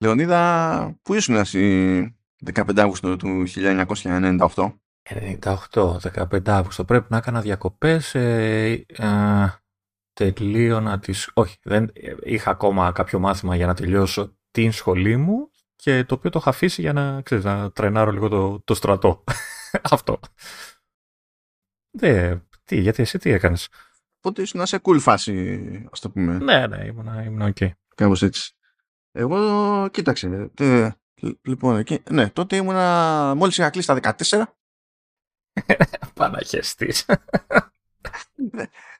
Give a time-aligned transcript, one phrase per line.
[0.00, 2.16] Λεωνίδα, πού ήσουν εσύ
[2.54, 4.72] 15 Αύγουστο του 1998?
[5.02, 5.96] 98,
[6.30, 6.84] 15 Αύγουστο.
[6.84, 8.14] Πρέπει να έκανα διακοπές.
[8.14, 11.30] Ε, ε, τελείωνα τις...
[11.34, 11.92] Όχι, δεν
[12.22, 16.50] είχα ακόμα κάποιο μάθημα για να τελειώσω την σχολή μου και το οποίο το είχα
[16.50, 19.24] αφήσει για να, ξέρεις, να τρενάρω λίγο το, το στρατό.
[19.94, 20.20] Αυτό.
[21.90, 23.68] Δε, τι, γιατί εσύ τι έκανες;
[24.18, 26.38] Οπότε ήσουν σε cool φάση, ας το πούμε.
[26.38, 27.56] Ναι, ναι, ήμουν, ήμουν OK.
[27.60, 27.70] Okay.
[27.94, 28.54] Κάπως έτσι.
[29.12, 30.92] Εγώ, κοίταξε, τε,
[31.42, 34.42] λοιπόν, εκεί, ναι, τότε ήμουνα, μόλις είχα κλείσει τα 14.
[36.14, 37.06] Παναχαιστής.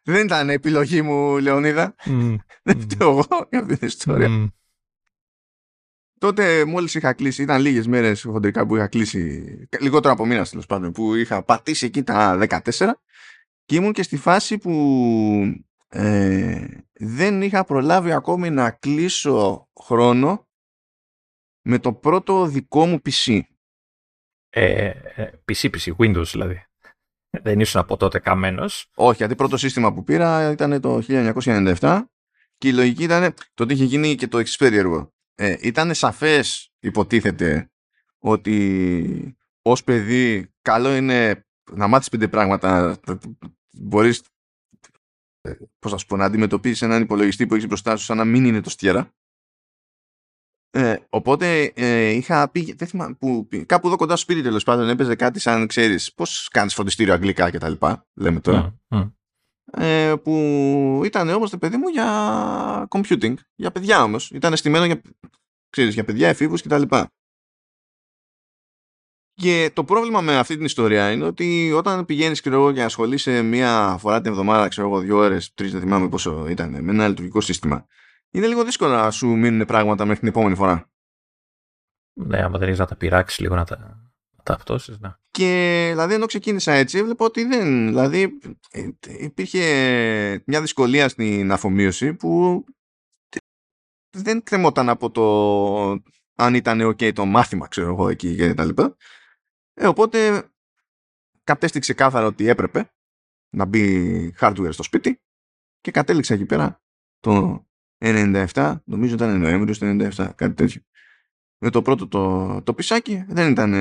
[0.02, 1.94] Δεν ήταν επιλογή μου, Λεωνίδα.
[2.04, 2.36] Mm.
[2.62, 4.28] Δεν φταίω εγώ για αυτή την ιστορία.
[4.30, 4.52] Mm.
[6.18, 9.44] Τότε μόλις είχα κλείσει, ήταν λίγες μέρες χοντρικά που είχα κλείσει,
[9.80, 12.90] λιγότερο από μήνας τέλος πάντων, που είχα πατήσει εκεί τα 14
[13.64, 14.72] και ήμουν και στη φάση που
[15.88, 20.48] ε, δεν είχα προλάβει ακόμη να κλείσω χρόνο
[21.66, 23.40] με το πρώτο δικό μου PC.
[24.48, 24.92] Ε,
[25.44, 26.64] PC, PC, Windows δηλαδή.
[27.42, 28.90] Δεν ήσουν από τότε καμένος.
[28.94, 32.02] Όχι, γιατί πρώτο σύστημα που πήρα ήταν το 1997
[32.56, 35.12] και η λογική ήταν, τότε είχε γίνει και το εξής περίεργο.
[35.34, 37.70] Ε, ήταν σαφές, υποτίθεται,
[38.18, 43.00] ότι ως παιδί καλό είναι να μάθεις πέντε πράγματα,
[43.70, 44.22] μπορείς
[45.40, 48.24] ε, πώς θα σου πω, να αντιμετωπίσεις έναν υπολογιστή που έχεις μπροστά σου σαν να
[48.24, 49.14] μην είναι το στιέρα.
[50.72, 54.88] Ε, οπότε ε, είχα πει, δεν θυμάμαι, που, κάπου εδώ κοντά στο σπίτι τέλος πάντων
[54.88, 58.78] έπαιζε κάτι σαν ξέρεις πώς κάνεις φροντιστήριο αγγλικά και τα λοιπά, λέμε τώρα.
[58.88, 59.12] Mm,
[59.72, 64.30] Ε, που ήταν όμως το παιδί μου για computing, για παιδιά όμως.
[64.30, 65.00] Ήταν στημένο για,
[65.70, 67.12] ξέρεις, για παιδιά, εφήβους και τα λοιπά.
[69.34, 72.50] Και το πρόβλημα με αυτή την ιστορία είναι ότι όταν πηγαίνεις και
[72.82, 76.92] ασχολείσαι μία φορά την εβδομάδα, ξέρω εγώ, δύο ώρες, τρεις, δεν θυμάμαι πόσο ήταν, με
[76.92, 77.86] ένα λειτουργικό σύστημα,
[78.30, 80.90] είναι λίγο δύσκολο να σου μείνουν πράγματα μέχρι την επόμενη φορά.
[82.12, 84.10] Ναι, άμα δεν έχεις να τα πειράξεις λίγο να τα,
[84.42, 85.14] τα αυτόσεις, ναι.
[85.30, 87.86] Και δηλαδή ενώ ξεκίνησα έτσι, έβλεπα ότι δεν.
[87.86, 88.38] Δηλαδή
[88.70, 89.62] ε, υπήρχε
[90.46, 92.64] μια δυσκολία στην αφομοίωση που
[94.16, 95.24] δεν κρεμόταν από το
[96.34, 98.96] αν ήταν ok το μάθημα, ξέρω εγώ, εκεί και τα λοιπά.
[99.74, 100.50] Ε, οπότε
[101.44, 102.92] κατέστηξε κάθαρα ότι έπρεπε
[103.54, 105.20] να μπει hardware στο σπίτι
[105.80, 106.82] και κατέληξα εκεί πέρα
[107.20, 107.64] το
[108.00, 110.80] 97, νομίζω ήταν Νοέμβριο του 97, κάτι τέτοιο.
[111.62, 113.74] Με το πρώτο το, το πισάκι δεν ήταν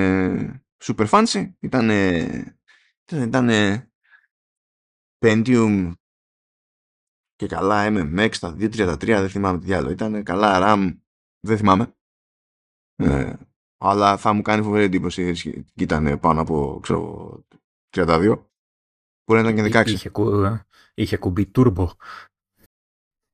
[0.84, 1.90] super fancy, ήταν
[3.12, 3.50] ήταν
[5.26, 5.94] Pentium
[7.36, 9.90] και καλά MMX στα 233, δεν θυμάμαι τι άλλο.
[9.90, 10.98] Ήταν καλά RAM,
[11.40, 11.94] δεν θυμάμαι.
[12.96, 13.34] Ε,
[13.78, 15.32] αλλά θα μου κάνει φοβερή εντύπωση
[15.76, 17.34] και ήταν πάνω από ξέρω,
[17.90, 18.44] 32.
[19.26, 19.88] Μπορεί να ήταν και 16.
[19.88, 20.12] Είχε,
[20.94, 21.88] είχε κουμπί turbo.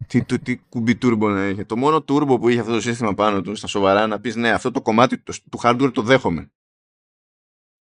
[0.07, 1.63] Τι, τι, τι κουμπί turbo να είχε.
[1.63, 4.51] Το μόνο turbo που είχε αυτό το σύστημα πάνω του, στα σοβαρά, να πεις ναι,
[4.51, 6.51] αυτό το κομμάτι του, του hardware το δέχομαι.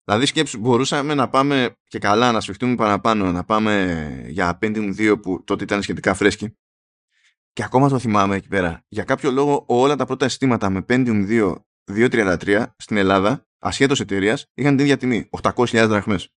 [0.04, 5.22] Δηλαδή σκέψου, μπορούσαμε να πάμε και καλά να σφιχτούμε παραπάνω, να πάμε για Pentium 2
[5.22, 6.58] που τότε ήταν σχετικά φρέσκι.
[7.54, 8.84] Και ακόμα το θυμάμαι εκεί πέρα.
[8.88, 11.56] Για κάποιο λόγο όλα τα πρώτα συστήματα με Pentium 2
[11.92, 15.30] 2.33 στην Ελλάδα, ασχέτως εταιρείας, είχαν την ίδια τιμή.
[15.42, 16.30] 800.000 δραχμές.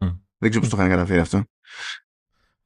[0.00, 0.18] Mm.
[0.38, 1.44] Δεν ξέρω πώς το είχαν καταφέρει αυτό.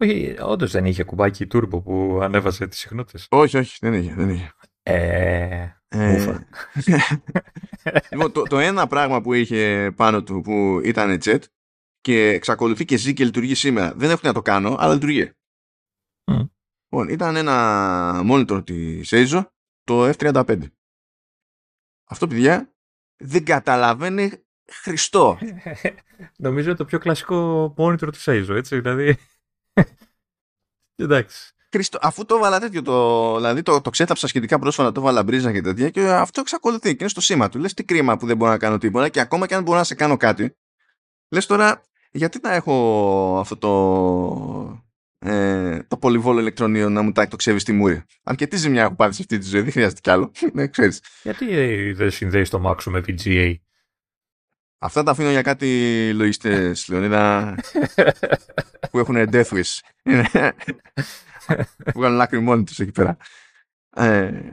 [0.00, 3.26] Όχι, όντως δεν είχε κουμπάκι turbo που ανέβασε τις συχνότητες.
[3.30, 4.14] Όχι, όχι, δεν είχε.
[4.14, 4.52] Δεν είχε.
[4.82, 6.38] Ε, ε,
[8.10, 11.38] λοιπόν, το, το ένα πράγμα που είχε πάνω του που ήταν jet
[12.00, 13.94] και εξακολουθεί και ζει και λειτουργεί σήμερα.
[13.94, 15.32] Δεν έχω να το κάνω, αλλά λειτουργεί.
[16.30, 16.48] Mm.
[16.92, 19.46] Λοιπόν, ήταν ένα monitor της Eizo,
[19.84, 20.60] το F35.
[22.10, 22.74] Αυτό, παιδιά,
[23.16, 25.38] δεν καταλαβαίνει Χριστό.
[26.36, 29.16] Νομίζω είναι το πιο κλασικό monitor του Eizo, έτσι, δηλαδή...
[31.02, 31.52] Εντάξει.
[31.72, 35.52] Χριστό, αφού το έβαλα τέτοιο, το, δηλαδή το, το ξέθαψα σχετικά πρόσφατα, το έβαλα μπρίζα
[35.52, 37.58] και τέτοια και αυτό εξακολουθεί και είναι στο σήμα του.
[37.58, 39.84] Λες τι κρίμα που δεν μπορώ να κάνω τίποτα και ακόμα και αν μπορώ να
[39.84, 40.56] σε κάνω κάτι,
[41.28, 47.36] λες τώρα γιατί να έχω αυτό το, ε, το πολυβόλο ηλεκτρονείο να μου τάξει το
[47.36, 48.02] ξέβει στη μούρη.
[48.22, 50.32] Αν και τι ζημιά έχω πάρει σε αυτή τη ζωή, δεν χρειάζεται κι άλλο.
[50.52, 51.02] ναι, ξέρεις.
[51.22, 53.54] Γιατί ε, δεν συνδέεις το Mac σου με VGA.
[54.82, 57.54] Αυτά τα αφήνω για κάτι λογιστές, Λεωνίδα,
[58.90, 59.78] που έχουν death wish.
[61.84, 63.16] που βγάλουν άκρη μόνοι τους εκεί πέρα.
[63.96, 64.50] Ε,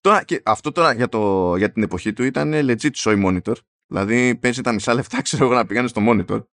[0.00, 3.54] τώρα, και αυτό τώρα για, το, για την εποχή του ήταν legit soy monitor.
[3.86, 6.44] Δηλαδή παίζει τα μισά λεφτά, ξέρω εγώ, να πηγαίνεις στο monitor.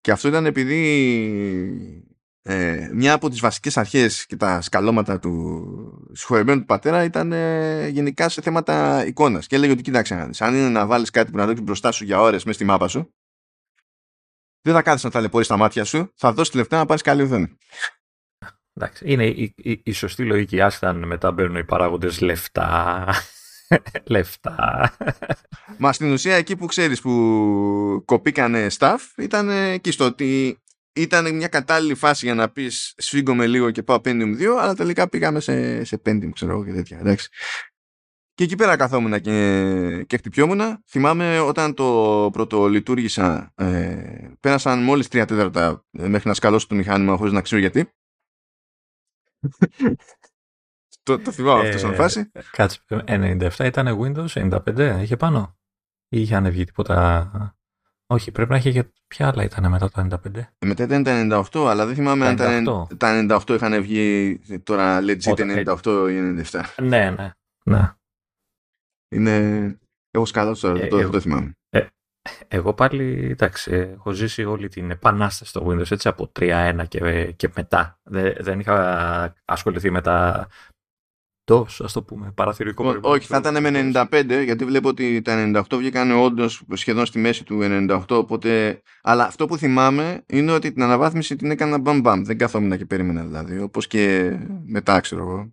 [0.00, 2.13] Και αυτό ήταν επειδή
[2.46, 7.88] ε, μια από τις βασικές αρχές και τα σκαλώματα του συγχωρεμένου του πατέρα ήταν ε,
[7.88, 11.46] γενικά σε θέματα εικόνας και έλεγε ότι κοίταξε αν είναι να βάλεις κάτι που να
[11.46, 13.14] δώσει μπροστά σου για ώρες μέσα στη μάπα σου
[14.60, 17.56] δεν θα κάθεσαι να ταλαιπωρείς τα μάτια σου θα δώσεις λεφτά να πάρεις καλή οθόνη
[18.76, 20.60] Εντάξει, είναι η, η, η σωστή λογική.
[20.60, 23.06] Άσχετα αν μετά μπαίνουν οι παράγοντες λεφτά.
[24.04, 24.92] λεφτά.
[25.78, 30.58] Μα στην ουσία εκεί που ξέρεις που κοπήκανε staff ήταν εκεί στο ότι
[30.94, 35.08] ήταν μια κατάλληλη φάση για να πεις σφίγγομαι λίγο και πάω Pentium 2 αλλά τελικά
[35.08, 36.98] πήγαμε σε, σε Pentium ξέρω εγώ και τέτοια.
[36.98, 37.28] Εντάξει.
[38.34, 40.82] Και εκεί πέρα καθόμουν και, και χτυπιόμουν.
[40.86, 47.16] Θυμάμαι όταν το πρώτο λειτουργήσα, ε, πέρασαν μόλις τρία τέταρτα μέχρι να σκαλώσω το μηχάνημα
[47.16, 47.92] χωρίς να ξέρω γιατί.
[51.02, 52.30] το, το θυμάμαι αυτό σαν ε, φάση.
[52.50, 55.58] Κάτσε, 97 ήταν Windows 95, είχε πάνω.
[56.08, 57.58] Ή είχαν βγει τίποτα...
[58.06, 60.36] Όχι, πρέπει να είχε για ποια άλλα ήταν μετά το 95.
[60.36, 62.36] Ε, μετά ήταν τα 98, αλλά δεν θυμάμαι αν
[62.96, 66.60] τα 98 είχαν βγει τώρα legit 98 ή 97.
[66.82, 67.32] Ναι, ναι.
[67.64, 67.92] ναι.
[69.08, 69.78] Είναι.
[70.10, 71.52] Έχω σκάλα τώρα, ε, το, το θυμάμαι.
[71.68, 71.86] Ε,
[72.48, 77.50] εγώ πάλι, εντάξει, έχω ζήσει όλη την επανάσταση στο Windows έτσι από 3.1 και, και
[77.56, 77.98] μετά.
[78.02, 80.48] Δεν, δεν είχα ασχοληθεί με τα
[81.44, 85.64] DOS, ας το πούμε, παραθυρικό Ό, Όχι, θα ήταν με 95, γιατί βλέπω ότι τα
[85.70, 88.82] 98 βγήκαν όντως σχεδόν στη μέση του 98, οπότε...
[89.02, 92.86] Αλλά αυτό που θυμάμαι είναι ότι την αναβάθμιση την έκανα μπαμ μπαμ, δεν καθόμουν και
[92.86, 94.36] περίμενα δηλαδή, όπως και
[94.66, 95.52] μετά, ξέρω εγώ.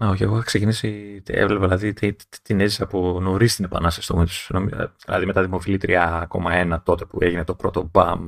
[0.00, 4.88] Όχι, εγώ είχα ξεκινήσει, έβλεπα δηλαδή την έζησα από νωρίς την επανάσταση στο Windows.
[5.04, 8.18] Δηλαδή με τα δημοφιλή 3,1 τότε που έγινε το πρώτο BAM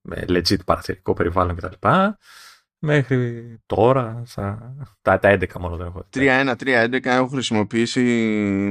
[0.00, 1.88] με legit παραθυρικό περιβάλλον κτλ.
[2.84, 6.08] Μέχρι τώρα, στα, τα, τα 11 μόνο δεν έχω.
[6.14, 8.02] 3.1, 3.11 έχω χρησιμοποιήσει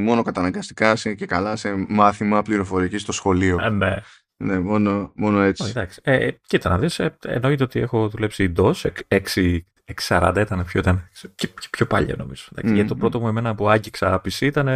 [0.04, 3.58] μόνο καταναγκαστικά σε, και καλά σε μάθημα πληροφορικής στο σχολείο.
[3.62, 3.96] Ε, ναι.
[4.38, 5.70] Ναι, μόνο, μόνο έτσι.
[5.70, 6.00] εντάξει.
[6.04, 8.74] Ε, κοίτα να δεις, ε, εννοείται ότι έχω δουλέψει DOS,
[9.08, 9.60] 6
[10.08, 12.46] 640 ήταν πιο, ήταν, και, πιο παλιά νομίζω.
[12.56, 12.74] Mm-hmm.
[12.74, 14.68] Γιατί το πρώτο μου εμένα που άγγιξα PC ήταν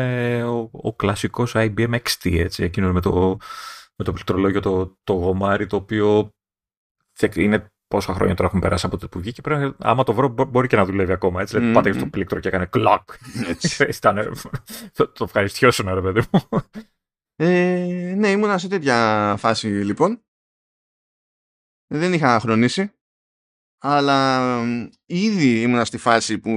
[0.41, 3.37] ο, ο κλασικός IBM XT, έτσι, εκείνο με το,
[3.95, 6.31] με το πληκτρολόγιο το, το γομάρι, το οποίο
[7.35, 9.41] είναι πόσα χρόνια τώρα έχουν περάσει από το που βγήκε.
[9.41, 11.41] Πρέπει, άμα το βρω, μπορεί και να δουλεύει ακόμα.
[11.41, 11.71] Έτσι, mm-hmm.
[11.73, 13.09] πάτε στο πλήκτρο και έκανε κλακ.
[13.97, 14.33] Ήταν,
[14.93, 16.41] το, το ευχαριστιώσουν, ρε παιδί μου.
[17.35, 20.21] Ε, ναι, ήμουνα σε τέτοια φάση λοιπόν.
[21.87, 22.91] Δεν είχα χρονίσει
[23.79, 24.61] αλλά
[25.05, 26.51] ήδη ήμουν στη φάση που,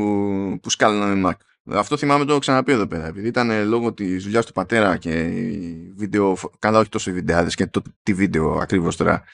[0.62, 1.40] που σκάλωνα με Mac.
[1.78, 3.06] Αυτό θυμάμαι το ξαναπεί εδώ πέρα.
[3.06, 6.36] Επειδή ήταν λόγω της δουλειάς του πατέρα και η βίντεο.
[6.58, 9.24] Καλά, όχι τόσο οι βιντεάδες και το, τι βίντεο ακριβώς τώρα.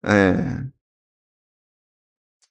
[0.00, 0.72] Ε,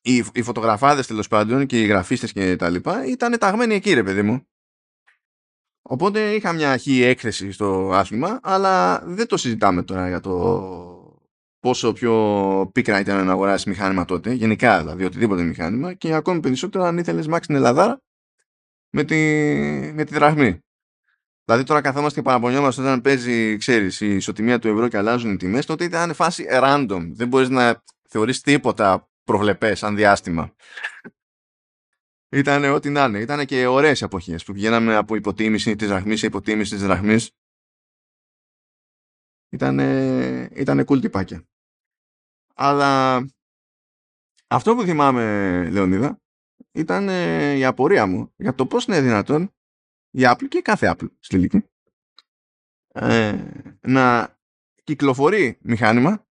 [0.02, 4.04] οι, οι φωτογραφάδες τέλος πάντων και οι γραφίστες και τα λοιπά ήταν ταγμένοι εκεί ρε
[4.04, 4.46] παιδί μου.
[5.82, 10.32] Οπότε είχα μια χή έκθεση στο άθλημα αλλά δεν το συζητάμε τώρα για το
[11.60, 16.84] πόσο πιο πίκρα ήταν να αγοράσεις μηχάνημα τότε, γενικά δηλαδή οτιδήποτε μηχάνημα και ακόμη περισσότερο
[16.84, 18.02] αν ήθελες Max στην Ελλάδα
[18.90, 19.16] με τη,
[19.94, 20.60] με τη δραχμή.
[21.46, 25.38] Δηλαδή τώρα καθόμαστε και παραπονιόμαστε όταν παίζει, ξέρεις, η ισοτιμία του ευρώ και αλλάζουν οι
[25.38, 27.10] τιμές, τότε ήταν φάση random.
[27.12, 30.56] Δεν μπορείς να θεωρείς τίποτα προβλεπές σαν διάστημα.
[32.30, 33.20] Ήταν ό,τι να είναι.
[33.20, 37.32] Ήταν και ωραίες εποχές που πηγαίναμε από υποτίμηση της δραχμής σε υποτίμηση της δραχμής.
[39.50, 39.80] Ήταν,
[40.56, 41.46] ήτανε cool τυπάκια.
[42.56, 43.20] Αλλά
[44.48, 46.22] αυτό που θυμάμαι, Λεωνίδα,
[46.72, 49.54] ήταν ε, η απορία μου για το πώς είναι δυνατόν
[50.12, 51.64] η Apple και κάθε Apple στη λύκη
[52.94, 53.52] ε,
[53.82, 54.36] να
[54.84, 56.28] κυκλοφορεί μηχάνημα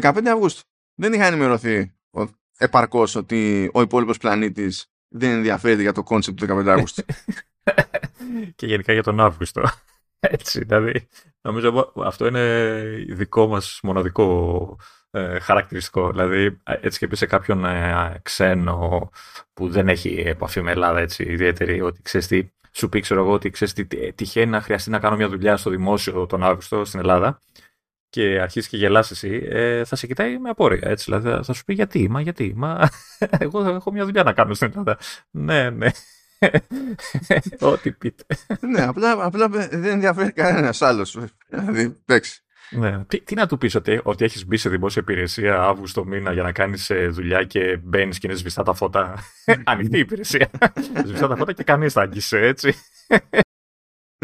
[0.00, 0.69] 15 Αυγούστου.
[1.00, 1.92] Δεν είχα ενημερωθεί
[2.58, 7.04] επαρκώς ότι ο υπόλοιπος πλανήτης δεν ενδιαφέρεται για το concept του 15 Αυγούστου.
[8.56, 9.62] και γενικά για τον Αύγουστο.
[10.20, 11.08] Έτσι, δηλαδή,
[11.40, 14.78] νομίζω αυτό είναι δικό μας μοναδικό
[15.10, 16.10] ε, χαρακτηριστικό.
[16.10, 19.10] Δηλαδή, έτσι και πεις σε κάποιον ε, ξένο
[19.52, 23.32] που δεν έχει επαφή με Ελλάδα έτσι, ιδιαίτερη, ότι ξέρεις τι, σου πει, ξέρω εγώ,
[23.32, 27.00] ότι ξέρεις τι, τυχαίνει να χρειαστεί να κάνω μια δουλειά στο δημόσιο τον Αύγουστο στην
[27.00, 27.40] Ελλάδα
[28.10, 30.88] και αρχίσει και γελάς εσύ, ε, θα σε κοιτάει με απόρρια.
[30.88, 32.88] Έτσι, δηλαδή, θα σου πει γιατί, μα γιατί, μα
[33.38, 34.98] εγώ έχω μια δουλειά να κάνω στην Ελλάδα.
[35.30, 35.90] ναι, ναι.
[37.60, 38.24] Ό,τι πείτε.
[38.60, 41.18] ναι, απλά, απλά δεν ενδιαφέρει κανένας άλλος.
[41.48, 42.42] Δηλαδή, εντάξει.
[42.70, 43.04] Ναι.
[43.04, 46.42] Τι, τι, να του πεις ότι, ότι έχεις μπει σε δημόσια υπηρεσία Αύγουστο μήνα για
[46.42, 49.14] να κάνεις ε, δουλειά και μπαίνεις και είναι σβηστά τα φώτα.
[49.64, 50.50] Ανοιχτή υπηρεσία.
[51.04, 52.74] σβηστά τα φώτα και κανείς θα αγγίσει, έτσι.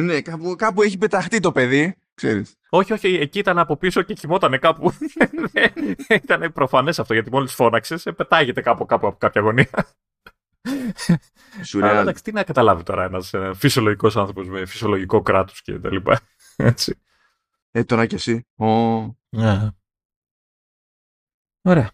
[0.00, 1.97] Ναι, κάπου, κάπου έχει πεταχτεί το παιδί.
[2.15, 2.57] Ξέρεις.
[2.69, 4.93] Όχι, όχι, εκεί ήταν από πίσω και κοιμόταν κάπου.
[6.23, 9.71] ήταν προφανές αυτό γιατί μόλις φώναξες, ε, πετάγεται κάπου, κάπου από κάποια γωνία.
[11.73, 15.91] Αλλά εντάξει, τι να καταλάβει τώρα ένας ε, φυσιολογικός άνθρωπος με φυσιολογικό κράτος και τα
[15.93, 16.21] λοιπά.
[16.57, 17.00] Έτσι.
[17.71, 18.47] Ε, τώρα κι εσύ.
[19.29, 19.71] Ναι.
[21.62, 21.91] Ωραία.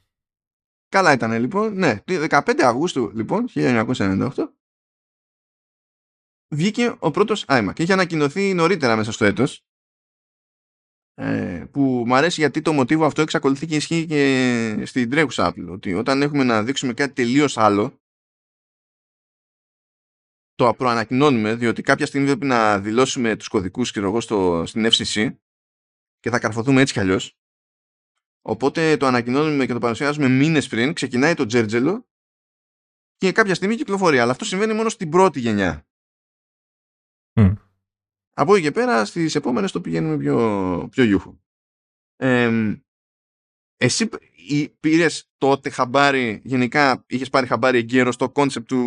[0.88, 1.74] Καλά ήταν λοιπόν.
[1.74, 4.30] Ναι, 15 Αυγούστου λοιπόν, 1998,
[6.54, 7.78] βγήκε ο πρώτος iMac.
[7.78, 9.64] Είχε ανακοινωθεί νωρίτερα μέσα στο έτος.
[11.14, 15.68] ε, που μου αρέσει γιατί το μοτίβο αυτό εξακολουθεί και ισχύει και στην τρέχουσα Apple.
[15.68, 18.00] Ότι όταν έχουμε να δείξουμε κάτι τελείως άλλο,
[20.54, 25.36] το προανακοινώνουμε, διότι κάποια στιγμή πρέπει να δηλώσουμε τους κωδικούς εγώ, στο, στην FCC
[26.18, 27.36] και θα καρφωθούμε έτσι κι αλλιώς.
[28.44, 32.06] Οπότε το ανακοινώνουμε και το παρουσιάζουμε μήνες πριν, ξεκινάει το τζέρτζελο
[33.16, 34.18] και κάποια στιγμή κυκλοφορεί.
[34.18, 35.86] Αλλά αυτό συμβαίνει μόνο στην πρώτη γενιά.
[37.34, 37.56] Mm.
[38.34, 41.40] Από εκεί και πέρα στις επόμενες το πηγαίνουμε πιο, πιο γιούχο.
[42.16, 42.50] Ε,
[43.76, 44.08] εσύ
[44.80, 48.84] πήρες τότε χαμπάρι, γενικά είχες πάρει χαμπάρι εγκαίρως το concept του,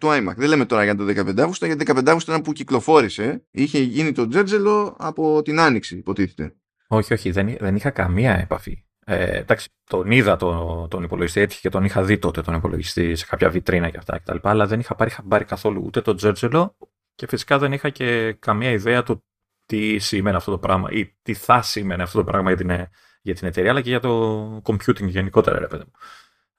[0.00, 0.34] του iMac.
[0.36, 3.46] Δεν λέμε τώρα για το 15 Αύγουστο, γιατί το 15 Αύγουστο ήταν που κυκλοφόρησε.
[3.50, 6.56] Είχε γίνει το τζέρτζελο από την Άνοιξη, υποτίθεται.
[6.88, 8.84] Όχι, όχι, δεν, δεν είχα καμία επαφή.
[9.04, 13.14] Ε, εντάξει, τον είδα το, τον υπολογιστή, έτυχε και τον είχα δει τότε τον υπολογιστή
[13.14, 14.36] σε κάποια βιτρίνα και αυτά κτλ.
[14.42, 16.76] Αλλά δεν είχα πάρει χαμπάρι καθόλου ούτε το τζέρτζελο
[17.18, 19.24] και φυσικά δεν είχα και καμία ιδέα του
[19.66, 22.88] τι σήμαινε αυτό το πράγμα ή τι θα σήμαινε αυτό το πράγμα για την,
[23.22, 25.92] για την εταιρεία, αλλά και για το computing γενικότερα, ρε παιδί μου.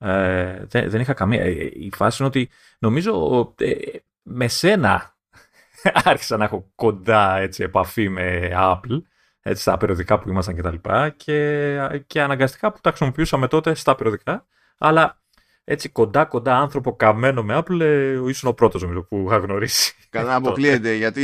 [0.10, 1.42] Ε, δεν, δεν, είχα καμία.
[1.42, 2.50] Ε, η φάση είναι ότι
[2.80, 3.74] νομίζω ε,
[4.22, 5.18] με σένα
[6.04, 9.02] άρχισα να έχω κοντά έτσι, επαφή με Apple
[9.42, 13.74] έτσι, στα περιοδικά που ήμασταν και τα λοιπά και, και αναγκαστικά που τα χρησιμοποιούσαμε τότε
[13.74, 14.46] στα περιοδικά
[14.78, 15.22] αλλά
[15.64, 19.96] έτσι κοντά κοντά άνθρωπο καμένο με Apple ε, ήσουν ο πρώτος νομίζω που είχα γνωρίσει.
[20.10, 21.24] Καλά αποκλείεται γιατί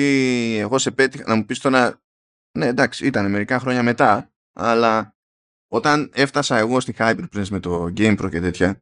[0.60, 2.01] εγώ σε πέτυχα να μου πεις τώρα
[2.58, 5.15] ναι εντάξει ήταν μερικά χρόνια μετά αλλά
[5.68, 8.82] όταν έφτασα εγώ στη Hyperpress με το GamePro και τέτοια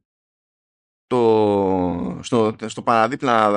[1.08, 3.52] το, στο, στο παραδίπλα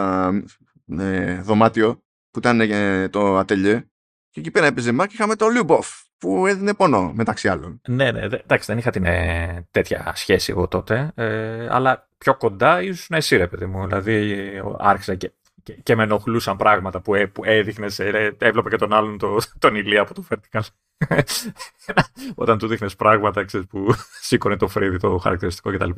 [0.87, 1.95] ε, δωμάτιο
[2.31, 3.91] που ήταν ε, το ατελιέ
[4.31, 7.81] και εκεί πέρα έπαιζε Mac είχαμε το Λιουμποφ που έδινε πόνο μεταξύ άλλων.
[7.89, 12.83] Ναι, ναι, εντάξει δεν είχα την ε, τέτοια σχέση εγώ τότε ε, αλλά πιο κοντά
[12.83, 14.37] ήσουν εσύ ρε παιδί μου δηλαδή
[14.79, 15.33] άρχισα και
[15.67, 17.99] και, και με ενοχλούσαν πράγματα που, ε, που έδειχνες.
[17.99, 20.61] Ε, έβλεπα και τον άλλον το, τον Ηλία από το Vertical.
[22.35, 23.95] Όταν του δείχνει πράγματα ξέρεις, που
[24.27, 25.91] σήκωνε το φρύδι, το χαρακτηριστικό κτλ.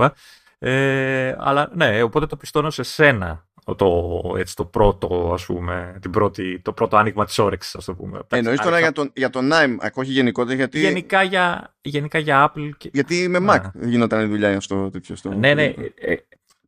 [0.58, 6.10] Ε, αλλά ναι, οπότε το πιστώνω σε σένα το, έτσι, το πρώτο, ας πούμε, την
[6.10, 8.20] πρώτη, το πρώτο άνοιγμα της όρεξης, ας το πούμε.
[8.28, 10.80] Εννοείς τώρα για τον, για τον Nime, όχι γενικότερα, γιατί...
[10.80, 12.70] Γενικά για, γενικά για Apple.
[12.78, 12.90] Και...
[12.92, 15.16] Γιατί με Mac γινόταν η δουλειά αυτό τέτοιο.
[15.16, 15.34] Στο...
[15.34, 16.14] Ναι, ναι, ε,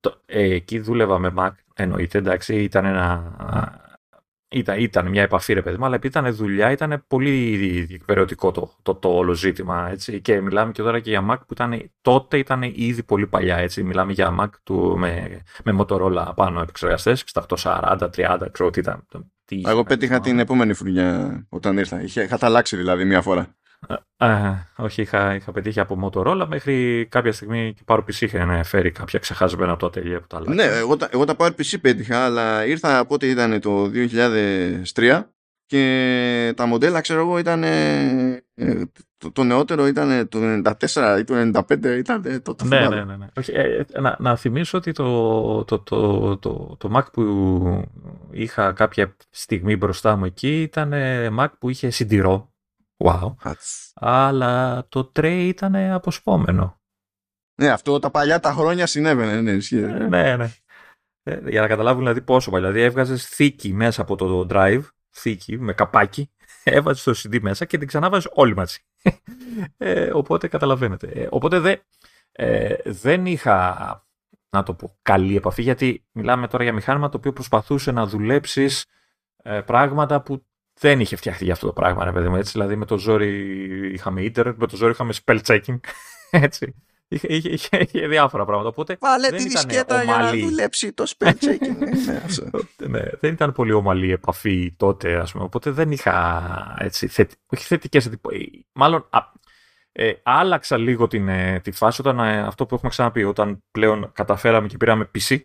[0.00, 3.88] το, ε, εκεί δούλευα με Mac, εννοείται, εντάξει, ήταν ένα...
[4.52, 8.76] Ήταν, ήταν μια επαφή ρε παιδί μου, αλλά επειδή ήταν δουλειά, ήταν πολύ διεκπαιρεωτικό το,
[8.82, 9.90] το, το, όλο ζήτημα.
[9.90, 10.20] Έτσι.
[10.20, 13.56] Και μιλάμε και τώρα και για Mac που ήταν, τότε ήταν ήδη πολύ παλιά.
[13.56, 13.82] Έτσι.
[13.82, 17.24] Μιλάμε για Mac του, με, με Motorola πάνω επεξεργαστές,
[17.62, 19.06] 6840, 30, ξέρω τι ήταν.
[19.44, 22.02] Τι Εγώ πέτυχα την επόμενη φουρνιά όταν ήρθα.
[22.02, 23.56] Είχε, είχα αλλάξει δηλαδή μία φορά.
[24.16, 28.90] Α, όχι, είχα, είχα πετύχει από Motorola μέχρι κάποια στιγμή και πάρω PC είχε φέρει
[28.90, 32.66] κάποια ξεχάσμενα από το ατελείο που τα Ναι, εγώ, εγώ τα πάρω PC πέτυχα, αλλά
[32.66, 33.90] ήρθα από ό,τι ήταν το
[34.94, 35.22] 2003
[35.66, 37.62] και τα μοντέλα, ξέρω εγώ, ήταν.
[37.62, 38.42] Ε,
[39.18, 43.16] το, το, νεότερο ήταν το 94 ή το 95 ήταν το, το ναι, ναι, ναι,
[43.16, 43.26] ναι.
[43.38, 47.88] Όχι, ε, ε, να, να θυμίσω ότι το, το, το, το, το Mac που
[48.30, 50.92] είχα κάποια στιγμή μπροστά μου εκεί ήταν
[51.38, 52.52] Mac που είχε συντηρώ
[53.04, 53.34] Wow.
[53.94, 56.80] Αλλά το Tray ήταν αποσπόμενο.
[57.60, 59.40] Ναι, αυτό τα παλιά τα χρόνια συνέβαινε.
[59.40, 59.78] Ναι, ισχύει.
[59.78, 60.50] Ε, ναι, ναι.
[61.22, 62.68] Ε, για να καταλάβουν δηλαδή πόσο παλιά.
[62.68, 66.30] Δηλαδή έβγαζες θήκη μέσα από το drive, θήκη με καπάκι,
[66.64, 68.78] έβαζες το CD μέσα και την ξανάβαζες όλοι μαζί.
[69.76, 71.06] Ε, οπότε καταλαβαίνετε.
[71.06, 71.76] Ε, οπότε δε,
[72.32, 73.76] ε, δεν είχα,
[74.50, 78.86] να το πω, καλή επαφή γιατί μιλάμε τώρα για μηχάνημα το οποίο προσπαθούσε να δουλέψεις
[79.42, 80.44] ε, πράγματα που
[80.80, 82.36] δεν είχε φτιαχτεί για αυτό το πράγμα, ρε παιδί μου.
[82.36, 85.78] Έτσι, δηλαδή με το ζόρι είχαμε ίντερνετ, με το ζόρι είχαμε spell checking.
[86.30, 86.74] Έτσι.
[87.12, 88.68] Είχε, είχε, είχε, είχε διάφορα πράγματα.
[88.68, 91.76] Οπότε Βάλε τη δισκέτα για να δουλέψει το spell checking.
[92.78, 95.44] ναι, ναι, δεν ήταν πολύ ομαλή η επαφή τότε, ας πούμε.
[95.44, 98.10] Οπότε δεν είχα έτσι, θετι, όχι θετικές
[98.72, 99.18] Μάλλον α,
[99.92, 104.10] ε, άλλαξα λίγο την, ε, τη φάση όταν ε, αυτό που έχουμε ξαναπεί, όταν πλέον
[104.12, 105.40] καταφέραμε και πήραμε PC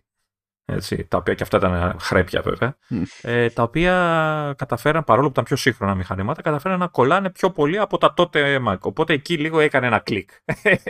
[0.68, 2.76] έτσι, τα οποία και αυτά ήταν χρέπια βέβαια,
[3.22, 7.78] ε, τα οποία καταφέραν, παρόλο που ήταν πιο σύγχρονα μηχανήματα, καταφέραν να κολλάνε πιο πολύ
[7.78, 8.78] από τα τότε Mac.
[8.80, 10.30] Οπότε εκεί λίγο έκανε ένα κλικ.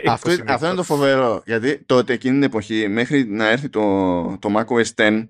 [0.07, 4.49] αυτό, αυτό είναι το φοβερό, γιατί τότε εκείνη την εποχή, μέχρι να έρθει το, το
[4.57, 5.29] Mac OS X,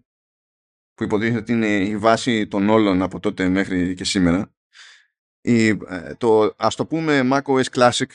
[0.94, 4.52] που υποτίθεται ότι είναι η βάση των όλων από τότε μέχρι και σήμερα,
[5.40, 8.10] η, ε, το ας το πούμε Mac OS Classic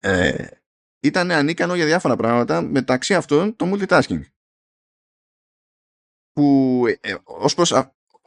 [0.00, 0.46] ε,
[1.00, 4.20] ήταν ανίκανο για διάφορα πράγματα μεταξύ αυτών το multitasking
[6.32, 7.72] που ε, ως, προς,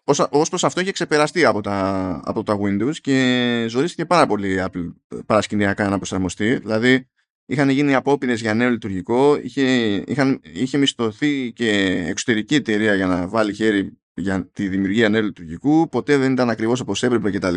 [0.03, 4.63] ως, ως προς αυτό είχε ξεπεραστεί από τα, από τα Windows και ζωρίστηκε πάρα πολύ
[4.65, 4.93] Apple
[5.25, 6.55] παρασκηνιακά να προσαρμοστεί.
[6.55, 7.09] Δηλαδή
[7.45, 9.63] είχαν γίνει απόπειρες για νέο λειτουργικό, είχε,
[10.07, 15.89] είχαν, είχε μισθωθεί και εξωτερική εταιρεία για να βάλει χέρι για τη δημιουργία νέου λειτουργικού,
[15.89, 17.55] ποτέ δεν ήταν ακριβώς όπως έπρεπε κτλ.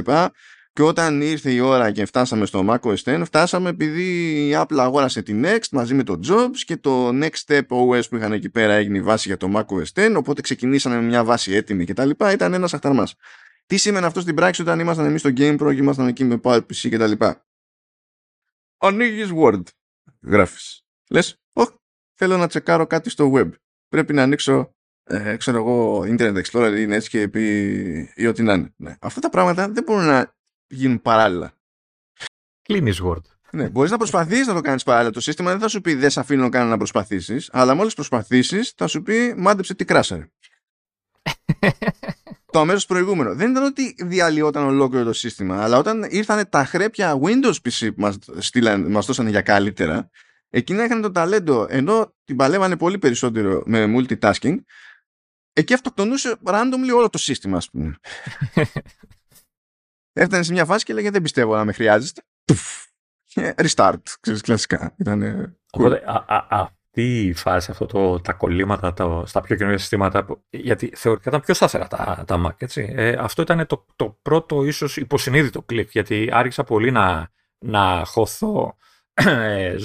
[0.79, 4.03] Και όταν ήρθε η ώρα και φτάσαμε στο Mac OS X, φτάσαμε επειδή
[4.49, 8.17] η Apple αγόρασε την Next μαζί με το Jobs και το Next Step OS που
[8.17, 11.25] είχαν εκεί πέρα έγινε η βάση για το Mac OS X, οπότε ξεκινήσαμε με μια
[11.25, 12.11] βάση έτοιμη κτλ.
[12.33, 13.15] Ήταν ένας αχταρμάς.
[13.67, 16.41] Τι σήμαινε αυτό στην πράξη όταν ήμασταν εμείς στο Game Pro και ήμασταν εκεί με
[16.43, 17.25] PowerPC κτλ.
[18.79, 19.63] Ανοίγεις Word,
[20.23, 20.83] γράφεις.
[21.11, 21.75] Λες, όχι,
[22.15, 23.51] θέλω να τσεκάρω κάτι στο web.
[23.89, 24.73] Πρέπει να ανοίξω
[25.11, 28.73] ε, ξέρω εγώ, Internet Explorer ή Netscape ή, ή ό,τι να είναι.
[28.77, 28.97] Ναι.
[29.01, 30.37] Αυτά τα πράγματα δεν μπορούν να
[30.69, 31.53] γίνουν παράλληλα.
[32.63, 33.23] Κλείνει Word.
[33.51, 35.11] Ναι, μπορείς να προσπαθήσει να το κάνεις παράλληλα.
[35.11, 38.73] Το σύστημα δεν θα σου πει δεν σε αφήνω καν να προσπαθήσεις, αλλά μόλις προσπαθήσεις
[38.77, 40.31] θα σου πει μάντεψε τι κράσαρε.
[42.53, 43.35] το αμέσως προηγούμενο.
[43.35, 48.11] Δεν ήταν ότι διαλυόταν ολόκληρο το σύστημα, αλλά όταν ήρθαν τα χρέπια Windows PC που
[48.89, 50.11] μας δώσανε για καλύτερα,
[50.49, 54.57] εκείνα είχαν το ταλέντο ενώ την παλεύανε πολύ περισσότερο με multitasking
[55.59, 57.97] εκεί αυτοκτονούσε randomly όλο το σύστημα, ας πούμε.
[60.19, 62.23] Έφτανε σε μια φάση και λέγε δεν πιστεύω να με χρειάζεστε.
[63.35, 64.95] Restart, ξέρεις, κλασικά.
[64.99, 69.79] Ήτανε Οπότε α, α, αυτή η φάση, αυτό το, τα κολλήματα το, στα πιο καινούργια
[69.79, 72.93] συστήματα, γιατί θεωρητικά ήταν πιο σταθερά τα, τα Mac, έτσι.
[72.97, 78.77] Ε, αυτό ήταν το, το πρώτο ίσως υποσυνείδητο κλικ, γιατί άρχισα πολύ να, να χωθώ
[79.15, 79.77] ε,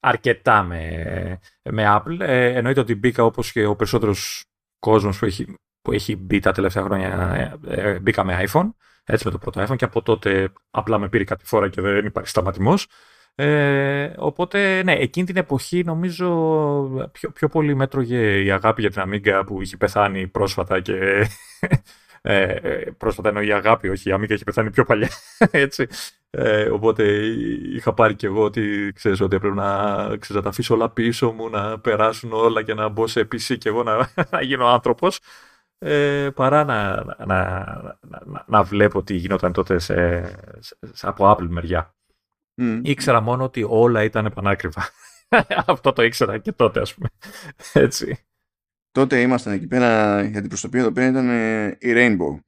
[0.00, 2.20] αρκετά με, με Apple.
[2.20, 4.44] Ε, εννοείται ότι μπήκα όπως και ο περισσότερος
[4.78, 7.34] κόσμος που έχει, που έχει μπει τα τελευταία χρόνια,
[7.66, 8.70] ε, ε, μπήκα με iPhone,
[9.10, 12.06] έτσι με το πρώτο iPhone και από τότε απλά με πήρε κάτι φορά και δεν
[12.06, 12.86] υπάρχει σταματημός.
[13.34, 16.28] Ε, οπότε, ναι, εκείνη την εποχή νομίζω
[17.12, 21.26] πιο, πιο πολύ μέτρωγε η αγάπη για την Amiga που είχε πεθάνει πρόσφατα και
[22.22, 22.54] ε,
[22.98, 25.08] πρόσφατα εννοεί η αγάπη, όχι η Amiga έχει πεθάνει πιο παλιά,
[25.50, 25.86] έτσι.
[26.30, 27.04] Ε, οπότε
[27.74, 31.30] είχα πάρει και εγώ ότι ξέρεις ότι έπρεπε να, ξέρεις, να τα αφήσω όλα πίσω
[31.30, 35.20] μου, να περάσουν όλα και να μπω σε PC και εγώ να, να γίνω άνθρωπος.
[35.78, 37.26] Ε, παρά να, να,
[38.00, 40.22] να, να, βλέπω τι γινόταν τότε σε,
[40.92, 41.94] σε, από Apple μεριά.
[42.60, 42.80] Mm.
[42.82, 44.88] Ήξερα μόνο ότι όλα ήταν πανάκριβα.
[45.66, 47.08] Αυτό το ήξερα και τότε ας πούμε.
[47.72, 48.18] Έτσι.
[48.90, 51.28] Τότε ήμασταν εκεί πέρα, για την προσωπία εδώ πέρα ήταν
[51.78, 52.40] η Rainbow.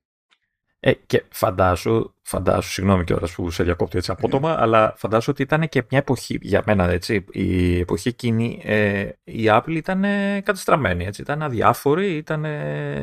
[0.83, 4.61] Ε, και φαντάσου, φαντάσου, συγγνώμη κιόλας που σε διακόπτω έτσι απότομα, yeah.
[4.61, 9.45] αλλά φαντάσου ότι ήταν και μια εποχή, για μένα έτσι, η εποχή εκείνη, ε, η
[9.47, 10.03] Apple ήταν
[10.43, 12.47] κατεστραμμένη, έτσι, ήταν αδιάφορη, ήταν...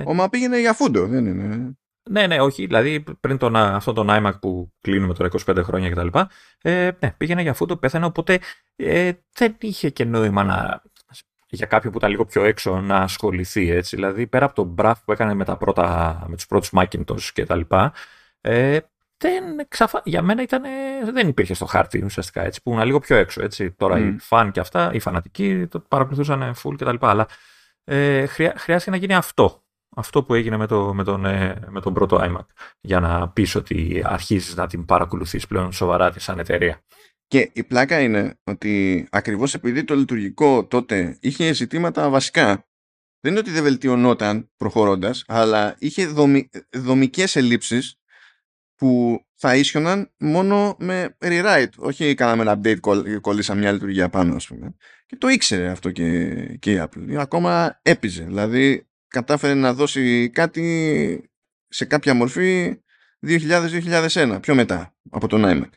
[0.05, 1.77] Ωμα πήγαινε για φούντο, δεν είναι...
[2.09, 6.07] Ναι, ναι, όχι, δηλαδή πριν τον, αυτό τον iMac που κλείνουμε τώρα 25 χρόνια κτλ.
[6.61, 8.39] Ε, ναι, πήγαινε για φούντο, πέθανε, οπότε
[8.75, 10.81] ε, δεν είχε και νόημα να,
[11.49, 13.69] για κάποιον που ήταν λίγο πιο έξω να ασχοληθεί.
[13.69, 13.95] Έτσι.
[13.95, 17.45] Δηλαδή, πέρα από τον μπραφ που έκανε με, τα πρώτα, με τους πρώτους Macintosh και
[17.45, 17.93] τα λοιπά,
[18.41, 18.79] ε,
[19.17, 20.01] δεν, ξαφα...
[20.03, 20.62] για μένα ήταν,
[21.13, 23.43] δεν υπήρχε στο χάρτη ουσιαστικά, έτσι, που ήμουν λίγο πιο έξω.
[23.43, 23.71] Έτσι.
[23.71, 24.01] Τώρα mm.
[24.01, 27.27] οι φαν και αυτά, οι φανατικοί το παρακολουθούσαν full και τα λοιπά, αλλά
[27.83, 29.62] ε, χρειά, χρειάστηκε να γίνει αυτό.
[29.95, 32.45] Αυτό που έγινε με, το, με, τον, ε, με τον πρώτο iMac,
[32.79, 36.81] για να πεις ότι αρχίζεις να την παρακολουθείς πλέον σοβαρά σαν εταιρεία.
[37.27, 42.67] Και η πλάκα είναι ότι ακριβώς επειδή το λειτουργικό τότε είχε ζητήματα βασικά,
[43.19, 47.99] δεν είναι ότι δεν βελτιωνόταν προχωρώντας, αλλά είχε δομι, δομικές ελλείψεις
[48.75, 51.69] που θα ίσιοναν μόνο με rewrite.
[51.77, 54.75] Όχι κάναμε ένα update και κολλήσαμε μια λειτουργία πάνω, ας πούμε.
[55.05, 57.15] Και το ήξερε αυτό και, και η Apple.
[57.17, 58.23] Ακόμα έπιζε.
[58.23, 61.29] Δηλαδή κατάφερε να δώσει κάτι
[61.67, 62.81] σε κάποια μορφή
[63.27, 65.69] 2000-2001, πιο μετά από τον iMac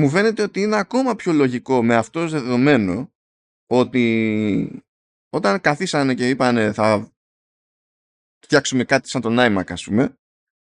[0.00, 3.12] μου φαίνεται ότι είναι ακόμα πιο λογικό με αυτό δεδομένο
[3.66, 4.84] ότι
[5.30, 7.12] όταν καθίσανε και είπανε θα
[8.44, 10.14] φτιάξουμε κάτι σαν τον iMac ας πούμε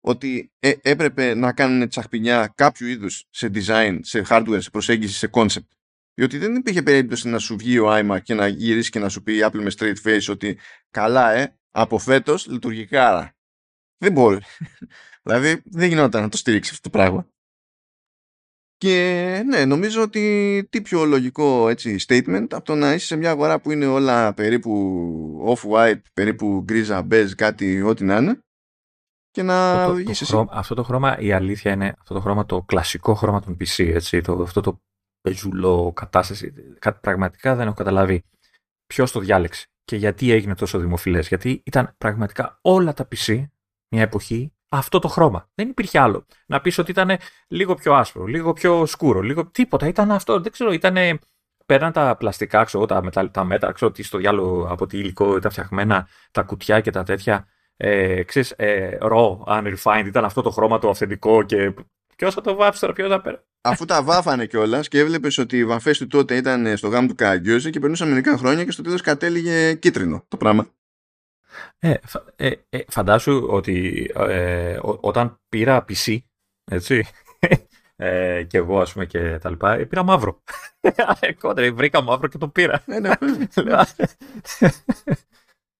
[0.06, 5.30] ότι ε, έπρεπε να κάνουν τσαχπινιά κάποιου είδους σε design, σε hardware, σε προσέγγιση, σε
[5.34, 5.68] concept.
[6.14, 9.24] Διότι δεν υπήρχε περίπτωση να σου βγει ο iMac και να γυρίσει και να σου
[9.24, 10.60] πει η Apple με straight face ότι
[10.92, 13.36] καλά ε, από φέτος λειτουργικά.
[13.98, 14.40] Δεν μπορεί.
[15.24, 17.33] δηλαδή δεν γινόταν να το στηρίξεις αυτό το πράγμα.
[18.78, 23.30] Και ναι, νομίζω ότι τι πιο λογικό έτσι, statement από το να είσαι σε μια
[23.30, 28.40] αγορά που είναι όλα περίπου off-white, περίπου γκρίζα, μπέζ, κάτι, ό,τι να είναι.
[29.32, 32.46] Και να αυτό το, το χρώμα, αυτό το χρώμα, η αλήθεια είναι αυτό το χρώμα,
[32.46, 34.82] το κλασικό χρώμα των PC, έτσι, το, αυτό το
[35.22, 36.54] πεζουλό κατάσταση.
[37.02, 38.24] Πραγματικά δεν έχω καταλάβει
[38.86, 41.28] ποιος το διάλεξε και γιατί έγινε τόσο δημοφιλές.
[41.28, 43.44] Γιατί ήταν πραγματικά όλα τα PC
[43.90, 45.50] μια εποχή αυτό το χρώμα.
[45.56, 46.26] Δεν υπήρχε άλλο.
[46.46, 49.88] Να πεις ότι ήταν λίγο πιο άσπρο, λίγο πιο σκούρο, λίγο τίποτα.
[49.88, 50.40] Ήταν αυτό.
[50.40, 51.20] Δεν ξέρω, ήταν.
[51.66, 55.38] Πέραν τα πλαστικά, ξέρω, τα, μετα, τα μέτρα, ξέρω τι στο διάλογο από τι υλικό
[55.38, 57.48] ήταν φτιαγμένα, τα κουτιά και τα τέτοια.
[57.78, 61.74] Ε, ξέρεις, ε, raw, unrefined, ήταν αυτό το χρώμα το αυθεντικό και
[62.16, 63.44] ποιος θα το βάψει τώρα, ποιος θα πέρα.
[63.62, 67.16] Αφού τα βάφανε κιόλας και έβλεπες ότι οι βαφές του τότε ήταν στο γάμο του
[67.16, 70.68] Καγκιόζη και περνούσαν μερικά χρόνια και στο τέλος κατέληγε κίτρινο το πράγμα.
[71.80, 71.94] Ε,
[72.36, 76.18] ε, ε, φαντάσου ότι ε, όταν πήρα PC
[76.72, 77.06] έτσι.
[77.96, 79.74] Ε, και εγώ, ας πούμε, και τα λοιπά.
[79.74, 80.44] Ε, πήρα μαύρο.
[81.40, 82.84] Κόντρα, βρήκα μαύρο και το πήρα.
[82.86, 83.12] Ναι, ναι.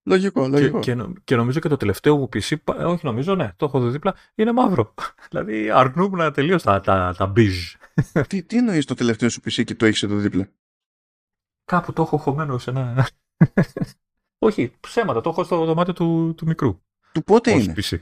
[0.10, 0.80] λογικό, λογικό.
[0.80, 3.90] Και, και, και, νομίζω και το τελευταίο μου PC, όχι νομίζω, ναι, το έχω δει
[3.90, 4.94] δίπλα, είναι μαύρο.
[5.30, 7.34] δηλαδή αρνούμουν τελείως τα, τα, τα
[8.28, 10.50] τι, τι εννοείς το τελευταίο σου PC και το έχεις εδώ δίπλα;
[11.66, 13.08] Κάπου το έχω χωμένο σε ένα.
[14.44, 16.82] Όχι, ψέματα, το έχω στο δωμάτιο του, του μικρού.
[17.12, 18.00] Του πότε είναι; PC.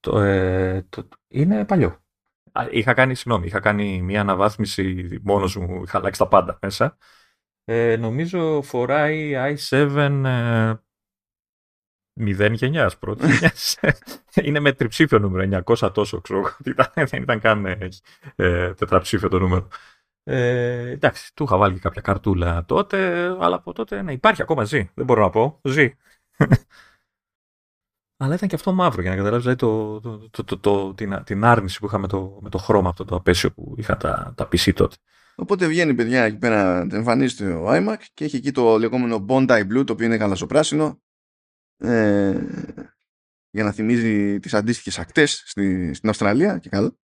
[0.00, 1.98] Το, ε, το, είναι παλιό.
[2.70, 6.96] Είχα κάνει, συγγνώμη, είχα κάνει μια αναβάθμιση μόνος μου, είχα αλλάξει τα πάντα μέσα.
[7.64, 9.76] Ε, νομίζω φοράει i7
[10.24, 10.74] ε,
[12.20, 13.24] 0 γενιάς πρώτη
[14.44, 16.56] Είναι με τριψήφιο νούμερο, 900 τόσο ξέρω.
[16.94, 17.88] δεν ήταν καν ε,
[18.36, 19.68] ε, τετραψήφιο το νούμερο.
[20.26, 24.90] Ε, εντάξει, του είχα βάλει κάποια καρτούλα τότε, αλλά από τότε ναι, υπάρχει ακόμα ζει.
[24.94, 25.60] Δεν μπορώ να πω.
[25.64, 25.94] Ζει.
[28.16, 31.44] Αλλά ήταν και αυτό μαύρο για να καταλάβεις δηλαδή, το, το, το, το, την, την
[31.44, 34.44] άρνηση που είχα με το, με το χρώμα αυτό το απέσιο που είχα τα, τα
[34.44, 34.96] PC τότε.
[35.34, 39.86] Οπότε βγαίνει παιδιά εκεί πέρα, εμφανίζεται ο iMac και έχει εκεί το λεγόμενο Bondi Blue
[39.86, 41.02] το οποίο είναι γαλαζοπράσινο
[41.76, 42.40] ε,
[43.50, 46.98] για να θυμίζει τις αντίστοιχες ακτές στη, στην Αυστραλία και καλό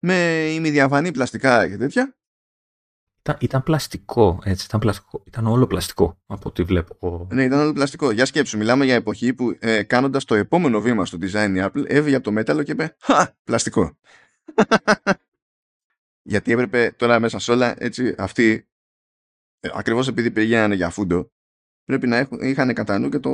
[0.00, 0.14] με
[0.50, 2.14] ημιδιαφανή πλαστικά και τέτοια
[3.22, 5.22] ήταν, ήταν πλαστικό, έτσι, ήταν πλαστικό.
[5.26, 7.28] Ήταν όλο πλαστικό από ό,τι βλέπω.
[7.32, 8.10] Ναι, ήταν όλο πλαστικό.
[8.10, 11.84] Για σκέψου, μιλάμε για εποχή που ε, κάνοντας το επόμενο βήμα στο design η Apple
[11.86, 13.98] έβγαινε από το μέταλλο και είπε «Χα, πλαστικό».
[16.30, 18.68] Γιατί έπρεπε τώρα μέσα σε όλα, έτσι, αυτοί,
[19.60, 21.32] ε, ακριβώς επειδή πηγαίνανε για φούντο,
[21.84, 23.30] πρέπει να έχουν, είχαν κατά νου και το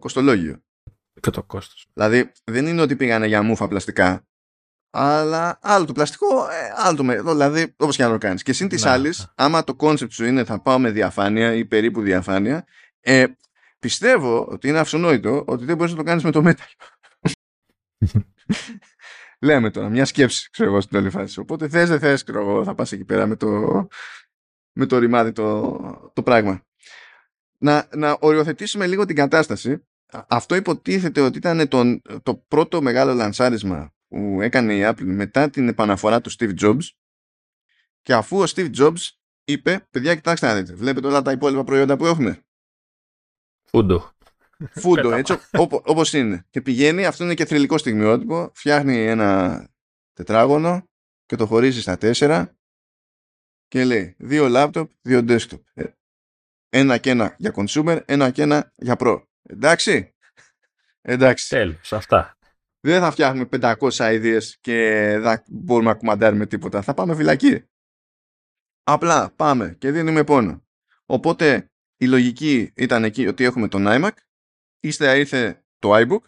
[0.00, 0.62] κοστολόγιο.
[1.20, 1.86] Και το κόστος.
[1.92, 4.26] Δηλαδή, δεν είναι ότι πήγανε για μούφα πλαστικά,
[4.94, 7.24] αλλά άλλο το πλαστικό, ε, άλλο το μέταλλο.
[7.24, 8.42] Δηλαδή, όπως και να το κάνεις.
[8.42, 12.00] Και συν τοις άλλοις, άμα το concept σου είναι θα πάω με διαφάνεια ή περίπου
[12.00, 12.64] διαφάνεια,
[13.00, 13.26] ε,
[13.78, 16.70] πιστεύω ότι είναι αυτονόητο ότι δεν μπορείς να το κάνεις με το μέταλλο.
[19.40, 21.40] Λέμε τώρα, μια σκέψη, ξέρω εγώ, στην όλη φάση.
[21.40, 23.48] Οπότε θες, δεν θες, ξέρω εγώ, θα πας εκεί πέρα με το,
[24.72, 26.62] με το ρημάδι το, το πράγμα.
[27.58, 29.86] Να, να οριοθετήσουμε λίγο την κατάσταση.
[30.28, 35.68] Αυτό υποτίθεται ότι ήταν το, το πρώτο μεγάλο λανσάρισμα που έκανε η Apple μετά την
[35.68, 36.82] επαναφορά του Steve Jobs
[38.02, 39.08] και αφού ο Steve Jobs
[39.44, 42.44] είπε, παιδιά κοιτάξτε να δείτε, βλέπετε όλα τα υπόλοιπα προϊόντα που έχουμε.
[43.64, 44.12] Φούντο.
[44.70, 45.38] Φούντο, έτσι
[45.84, 46.46] όπως είναι.
[46.50, 49.68] Και πηγαίνει, αυτό είναι και θρηλυκό στιγμιότυπο, φτιάχνει ένα
[50.12, 50.88] τετράγωνο
[51.26, 52.56] και το χωρίζει στα τέσσερα
[53.68, 55.60] και λέει δύο λάπτοπ, δύο desktop.
[55.74, 55.84] Ε,
[56.68, 59.22] ένα και ένα για consumer, ένα και ένα για pro.
[59.42, 60.14] Εντάξει.
[61.00, 61.48] Εντάξει.
[61.48, 62.36] Τέλος, αυτά
[62.84, 64.74] δεν θα φτιάχνουμε 500 ιδέες και
[65.20, 66.82] δεν μπορούμε να κουμαντάρουμε τίποτα.
[66.82, 67.64] Θα πάμε φυλακή.
[68.82, 70.66] Απλά πάμε και δίνουμε πόνο.
[71.06, 74.10] Οπότε η λογική ήταν εκεί ότι έχουμε τον iMac,
[74.80, 76.22] ύστερα ήρθε το iBook,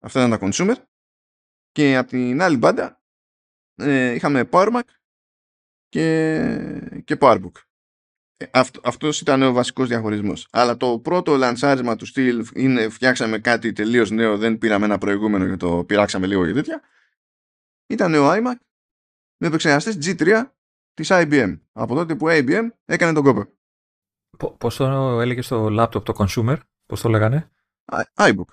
[0.00, 0.84] αυτά ήταν τα consumer,
[1.72, 3.02] και από την άλλη μπάντα
[3.74, 4.82] ε, είχαμε PowerMac
[5.88, 7.52] και, και PowerBook.
[8.42, 10.48] Ε, αυτός, αυτός ήταν ο βασικός διαχωρισμός.
[10.50, 15.48] Αλλά το πρώτο λανσάρισμα του στυλ είναι φτιάξαμε κάτι τελείως νέο, δεν πήραμε ένα προηγούμενο
[15.48, 16.80] και το πειράξαμε λίγο και τέτοια.
[17.86, 18.54] Ήταν ο iMac
[19.36, 20.42] με επεξεργαστής G3
[20.94, 21.58] της IBM.
[21.72, 23.46] Από τότε που IBM έκανε τον κόπο.
[24.58, 24.84] Πώς το
[25.20, 27.50] έλεγες στο laptop το consumer, πώς το λέγανε;
[28.16, 28.48] iBook.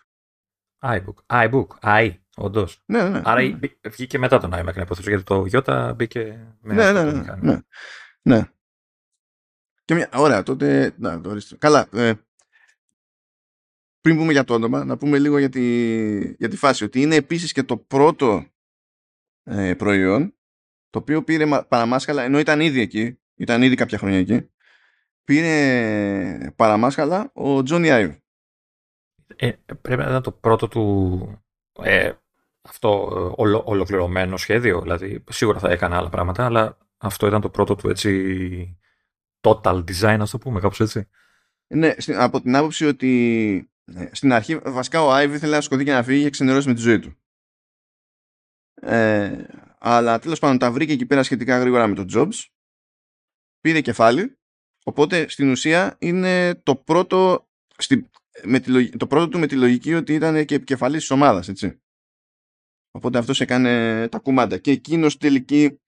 [0.83, 1.15] iBook.
[1.27, 1.67] iBook.
[1.81, 2.81] i, όντως.
[2.85, 3.21] Ναι, ναι, ναι.
[3.23, 7.35] Άρα βγήκε μετά τον iMac, να υποθέσω, γιατί το Ιώτα μπήκε με ναι, ναι, ναι,
[7.41, 7.59] ναι,
[8.21, 8.51] ναι.
[9.89, 10.09] Και μια...
[10.13, 10.93] Ωραία, τότε.
[10.97, 11.89] Να, το Καλά.
[11.93, 12.13] Ε,
[14.01, 16.83] πριν πούμε για το όνομα, να πούμε λίγο για τη, για τη φάση.
[16.83, 18.45] Ότι είναι επίσης και το πρώτο
[19.43, 20.33] ε, προϊόν
[20.89, 24.49] το οποίο πήρε παραμάσχαλα, ενώ ήταν ήδη εκεί, ήταν ήδη κάποια χρόνια εκεί,
[25.23, 28.15] πήρε παραμάσχαλα ο Τζόνι Άιβ.
[29.35, 31.43] Ε, πρέπει να ήταν το πρώτο του
[31.81, 32.11] ε,
[32.61, 37.49] αυτό ε, ολο, ολοκληρωμένο σχέδιο, δηλαδή σίγουρα θα έκανε άλλα πράγματα, αλλά αυτό ήταν το
[37.49, 38.78] πρώτο του έτσι
[39.41, 41.07] total design, ας το πούμε, κάπως έτσι.
[41.67, 45.91] Ναι, από την άποψη ότι ε, στην αρχή βασικά ο Άιβ ήθελε να σκοτεί και
[45.91, 47.17] να φύγει και ξενερώσει με τη ζωή του.
[48.81, 49.43] Ε,
[49.79, 52.45] αλλά τέλος πάντων τα βρήκε εκεί πέρα σχετικά γρήγορα με τον Jobs.
[53.61, 54.37] Πήρε κεφάλι.
[54.83, 57.47] Οπότε στην ουσία είναι το πρώτο,
[57.77, 58.09] στη,
[58.43, 61.81] με τη, το πρώτο του με τη λογική ότι ήταν και επικεφαλής της ομάδας, έτσι.
[62.91, 64.57] Οπότε αυτός έκανε τα κουμάντα.
[64.57, 65.79] Και εκείνος στην τελική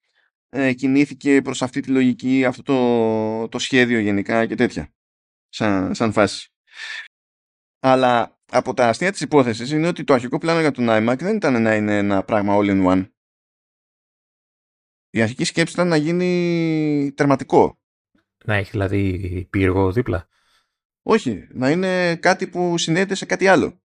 [0.54, 4.94] ε, κινήθηκε προς αυτή τη λογική, αυτό το, το σχέδιο γενικά και τέτοια.
[5.48, 6.52] Σαν, σαν φάση.
[7.78, 11.36] Αλλά από τα αστεία της υπόθεσης είναι ότι το αρχικό πλάνο για τον iMac δεν
[11.36, 13.10] ήταν να είναι ένα πράγμα all in one.
[15.10, 17.80] Η αρχική σκέψη ήταν να γίνει τερματικό.
[18.44, 20.28] Να έχει δηλαδή πύργο δίπλα.
[21.02, 23.82] Όχι, να είναι κάτι που συνδέεται σε κάτι άλλο.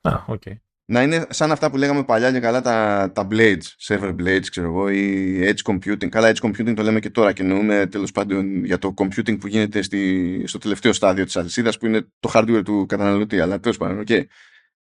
[0.00, 0.42] Α, OK.
[0.44, 0.54] Okay.
[0.90, 4.66] Να είναι σαν αυτά που λέγαμε παλιά και καλά τα, τα blades, server blades, ξέρω
[4.66, 6.08] εγώ, ή edge computing.
[6.08, 9.46] Καλά, edge computing το λέμε και τώρα και εννοούμε τέλος πάντων για το computing που
[9.46, 13.40] γίνεται στη, στο τελευταίο στάδιο της αλυσίδας που είναι το hardware του καταναλωτή.
[13.40, 14.24] Αλλά τέλος πάντων, okay.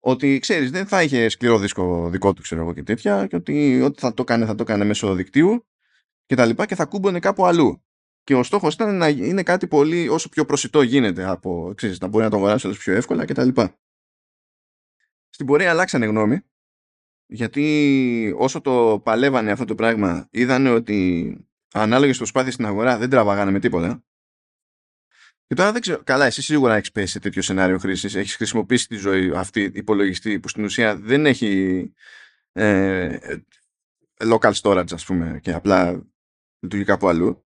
[0.01, 3.81] Ότι ξέρεις, δεν θα είχε σκληρό δίσκο δικό του, ξέρω εγώ και τέτοια, και ότι
[3.83, 5.67] ό,τι θα το κάνει θα το κάνει μέσω δικτύου
[6.27, 7.85] και τα λοιπά και θα κούμπονε κάπου αλλού.
[8.25, 12.07] Και ο στόχος ήταν να είναι κάτι πολύ όσο πιο προσιτό γίνεται από, ξέρεις, να
[12.07, 13.49] μπορεί να το αγοράσει πιο εύκολα κτλ.
[15.41, 16.41] Στην πορεία αλλάξανε γνώμη,
[17.27, 21.37] γιατί όσο το παλεύανε αυτό το πράγμα, είδανε ότι
[21.73, 24.05] ανάλογες προσπάθειες στην αγορά δεν τραβάγανε με τίποτα.
[25.47, 28.15] Και τώρα δεν ξέρω, καλά, εσύ σίγουρα έχεις πέσει σε τέτοιο σενάριο χρήσης.
[28.15, 31.93] Έχεις χρησιμοποιήσει τη ζωή αυτή υπολογιστή που στην ουσία δεν έχει
[32.53, 33.19] ε,
[34.17, 36.07] local storage, ας πούμε, και απλά
[36.61, 37.45] λειτουργεί κάπου αλλού.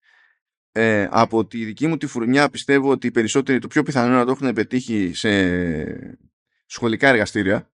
[0.71, 4.25] Ε, από τη δική μου τη φουρνιά πιστεύω ότι οι περισσότεροι το πιο πιθανό να
[4.25, 6.23] το έχουν πετύχει σε
[6.65, 7.72] σχολικά εργαστήρια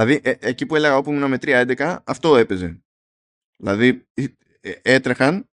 [0.00, 2.82] Δηλαδή, ε, εκεί που έλεγα όπου ήμουν με 3.11, αυτό έπαιζε.
[3.56, 4.24] Δηλαδή, ε,
[4.60, 5.48] ε, έτρεχαν,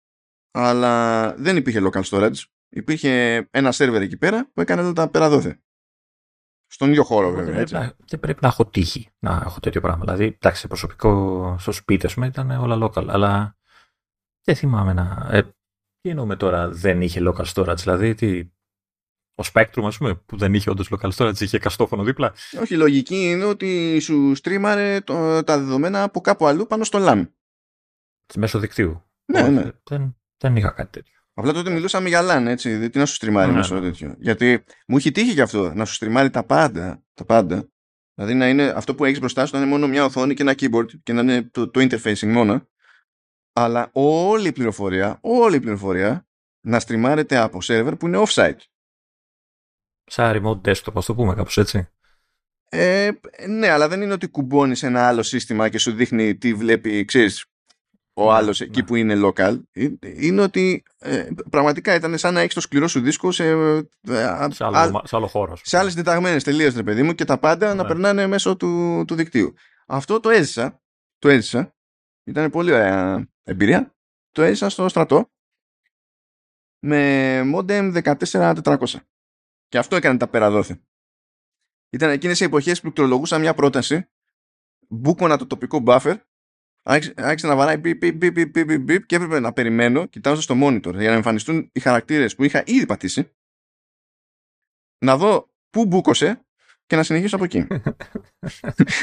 [0.52, 2.44] αλλά δεν υπήρχε local storage.
[2.70, 5.58] Υπήρχε ένα σερβερ εκεί πέρα που έκανε όλα τα πέρα
[6.68, 7.54] Στον ίδιο χώρο, βέβαια.
[7.54, 10.04] Δεν πρέπει, δεν πρέπει να έχω τύχη να έχω τέτοιο πράγμα.
[10.04, 13.58] Δηλαδή, εντάξει, προσωπικό στο σπίτι, ας ήταν όλα local, αλλά
[14.44, 15.28] δεν θυμάμαι να.
[15.32, 15.42] Ε,
[16.02, 18.53] τι εννοούμε τώρα δεν είχε local storage, δηλαδή τι,
[19.36, 22.34] ο Spectrum, ας πούμε, που δεν είχε όντως local storage, είχε καστόφωνο δίπλα.
[22.62, 27.00] Όχι, η λογική είναι ότι σου στρίμαρε το, τα δεδομένα από κάπου αλλού πάνω στο
[27.02, 27.28] LAN.
[28.36, 29.04] Μέσω δικτύου.
[29.26, 29.72] Ναι, ναι.
[29.84, 31.14] Δεν, δεν είχα κάτι τέτοιο.
[31.34, 32.76] Απλά τότε μιλούσαμε για LAN, έτσι.
[32.76, 33.82] Δεν τι να σου στριμάρει ναι, μέσω ναι.
[33.82, 34.16] τέτοιο.
[34.18, 37.04] Γιατί μου έχει τύχει γι' αυτό να σου στριμάρει τα πάντα.
[37.14, 37.68] Τα πάντα.
[38.14, 40.56] Δηλαδή να είναι αυτό που έχεις μπροστά σου να είναι μόνο μια οθόνη και ένα
[40.60, 42.68] keyboard και να είναι το, το interfacing μόνο.
[43.54, 46.28] Αλλά όλη η πληροφορία, όλη η πληροφορία
[46.66, 48.58] να στριμάρεται από σερβερ που είναι offsite.
[50.06, 51.88] Σαν remote desktop, ας το πούμε κάπως έτσι.
[52.70, 53.12] Ε,
[53.48, 57.46] ναι, αλλά δεν είναι ότι κουμπώνεις ένα άλλο σύστημα και σου δείχνει τι βλέπει, ξέρεις,
[58.14, 58.86] ο ναι, άλλος εκεί ναι.
[58.86, 59.62] που είναι local.
[59.72, 63.82] Ε, είναι ότι ε, πραγματικά ήταν σαν να έχεις το σκληρό σου δίσκο σε, ε,
[64.50, 65.58] σε, άλλο, σε άλλο χώρο.
[65.62, 67.88] Σε άλλες διταγμένες τελείε, ρε παιδί μου, και τα πάντα να ναι.
[67.88, 69.54] περνάνε μέσω του, του δικτύου.
[69.88, 70.82] Αυτό το έζησα.
[71.20, 71.76] Το έζησα.
[72.24, 73.96] Ήταν πολύ ωραία εμπειρία.
[74.32, 75.32] Το έζησα στο στρατό
[76.80, 78.76] με modem 14400.
[79.74, 80.64] Και αυτό έκανε τα πέρα
[81.90, 84.10] Ήταν εκείνες οι εποχές που πληκτρολογούσα μια πρόταση,
[84.90, 86.16] μπούκωνα το τοπικό buffer,
[87.16, 90.94] άρχισε να βαράει μπιπ, μπιπ, μπιπ, μπιπ, μπιπ, και έπρεπε να περιμένω, κοιτάζοντας στο monitor,
[90.94, 93.32] για να εμφανιστούν οι χαρακτήρες που είχα ήδη πατήσει,
[94.98, 96.46] να δω πού μπούκωσε
[96.86, 97.68] και να συνεχίσω από εκεί.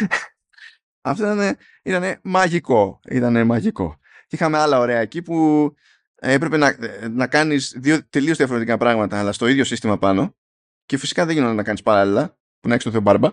[1.10, 3.00] Αυτό ήταν, ήταν μαγικό.
[3.04, 3.98] Ήταν μαγικό.
[4.26, 5.74] Και είχαμε άλλα ωραία εκεί που
[6.14, 6.76] έπρεπε να,
[7.08, 10.34] να κάνεις δύο τελείως διαφορετικά πράγματα αλλά στο ίδιο σύστημα πάνω
[10.90, 13.30] και φυσικά δεν γίνονται να κάνεις παράλληλα που να έχεις το Θεό Μπάρμπα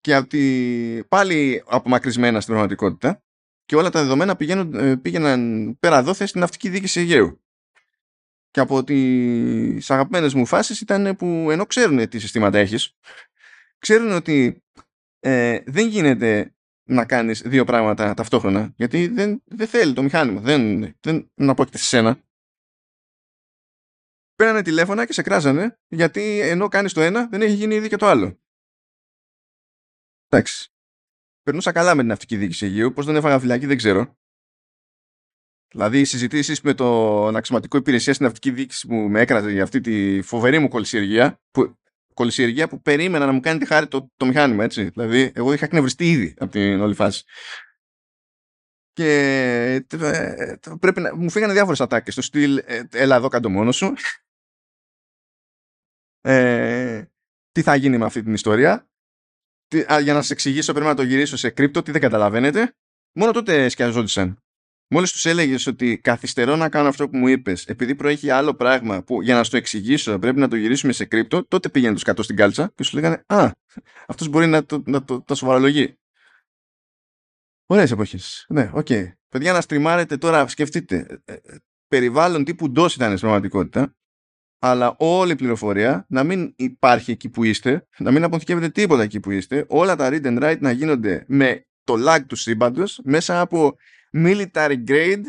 [0.00, 0.36] και από
[1.08, 3.22] πάλι απομακρυσμένα στην πραγματικότητα
[3.64, 7.44] και όλα τα δεδομένα πηγαίνουν, ε, πήγαιναν πέρα δόθε στην ναυτική διοίκηση Αιγαίου.
[8.50, 12.96] Και από τις αγαπημένες μου φάσεις ήταν που ενώ ξέρουν τι συστήματα έχεις,
[13.78, 14.64] ξέρουν ότι
[15.20, 18.72] ε, δεν γίνεται να κάνεις δύο πράγματα ταυτόχρονα.
[18.76, 20.40] Γιατί δεν, δεν θέλει το μηχάνημα.
[20.40, 22.20] Δεν, δεν, δεν απόκειται σε σένα
[24.40, 27.96] παίρνανε τηλέφωνα και σε κράζανε γιατί ενώ κάνεις το ένα δεν έχει γίνει ήδη και
[27.96, 28.40] το άλλο.
[30.28, 30.72] Εντάξει.
[31.42, 32.92] Περνούσα καλά με την ναυτική διοίκηση Αιγαίου.
[32.92, 34.18] Πώς δεν έφαγα φυλακή δεν ξέρω.
[35.68, 39.80] Δηλαδή οι συζητήσεις με τον αξιωματικό υπηρεσία στην ναυτική διοίκηση που με έκραζε για αυτή
[39.80, 41.40] τη φοβερή μου κολυσιεργία.
[41.50, 41.78] Που,
[42.14, 44.84] κολυσιεργία που περίμενα να μου κάνει τη χάρη το, το μηχάνημα, έτσι.
[44.84, 47.24] Δηλαδή, εγώ είχα κνευριστεί ήδη από την όλη φάση.
[48.92, 49.10] Και
[50.00, 52.12] ε, πρέπει να, μου φύγανε διάφορες ατάκες.
[52.12, 53.94] Στο στυλ, ε, έλα εδώ κάτω μόνος σου
[56.20, 57.04] ε,
[57.52, 58.88] τι θα γίνει με αυτή την ιστορία.
[59.66, 62.74] Τι, α, για να σας εξηγήσω πρέπει να το γυρίσω σε κρύπτο, τι δεν καταλαβαίνετε.
[63.12, 64.42] Μόνο τότε σκιαζόντουσαν.
[64.92, 69.02] Μόλις τους έλεγες ότι καθυστερώ να κάνω αυτό που μου είπες, επειδή προέχει άλλο πράγμα
[69.02, 72.02] που για να σου το εξηγήσω πρέπει να το γυρίσουμε σε κρύπτο, τότε πήγαινε τους
[72.02, 73.50] κατώ στην κάλτσα και σου λέγανε Α,
[74.06, 75.98] αυτός μπορεί να το, να το, το σοβαρολογεί.
[77.66, 78.46] Ωραίες εποχές.
[78.48, 78.86] Ναι, OK.
[78.88, 79.12] Okay.
[79.28, 81.22] Παιδιά, να στριμάρετε τώρα, σκεφτείτε.
[81.24, 81.56] Ε, ε,
[81.88, 83.94] περιβάλλον τύπου DOS ήταν στην πραγματικότητα
[84.62, 89.20] αλλά όλη η πληροφορία να μην υπάρχει εκεί που είστε, να μην αποθηκεύετε τίποτα εκεί
[89.20, 93.40] που είστε, όλα τα read and write να γίνονται με το lag του σύμπαντος μέσα
[93.40, 93.76] από
[94.12, 95.22] military grade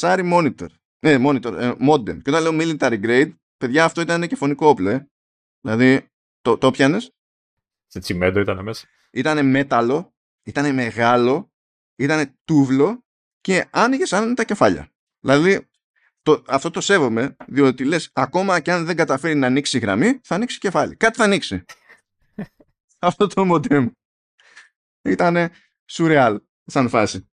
[0.00, 0.66] 14 monitor.
[1.00, 2.22] Ναι, monitor, ε, modem.
[2.22, 5.10] Και όταν λέω military grade, παιδιά αυτό ήταν και φονικό όπλο, ε.
[5.60, 6.06] Δηλαδή,
[6.40, 7.12] το, το πιάνες.
[7.86, 8.86] Σε τσιμέντο ήταν μέσα.
[9.10, 11.52] Ήταν μέταλλο, ήταν μεγάλο,
[11.96, 13.04] ήταν τούβλο
[13.40, 14.88] και άνοιγες σαν τα κεφάλια.
[15.20, 15.69] Δηλαδή,
[16.22, 20.20] το, αυτό το σέβομαι, διότι λες ακόμα και αν δεν καταφέρει να ανοίξει η γραμμή,
[20.22, 20.96] θα ανοίξει κεφάλι.
[20.96, 21.64] Κάτι θα ανοίξει.
[22.98, 23.88] αυτό το μοντέμ.
[25.02, 25.50] Ήταν
[25.84, 27.30] σουρεάλ σαν φάση.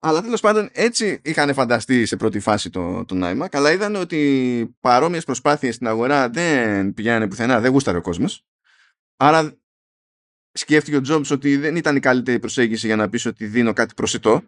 [0.00, 4.76] Αλλά τέλος πάντων έτσι είχαν φανταστεί σε πρώτη φάση το, το iMac, αλλά είδαν ότι
[4.80, 8.46] παρόμοιες προσπάθειες στην αγορά δεν πηγαίνανε πουθενά, δεν γούσταρε ο κόσμος.
[9.16, 9.58] Άρα
[10.52, 13.94] σκέφτηκε ο Jobs ότι δεν ήταν η καλύτερη προσέγγιση για να πεις ότι δίνω κάτι
[13.94, 14.42] προσιτό.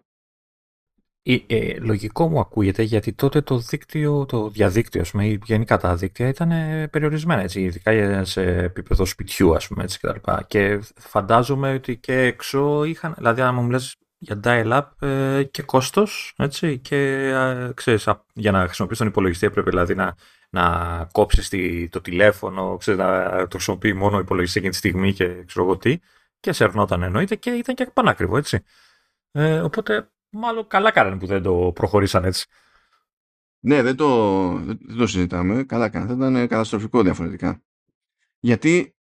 [1.22, 5.76] Ε, ε, λογικό μου ακούγεται γιατί τότε το δίκτυο, το διαδίκτυο, ας πούμε, ή γενικά
[5.78, 10.12] τα δίκτυα ήταν ε, περιορισμένα, έτσι, ειδικά σε επίπεδο σπιτιού, ας πούμε, έτσι, και τα
[10.12, 10.44] λοιπά.
[10.48, 16.34] Και φαντάζομαι ότι και έξω είχαν, δηλαδή αν μου λες για dial-up ε, και κόστος,
[16.36, 16.96] έτσι, και
[17.28, 20.16] ε, ξέρεις, για να χρησιμοποιήσεις τον υπολογιστή έπρεπε δηλαδή να,
[20.50, 21.50] να κόψεις
[21.90, 25.76] το τηλέφωνο, ξέρεις, να το χρησιμοποιεί μόνο ο υπολογιστής εκείνη τη στιγμή και ξέρω εγώ
[25.76, 25.98] τι,
[26.40, 28.62] και σε ερνόταν εννοείται και ήταν και πανάκριβο, έτσι.
[29.32, 32.46] Ε, οπότε, μάλλον καλά κάνανε που δεν το προχωρήσαν έτσι.
[33.60, 35.64] Ναι, δεν το, δεν το συζητάμε.
[35.64, 36.14] Καλά κάνανε.
[36.14, 37.62] Θα ήταν καταστροφικό διαφορετικά.
[38.38, 38.94] Γιατί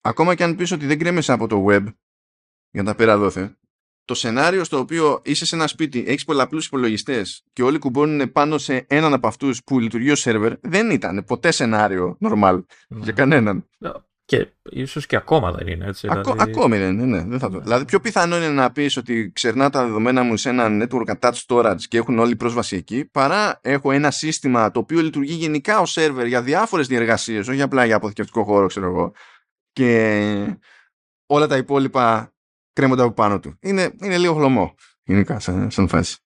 [0.00, 1.84] ακόμα και αν πεις ότι δεν κρέμεσαι από το web
[2.70, 3.58] για τα πέρα δόθε,
[4.04, 8.58] το σενάριο στο οποίο είσαι σε ένα σπίτι, έχεις πολλαπλούς υπολογιστές και όλοι κουμπώνουν πάνω
[8.58, 13.00] σε έναν από αυτούς που λειτουργεί ως σερβερ, δεν ήταν ποτέ σενάριο normal ναι.
[13.02, 13.68] για κανέναν.
[14.26, 16.08] Και ίσως και ακόμα δεν είναι έτσι.
[16.10, 16.50] Ακό, δηλαδή...
[16.50, 17.60] Ακόμη δεν είναι, ναι, δεν θα το.
[17.60, 21.42] Δηλαδή, πιο πιθανό είναι να πεις ότι ξερνά τα δεδομένα μου σε ένα network attached
[21.46, 25.90] storage και έχουν όλη πρόσβαση εκεί, παρά έχω ένα σύστημα το οποίο λειτουργεί γενικά ως
[25.90, 29.12] σερβερ για διάφορες διεργασίες, όχι απλά για αποθηκευτικό χώρο, ξέρω εγώ.
[29.72, 30.58] Και
[31.26, 32.34] όλα τα υπόλοιπα
[32.72, 33.58] κρέμονται από πάνω του.
[33.60, 36.18] Είναι, είναι λίγο χλωμό γενικά σαν, σαν φάση.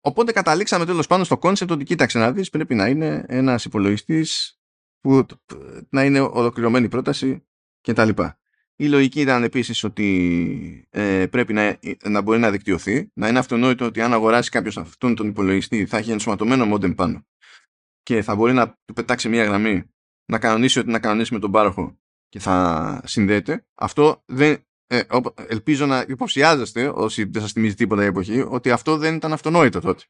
[0.00, 4.58] Οπότε καταλήξαμε τέλος πάντων στο concept ότι κοίταξε να δεις, πρέπει να είναι ένας υπολογιστής
[5.04, 5.26] που
[5.88, 7.44] να είναι ολοκληρωμένη πρόταση
[7.80, 8.08] κτλ.
[8.76, 13.84] Η λογική ήταν επίσης ότι ε, πρέπει να, να μπορεί να δικτυωθεί, να είναι αυτονόητο
[13.84, 17.26] ότι αν αγοράσει κάποιος αυτόν τον υπολογιστή θα έχει ενσωματωμένο μόντεμ πάνω
[18.02, 19.82] και θα μπορεί να του πετάξει μια γραμμή,
[20.26, 23.66] να κανονίσει ό,τι να κανονίσει με τον πάροχο και θα συνδέεται.
[23.74, 25.02] Αυτό δεν, ε,
[25.46, 29.80] ελπίζω να υποψιάζεστε όσοι δεν σας θυμίζει τίποτα η εποχή ότι αυτό δεν ήταν αυτονόητο
[29.80, 30.02] τότε.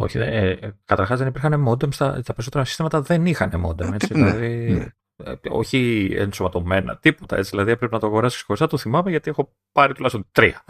[0.00, 3.92] Όχι, ε, ε, καταρχάς δεν υπήρχαν μόντεμς, στα, τα περισσότερα συστήματα δεν είχαν μόντεμ.
[3.92, 4.86] Έτσι, ναι, δηλαδή, ναι.
[5.24, 7.50] Ε, όχι ενσωματωμένα, τίποτα έτσι.
[7.50, 8.66] Δηλαδή έπρεπε να το αγοράσεις χωρίς.
[8.68, 10.64] Το θυμάμαι γιατί έχω πάρει τουλάχιστον τρία.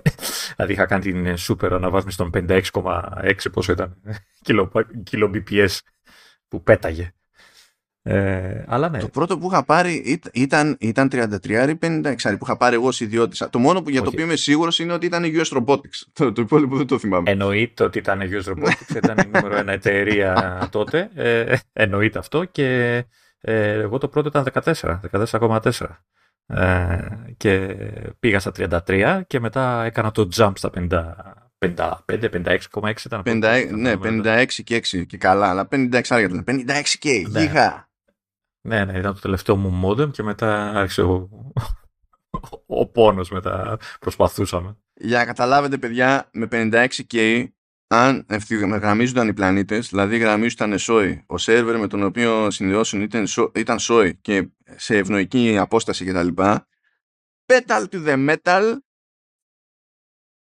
[0.56, 3.96] δηλαδή είχα κάνει την super αναβάθμιση των 56,6 πόσο ήταν,
[5.02, 5.78] κιλο BPS
[6.48, 7.14] που πέταγε.
[8.08, 8.98] Ε, αλλά ναι.
[8.98, 13.00] Το πρώτο που είχα πάρει ήταν, ήταν 33 ή 56 που είχα πάρει εγώ ως
[13.00, 13.46] ιδιώτης.
[13.50, 16.02] Το μόνο που, για το οποίο είμαι σίγουρος είναι ότι ήταν US Robotics.
[16.12, 17.30] Το, το υπόλοιπο δεν το θυμάμαι.
[17.30, 18.96] Εννοείται ότι ήταν US Robotics.
[18.96, 21.10] ήταν η νούμερο ένα εταιρεία τότε.
[21.14, 22.44] Ε, εννοείται αυτό.
[22.44, 22.96] Και
[23.40, 25.00] ε, εγώ το πρώτο ήταν 14.
[25.40, 25.70] 14,4.
[26.46, 26.98] Ε,
[27.36, 27.76] και
[28.18, 28.52] πήγα στα
[28.86, 31.04] 33 και μετά έκανα το jump στα 50.
[31.58, 33.22] 55, 56,6 ήταν.
[33.26, 36.44] 50, ναι, 56 και 6 και καλά, αλλά 56 άρια ήταν.
[36.46, 36.62] 56
[36.98, 37.40] και ναι.
[37.40, 37.85] γίγα.
[38.66, 41.28] Ναι, ναι, ήταν το τελευταίο μου modem και μετά άρχισε ο,
[42.66, 44.76] ο πόνος μετά προσπαθούσαμε.
[44.94, 47.46] Για να καταλάβετε παιδιά, με 56K
[47.88, 48.26] αν
[48.60, 54.16] γραμμίζονταν οι πλανήτες, δηλαδή γραμμίζονταν σόι, ο σερβερ με τον οποίο συνδυώσουν ήταν, ήταν σόι
[54.16, 56.28] και σε ευνοϊκή απόσταση κτλ.
[57.46, 58.76] Petal to the metal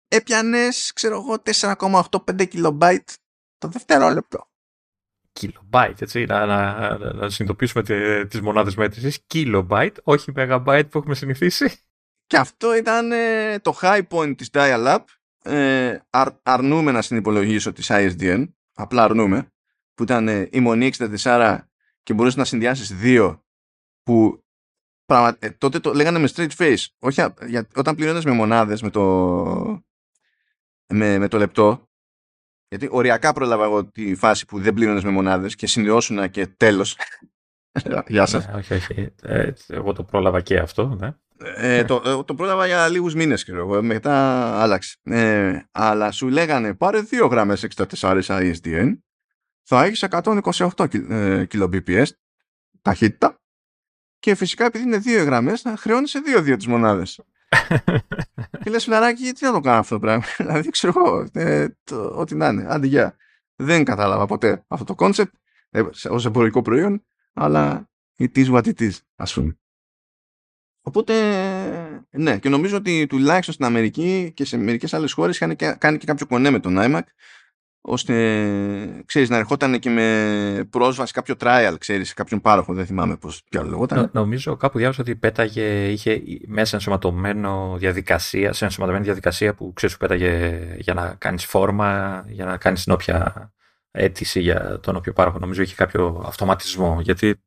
[0.09, 3.14] έπιανες, ξέρω εγώ, 4,85 kilobyte
[3.59, 4.52] το δευτερόλεπτο
[5.40, 7.83] kilobyte, έτσι, να, να, να συνειδητοποιήσουμε
[8.27, 11.79] τις μονάδες μέτρησης, kilobyte, όχι megabyte που έχουμε συνηθίσει.
[12.27, 14.99] Και αυτό ήταν ε, το high point της dial-up,
[15.42, 19.53] ε, αρ, αρνούμε να συνυπολογίσω της ISDN, απλά αρνούμε,
[19.95, 20.90] που ήταν ε, η μονή
[21.25, 21.59] 64
[22.03, 23.45] και μπορούσες να συνδυάσεις δύο
[24.03, 24.45] που
[25.05, 26.87] πραγμα, ε, τότε το λέγανε με straight face.
[26.99, 29.05] Όχι, για, όταν πληρώνες με μονάδες με το,
[30.87, 31.90] με, με το λεπτό,
[32.72, 36.96] γιατί οριακά πρόλαβα εγώ τη φάση που δεν πλήρωνες με μονάδες και συνδυώσουν και τέλος.
[38.06, 38.46] Γεια σας.
[38.46, 39.14] Ναι, όχι, όχι.
[39.22, 40.96] Ε, εγώ το πρόλαβα και αυτό.
[41.00, 41.14] Ναι.
[41.56, 43.82] Ε, το, ε, το πρόλαβα για λίγους μήνες και εγώ.
[43.82, 44.14] Μετά
[44.61, 44.96] άλλαξε.
[45.02, 47.66] Ε, αλλά σου λέγανε πάρε δύο γραμμές
[48.00, 48.98] 64 ISDN.
[49.62, 50.87] Θα έχεις 128
[51.50, 52.06] kbps
[52.82, 53.40] ταχύτητα.
[54.18, 57.20] Και φυσικά επειδή είναι δύο γραμμές, θα χρεώνει σε δύο-δύο τις μονάδες
[58.62, 61.67] και λες φιλαράκι, γιατί να το κάνω αυτό το πράγμα; δηλαδή, ξέρω εγώ, ε,
[62.15, 62.65] ό,τι να είναι.
[62.69, 63.17] Άντε, γεια.
[63.57, 65.35] Δεν κατάλαβα ποτέ αυτό το concept
[65.71, 69.57] ε, ως εμπορικό προϊόν, αλλά it is what it is, ας πούμε.
[70.85, 71.15] Οπότε,
[72.11, 76.07] ναι, και νομίζω ότι τουλάχιστον στην Αμερική και σε μερικές άλλες χώρες είχαν κάνει και
[76.07, 77.03] κάποιο κονέ με τον iMac
[77.85, 83.16] ώστε ξέρεις, να ερχόταν και με πρόσβαση κάποιο trial, ξέρεις, σε κάποιον πάροχο, δεν θυμάμαι
[83.16, 83.98] πώς ποιο λεγόταν.
[83.98, 89.96] Νο, νομίζω κάπου διάβασα ότι πέταγε, είχε μέσα ενσωματωμένο διαδικασία, σε ενσωματωμένη διαδικασία που ξέρεις,
[89.96, 93.50] πέταγε για να κάνεις φόρμα, για να κάνεις την όποια
[93.90, 95.38] αίτηση για τον όποιο πάροχο.
[95.38, 97.42] Νομίζω είχε κάποιο αυτοματισμό, γιατί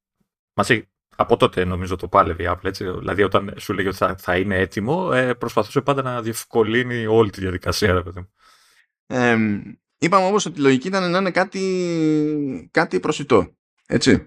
[0.53, 2.65] μας έχει, από τότε νομίζω το πάλευε η Apple.
[2.65, 2.91] Έτσι.
[2.91, 7.29] Δηλαδή, όταν σου λέγει ότι θα, θα είναι έτοιμο, ε, προσπαθούσε πάντα να διευκολύνει όλη
[7.29, 7.93] τη διαδικασία.
[7.93, 8.29] Ρε, παιδί.
[9.05, 9.37] Ε,
[10.05, 13.55] είπαμε όμως ότι η λογική ήταν να είναι κάτι, κάτι προσιτό.
[13.85, 14.25] Έτσι.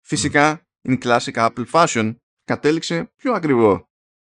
[0.00, 0.92] Φυσικά, mm.
[0.92, 3.88] in classic Apple fashion, κατέληξε πιο ακριβό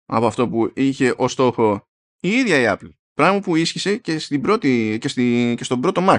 [0.06, 1.88] από αυτό που είχε ως στόχο
[2.20, 2.90] η ίδια η Apple.
[3.14, 6.18] Πράγμα που ίσχυσε και, στην πρώτη, και, στη, και στον πρώτο Mac.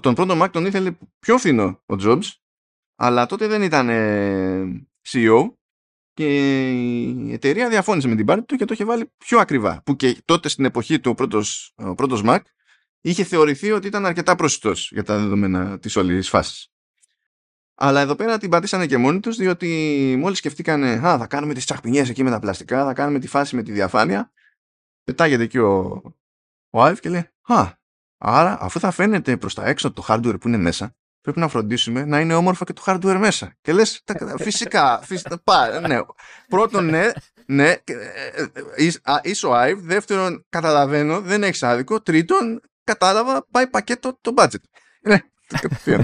[0.00, 2.30] τον πρώτο Mac τον ήθελε πιο φθηνό ο Jobs,
[2.96, 3.88] αλλά τότε δεν ήταν
[5.08, 5.52] CEO
[6.12, 6.26] και
[6.70, 9.82] η εταιρεία διαφώνησε με την πάρτη του και το είχε βάλει πιο ακριβά.
[9.84, 12.38] Που και τότε στην εποχή του ο πρώτος, ο πρώτος Mac
[13.00, 16.68] είχε θεωρηθεί ότι ήταν αρκετά προσιτός για τα δεδομένα της όλης φάσης.
[17.74, 21.64] Αλλά εδώ πέρα την πατήσανε και μόνοι τους διότι μόλις σκεφτήκανε «Α, θα κάνουμε τις
[21.64, 24.32] τσαχπινιές εκεί με τα πλαστικά, θα κάνουμε τη φάση με τη διαφάνεια».
[25.04, 26.02] Πετάγεται εκεί ο,
[26.70, 27.72] ο Άιβ και λέει «Α,
[28.18, 32.04] άρα αφού θα φαίνεται προς τα έξω το hardware που είναι μέσα, πρέπει να φροντίσουμε
[32.04, 33.56] να είναι όμορφα και το hardware μέσα».
[33.60, 34.04] Και λες
[34.36, 36.00] «Φυσικά, φυσικά πά, ναι.
[36.48, 37.10] Πρώτον, ναι,
[37.46, 39.80] ναι, ε, ε, είσαι ο Άιβ.
[39.80, 42.00] Δεύτερον, καταλαβαίνω, δεν έχει άδικο.
[42.00, 44.62] Τρίτον, κατάλαβα, πάει πακέτο το budget.
[45.02, 45.18] Ναι,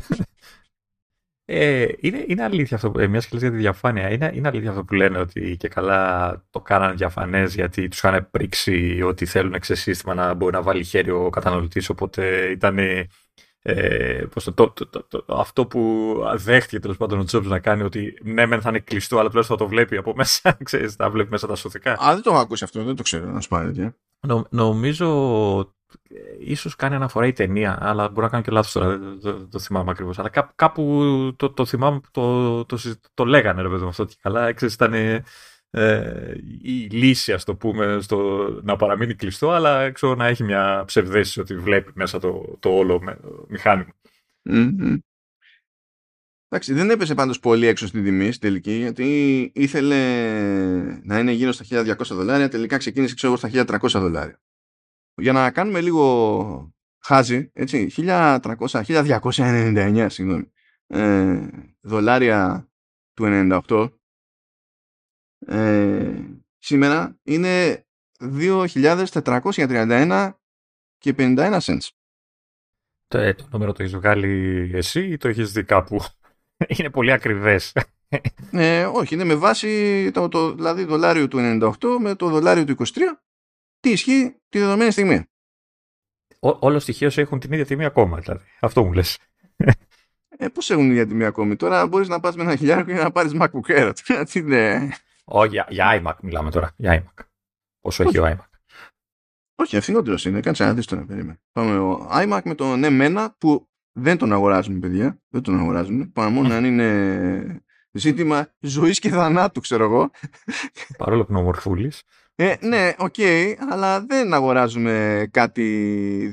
[1.45, 4.85] ε, είναι, είναι αλήθεια αυτό, ε, μιας και για τη διαφάνεια, είναι, είναι αλήθεια αυτό
[4.85, 10.15] που λένε ότι και καλά το κάνανε διαφανές γιατί τους είχαν πρίξει ότι θέλουν σύστημα
[10.15, 11.89] να μπορεί να βάλει χέρι ο καταναλωτής.
[11.89, 12.79] Οπότε ήταν
[13.69, 18.19] ε, πώς το, το, το, αυτό που δέχτηκε τέλος πάντων ο Τζόμπς να κάνει ότι
[18.23, 20.57] ναι, μεν θα είναι κλειστό, αλλά τουλάχιστον θα το βλέπει από μέσα.
[20.65, 21.93] Ξέρεις, θα βλέπει μέσα τα σωθικά.
[21.93, 23.95] Α, δεν το έχω ακούσει αυτό, δεν το ξέρω να σου πάρει.
[24.27, 25.76] Νο, νομίζω
[26.39, 29.59] ίσως κάνει αναφορά η ταινία, αλλά μπορεί να κάνω και λάθος τώρα, δεν το, το,
[29.59, 30.19] θυμάμαι ακριβώς.
[30.19, 32.79] Αλλά κάπου, κάπου το, το θυμάμαι, το, το,
[33.15, 34.49] το, λέγανε ρε παιδί αυτό και καλά.
[34.49, 35.23] Έξερες, ήταν
[35.71, 40.83] ε, η λύση, ας το πούμε, στο να παραμείνει κλειστό, αλλά έξω να έχει μια
[40.87, 43.19] ψευδέστηση ότι βλέπει μέσα το, το όλο με,
[43.49, 43.93] μηχάνημα.
[44.51, 44.99] Mm-hmm.
[46.49, 49.97] Εντάξει, δεν έπεσε πάντως πολύ έξω στην τιμή στην τελική, γιατί ήθελε
[51.03, 54.41] να είναι γύρω στα 1200 δολάρια, τελικά ξεκίνησε ξέρω στα 1300 δολάρια
[55.17, 60.53] για να κάνουμε λίγο χάζι, έτσι, 1300, 1299 συγγνώμη,
[60.87, 61.49] ε,
[61.81, 62.71] δολάρια
[63.15, 63.25] του
[63.69, 63.91] 98
[65.47, 66.25] ε,
[66.59, 67.85] σήμερα είναι
[68.21, 70.33] 2.431
[70.99, 71.89] και 51 cents.
[73.09, 76.05] Το, ε, το νούμερο το έχεις βγάλει εσύ ή το έχεις δει κάπου;
[76.77, 77.73] είναι πολύ ακριβές.
[78.51, 82.77] Ε, όχι, είναι με βάση το, το δηλαδή δολάριο του 98 με το δολάριο του
[82.79, 82.83] 23
[83.87, 85.25] τι ισχύει τη δεδομένη στιγμή.
[86.41, 88.45] Ό, όλο στοιχείο έχουν την ίδια τιμή ακόμα, δηλαδή.
[88.61, 89.19] Αυτό μου λες.
[90.29, 93.03] Ε, πώς έχουν την ίδια τιμή ακόμη; Τώρα μπορείς να πας με ένα χιλιάρικο και
[93.03, 93.93] να πάρεις MacBook Air.
[94.31, 94.89] Τι ναι.
[95.25, 96.73] Όχι, για, για iMac μιλάμε τώρα.
[96.77, 97.25] Για iMac.
[97.81, 98.49] Πόσο έχει ο iMac;
[99.55, 100.41] Όχι, φθηνότερος είναι.
[100.41, 101.41] Κάτσε να δεις τώρα, περίμενε.
[101.53, 105.21] Πάμε ο iMac με τον M1 που δεν τον αγοράζουμε, παιδιά.
[105.29, 106.07] Δεν τον αγοράζουμε.
[106.07, 110.11] Παρά μόνο αν είναι ζήτημα ζωής και θανάτου, ξέρω εγώ.
[110.99, 112.03] Παρόλο που είναι ομορφούλης.
[112.39, 115.63] Ε, ναι, OK, okay, αλλά δεν αγοράζουμε κάτι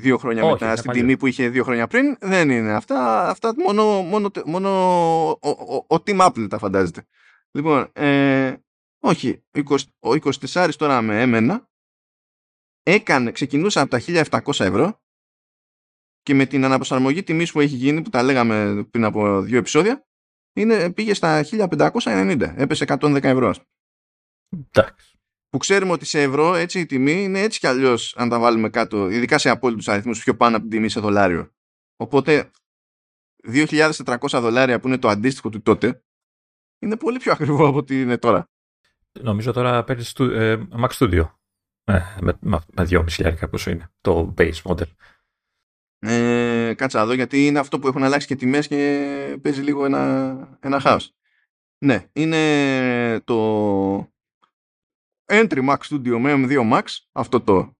[0.00, 2.16] δύο χρόνια Όχι, μετά στην τιμή που είχε δύο χρόνια πριν.
[2.20, 3.28] Δεν είναι αυτά.
[3.28, 4.70] Αυτά μόνο, μόνο, μόνο
[5.30, 7.06] ο, ο, ο Team Apple τα φαντάζεται.
[7.50, 8.54] Λοιπόν, ε,
[9.00, 9.42] όχι,
[10.00, 10.10] ο
[10.50, 11.68] 24 τώρα με έμενα
[12.82, 14.00] έκανε, ξεκινούσα από τα
[14.44, 15.02] 1700 ευρώ
[16.22, 20.06] και με την αναπροσαρμογή τιμής που έχει γίνει που τα λέγαμε πριν από δύο επεισόδια
[20.52, 23.54] είναι, πήγε στα 1590, έπεσε 110 ευρώ.
[24.50, 25.13] Εντάξει
[25.54, 28.68] που ξέρουμε ότι σε ευρώ έτσι η τιμή είναι έτσι κι αλλιώς αν τα βάλουμε
[28.68, 31.52] κάτω, ειδικά σε απόλυτους αριθμούς πιο πάνω από την τιμή σε δολάριο.
[31.96, 32.50] Οπότε
[33.46, 36.04] 2.400 δολάρια που είναι το αντίστοιχο του τότε
[36.78, 38.50] είναι πολύ πιο ακριβό από ό,τι είναι τώρα.
[39.20, 41.30] Νομίζω τώρα παίρνεις ε, Mac Studio.
[41.84, 44.88] Ε, με, με, με 2.500 πόσο είναι το base model.
[45.98, 50.58] Ε, κάτσα εδώ γιατί είναι αυτό που έχουν αλλάξει και τιμές και παίζει λίγο ένα,
[50.60, 51.14] ένα χάος.
[51.84, 54.13] Ναι, είναι το
[55.26, 57.72] Entry Max Studio με M2 Max, αυτό το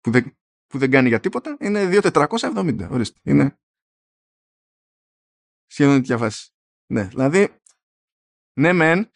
[0.00, 0.36] που δεν,
[0.66, 2.88] που δεν κάνει για τίποτα, είναι 2.470.
[2.90, 3.20] Ορίστε.
[3.22, 3.58] Είναι
[5.66, 6.50] σχεδόν τέτοια φάση.
[6.92, 7.60] Ναι, δηλαδή,
[8.52, 9.10] ναι μεν,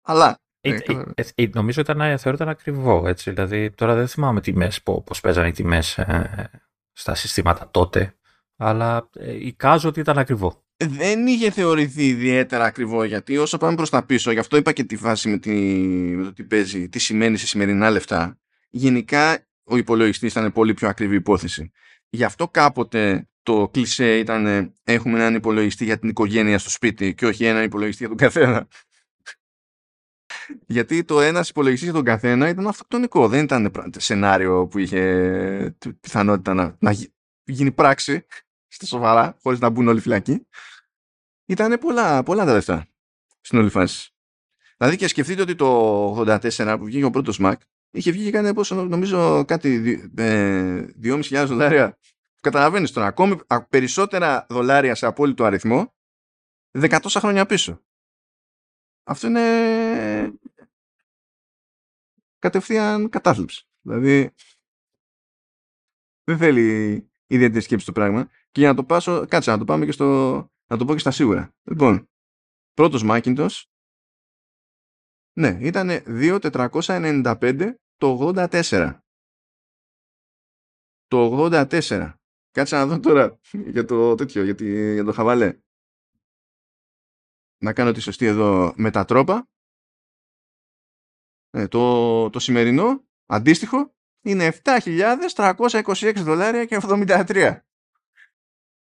[0.00, 0.38] αλλά...
[0.60, 0.78] Ε,
[1.14, 3.30] ε, ε, νομίζω ήταν, θεωρείται ακριβό, έτσι.
[3.30, 6.00] Δηλαδή, τώρα δεν θυμάμαι τιμές, πώς παίζανε οι τιμές
[6.92, 8.18] στα συστήματα τότε,
[8.56, 14.04] αλλά εικάζω ότι ήταν ακριβό δεν είχε θεωρηθεί ιδιαίτερα ακριβό γιατί όσο πάμε προς τα
[14.04, 15.50] πίσω, γι' αυτό είπα και τη φάση με, τη,
[16.16, 18.38] με το τι παίζει, τι σημαίνει σε σημερινά λεφτά,
[18.70, 21.70] γενικά ο υπολογιστής ήταν πολύ πιο ακριβή υπόθεση.
[22.08, 27.26] Γι' αυτό κάποτε το κλισέ ήταν έχουμε έναν υπολογιστή για την οικογένεια στο σπίτι και
[27.26, 28.68] όχι έναν υπολογιστή για τον καθένα.
[30.66, 33.28] Γιατί το ένας υπολογιστής για τον καθένα ήταν αυτοκτονικό.
[33.28, 36.94] Δεν ήταν σενάριο που είχε πιθανότητα να, να
[37.44, 38.26] γίνει πράξη
[38.74, 40.46] στα σοβαρά, χωρίς να μπουν όλοι φυλακοί.
[41.46, 42.86] Ήταν πολλά, πολλά τα λεφτά.
[43.40, 44.12] στην όλη φάση.
[44.76, 47.54] Δηλαδή και σκεφτείτε ότι το 84 που βγήκε ο πρώτος Mac
[47.90, 51.98] είχε βγει και κάνει πόσο νομίζω κάτι 2.500 ε, δολάρια.
[52.40, 53.36] Καταλαβαίνεις τώρα, ακόμη
[53.68, 55.94] περισσότερα δολάρια σε απόλυτο αριθμό
[56.70, 57.80] δεκατόσα χρόνια πίσω.
[59.04, 60.38] Αυτό είναι
[62.38, 63.68] κατευθείαν κατάθλιψη.
[63.80, 64.30] Δηλαδή
[66.24, 66.92] δεν θέλει
[67.26, 68.30] ιδιαίτερη σκέψη το πράγμα.
[68.54, 70.04] Και για να το πάσω, κάτσε να το πάμε και στο.
[70.70, 71.54] να το πω και στα σίγουρα.
[71.62, 72.08] Λοιπόν,
[72.72, 73.62] πρώτος Macintosh
[75.36, 78.98] ναι, ήταν 2.495 το 84.
[81.06, 82.14] Το 84.
[82.50, 83.38] Κάτσε να δω τώρα
[83.74, 85.58] για το τέτοιο, για, τη, για το χαβαλέ.
[87.62, 89.48] Να κάνω τη σωστή εδώ μετατρόπα.
[91.50, 93.94] Ε, το, το σημερινό, αντίστοιχο,
[94.24, 97.58] είναι 7.326 δολάρια και 73.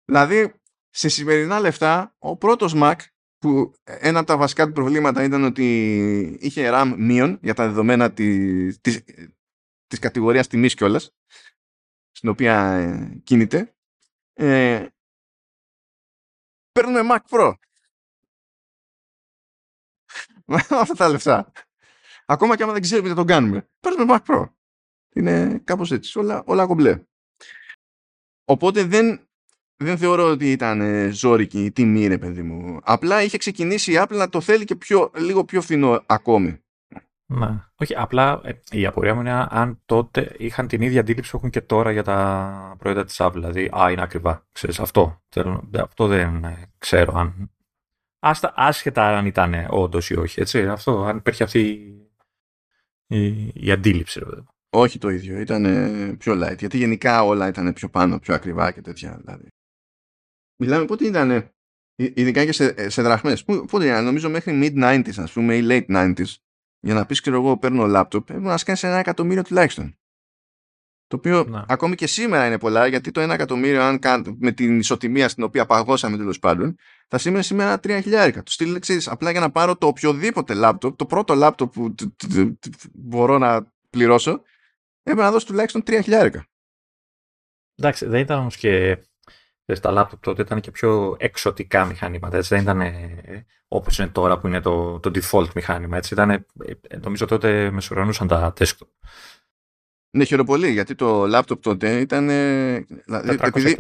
[0.06, 0.54] Δηλαδή,
[0.90, 2.96] σε σημερινά λεφτά, ο πρώτος Mac
[3.38, 8.12] που ένα από τα βασικά του προβλήματα ήταν ότι είχε RAM μείον για τα δεδομένα
[8.12, 9.04] της, της,
[9.88, 11.16] της κατηγορίας τιμής κιόλας
[12.12, 13.76] στην οποία ε, κινείται.
[14.34, 14.88] Ε,
[16.72, 17.54] παίρνουμε Mac Pro.
[20.46, 21.52] Με αυτά τα λεφτά.
[22.26, 23.70] Ακόμα και άμα δεν ξέρουμε τι τον κάνουμε.
[23.80, 24.50] Παίρνουμε Mac Pro.
[25.16, 26.20] Είναι κάπως έτσι.
[26.20, 27.06] Όλα, όλα κομπλέ.
[28.46, 29.30] Οπότε δεν
[29.78, 32.80] δεν θεωρώ ότι ήταν ε, ζώρικη η τιμή, ρε παιδί μου.
[32.84, 36.60] Απλά είχε ξεκινήσει η Apple να το θέλει και πιο, λίγο πιο φθηνό ακόμη.
[37.28, 37.72] Να.
[37.76, 41.50] Όχι, απλά ε, η απορία μου είναι αν τότε είχαν την ίδια αντίληψη που έχουν
[41.50, 43.32] και τώρα για τα προϊόντα της Apple.
[43.34, 44.48] Δηλαδή, α, είναι ακριβά.
[44.52, 45.22] Ξέρεις, αυτό.
[45.80, 47.50] Αυτό δεν ε, ξέρω αν...
[48.20, 50.68] Άστα, άσχετα αν ήταν όντως ή όχι, έτσι.
[50.68, 51.60] Αυτό, αν υπήρχε αυτή
[53.08, 54.44] η, η, η αντίληψη, ρε παιδί.
[54.70, 55.64] Όχι το ίδιο, ήταν
[56.18, 56.58] πιο light.
[56.58, 59.20] Γιατί γενικά όλα ήταν πιο πάνω, πιο ακριβά και τέτοια.
[59.24, 59.48] Δηλαδή.
[60.56, 61.52] Μιλάμε πότε ήταν,
[61.96, 63.44] ειδικά και σε, σε δραχμές.
[63.44, 66.34] Πότε ήταν, νομίζω μέχρι mid-90s ας πούμε ή late 90s.
[66.80, 69.98] Για να πεις ξέρω εγώ παίρνω λάπτοπ, πρέπει να σκάνεις ένα εκατομμύριο τουλάχιστον.
[71.08, 71.66] Το οποίο να.
[71.68, 75.44] ακόμη και σήμερα είναι πολλά, γιατί το ένα εκατομμύριο, αν κάν, με την ισοτιμία στην
[75.44, 76.76] οποία παγώσαμε τέλος πάντων,
[77.08, 78.44] θα σήμαινε σήμερα τρία χιλιάρικα.
[78.44, 81.96] Το στείλει απλά για να πάρω το οποιοδήποτε λάπτοπ, το πρώτο λάπτοπ που
[82.94, 84.42] μπορώ να πληρώσω,
[85.02, 86.46] έπρεπε να δώσω τουλάχιστον τρία χιλιάρικα.
[87.76, 88.98] Εντάξει, δεν ήταν όμως και
[89.82, 92.38] τα λάπτοπ τότε ήταν και πιο εξωτικά μηχανήματα.
[92.38, 92.54] Έτσι.
[92.54, 95.98] Δεν ήταν ε, όπως είναι τώρα που είναι το, το default μηχάνημα.
[95.98, 96.14] Έτσι.
[96.14, 96.46] Ήταν, ε,
[97.02, 98.88] νομίζω τότε μεσουρανούσαν τα desktop.
[100.16, 102.28] Ναι, χειροπολί, γιατί το λάπτοπ τότε ήταν.
[102.28, 103.78] Δηλαδή, επειδή,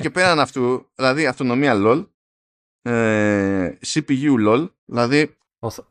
[0.00, 2.06] και πέραν αυτού, δηλαδή αυτονομία LOL,
[2.82, 5.36] ε, CPU LOL, δηλαδή.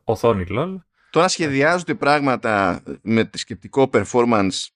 [0.04, 0.76] οθόνη LOL.
[1.10, 4.66] Τώρα σχεδιάζονται πράγματα με τη σκεπτικό performance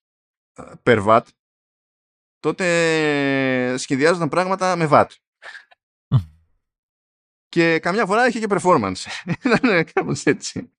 [0.82, 1.22] per watt
[2.42, 5.06] τότε σχεδιάζονταν πράγματα με VAT.
[7.48, 9.04] και καμιά φορά είχε και performance.
[9.44, 10.72] Ήταν κάπως έτσι.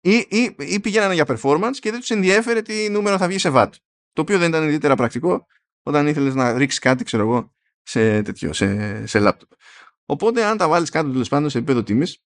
[0.00, 3.50] Ή, ή, ή πηγαίνανε για performance και δεν τους ενδιέφερε τι νούμερο θα βγει σε
[3.52, 3.70] VAT.
[4.12, 5.46] Το οποίο δεν ήταν ιδιαίτερα πρακτικό
[5.82, 9.56] όταν ήθελες να ρίξεις κάτι, ξέρω εγώ, σε τέτοιο, σε, σε laptop.
[10.06, 12.22] Οπότε αν τα βάλεις κάτω τέλος πάντων σε επίπεδο τιμής,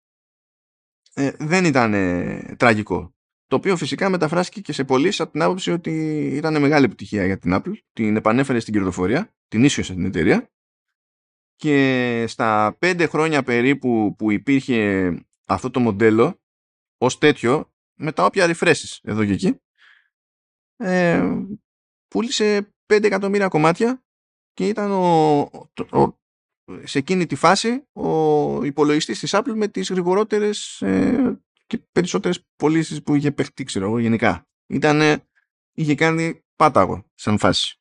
[1.15, 3.16] ε, δεν ήταν ε, τραγικό.
[3.47, 5.91] Το οποίο φυσικά μεταφράστηκε και σε πωλήσει από την άποψη ότι
[6.35, 7.73] ήταν μεγάλη επιτυχία για την Apple.
[7.93, 10.51] Την επανέφερε στην κερδοφορία, την ίσιοσε την εταιρεία.
[11.57, 15.11] Και στα πέντε χρόνια περίπου που υπήρχε
[15.45, 16.41] αυτό το μοντέλο
[16.99, 19.61] ως τέτοιο, με τα όποια refreshes εδώ και εκεί,
[20.77, 21.23] ε,
[22.09, 24.05] πούλησε 5 εκατομμύρια κομμάτια
[24.53, 25.39] και ήταν ο,
[25.91, 26.19] ο,
[26.83, 33.03] σε εκείνη τη φάση ο υπολογιστής της Apple με τις γρηγορότερες ε, και περισσότερες πωλήσεις
[33.03, 34.49] που είχε παιχτεί, ξέρω εγώ, γενικά.
[34.67, 35.29] Ήτανε,
[35.73, 37.81] είχε κάνει πάταγο σαν φάση.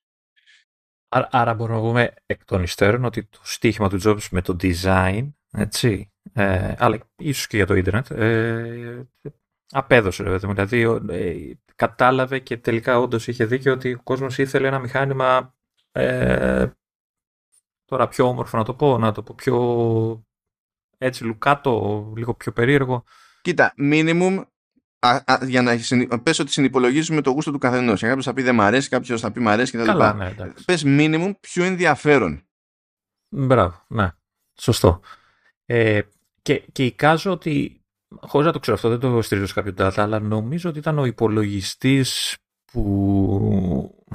[1.07, 4.55] Άρα, άρα μπορούμε να πούμε εκ των υστέρων ότι το στίχημα του Jobs με το
[4.61, 9.09] design, έτσι, ε, αλλά ίσως και για το ίντερνετ, ε,
[9.69, 14.79] απέδωσε, ρε, δηλαδή ε, κατάλαβε και τελικά όντως είχε δίκιο ότι ο κόσμος ήθελε ένα
[14.79, 15.55] μηχάνημα
[15.91, 16.71] ε,
[17.85, 20.25] τώρα πιο όμορφο να το πω, να το πω πιο
[20.97, 23.03] έτσι λουκάτο, λίγο πιο περίεργο,
[23.45, 24.43] Κοίτα, minimum
[25.45, 25.77] για να
[26.23, 28.01] πες ότι συνυπολογίζουμε το γούστο του καθενός.
[28.01, 29.97] Κάποιος θα πει δεν μ' αρέσει, κάποιος θα πει μ' αρέσει κτλ.
[30.15, 30.33] Ναι,
[30.65, 32.47] πες minimum πιο ενδιαφέρον.
[33.29, 34.11] Μπράβο, ναι.
[34.59, 35.01] Σωστό.
[35.65, 36.01] Ε,
[36.41, 37.81] και, και εικάζω ότι,
[38.19, 40.99] χωρίς να το ξέρω αυτό, δεν το στηρίζω σε κάποιο data, αλλά νομίζω ότι ήταν
[40.99, 42.37] ο υπολογιστής
[42.71, 44.05] που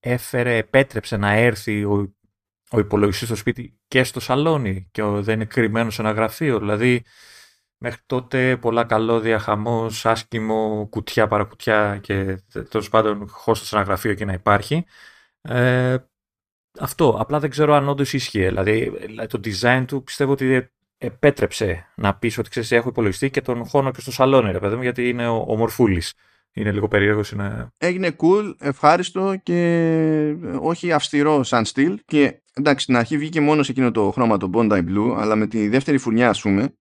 [0.00, 2.14] έφερε, επέτρεψε να έρθει ο,
[2.70, 6.58] ο υπολογιστής στο σπίτι και στο σαλόνι και δεν είναι κρυμμένος σε ένα γραφείο.
[6.58, 7.04] Δηλαδή,
[7.86, 14.14] Μέχρι τότε πολλά καλώδια, χαμός, άσχημο, κουτιά, παρακουτιά και τέλος πάντων χώστος σε ένα γραφείο
[14.14, 14.84] και να υπάρχει.
[15.42, 15.96] Ε,
[16.80, 17.16] αυτό.
[17.18, 18.46] Απλά δεν ξέρω αν όντως ισχύει.
[18.46, 18.92] Δηλαδή,
[19.28, 20.68] το design του πιστεύω ότι
[20.98, 24.76] επέτρεψε να πεις ότι ξέρεις, έχω υπολογιστή και τον χώνω και στο σαλόνι, ρε παιδί
[24.76, 26.14] μου, γιατί είναι ο, ο Μορφούλης.
[26.52, 27.30] Είναι λίγο περίεργος.
[27.30, 27.68] Είναι...
[27.76, 32.00] Έγινε cool, ευχάριστο και όχι αυστηρό σαν στυλ.
[32.04, 35.46] Και εντάξει, στην αρχή βγήκε μόνο σε εκείνο το χρώμα το Bondi Blue, αλλά με
[35.46, 36.74] τη δεύτερη φουρνιά, ας πούμε,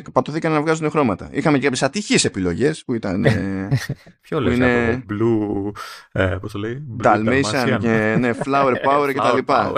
[0.00, 1.28] πατωθήκαν να βγάζουν χρώματα.
[1.32, 3.24] Είχαμε και κάποιε ατυχεί επιλογές που ήταν.
[3.24, 3.68] Ε,
[4.20, 5.04] Ποιο λέει, είναι...
[5.10, 5.70] Blue.
[6.12, 9.72] Ε, Πώς το λέει, Dalmatian και ναι, Flower Power και τα λοιπά.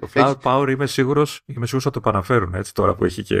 [0.00, 3.40] το Flower Power είμαι σίγουρος είμαι σίγουρος ότι το επαναφέρουν έτσι τώρα που έχει και.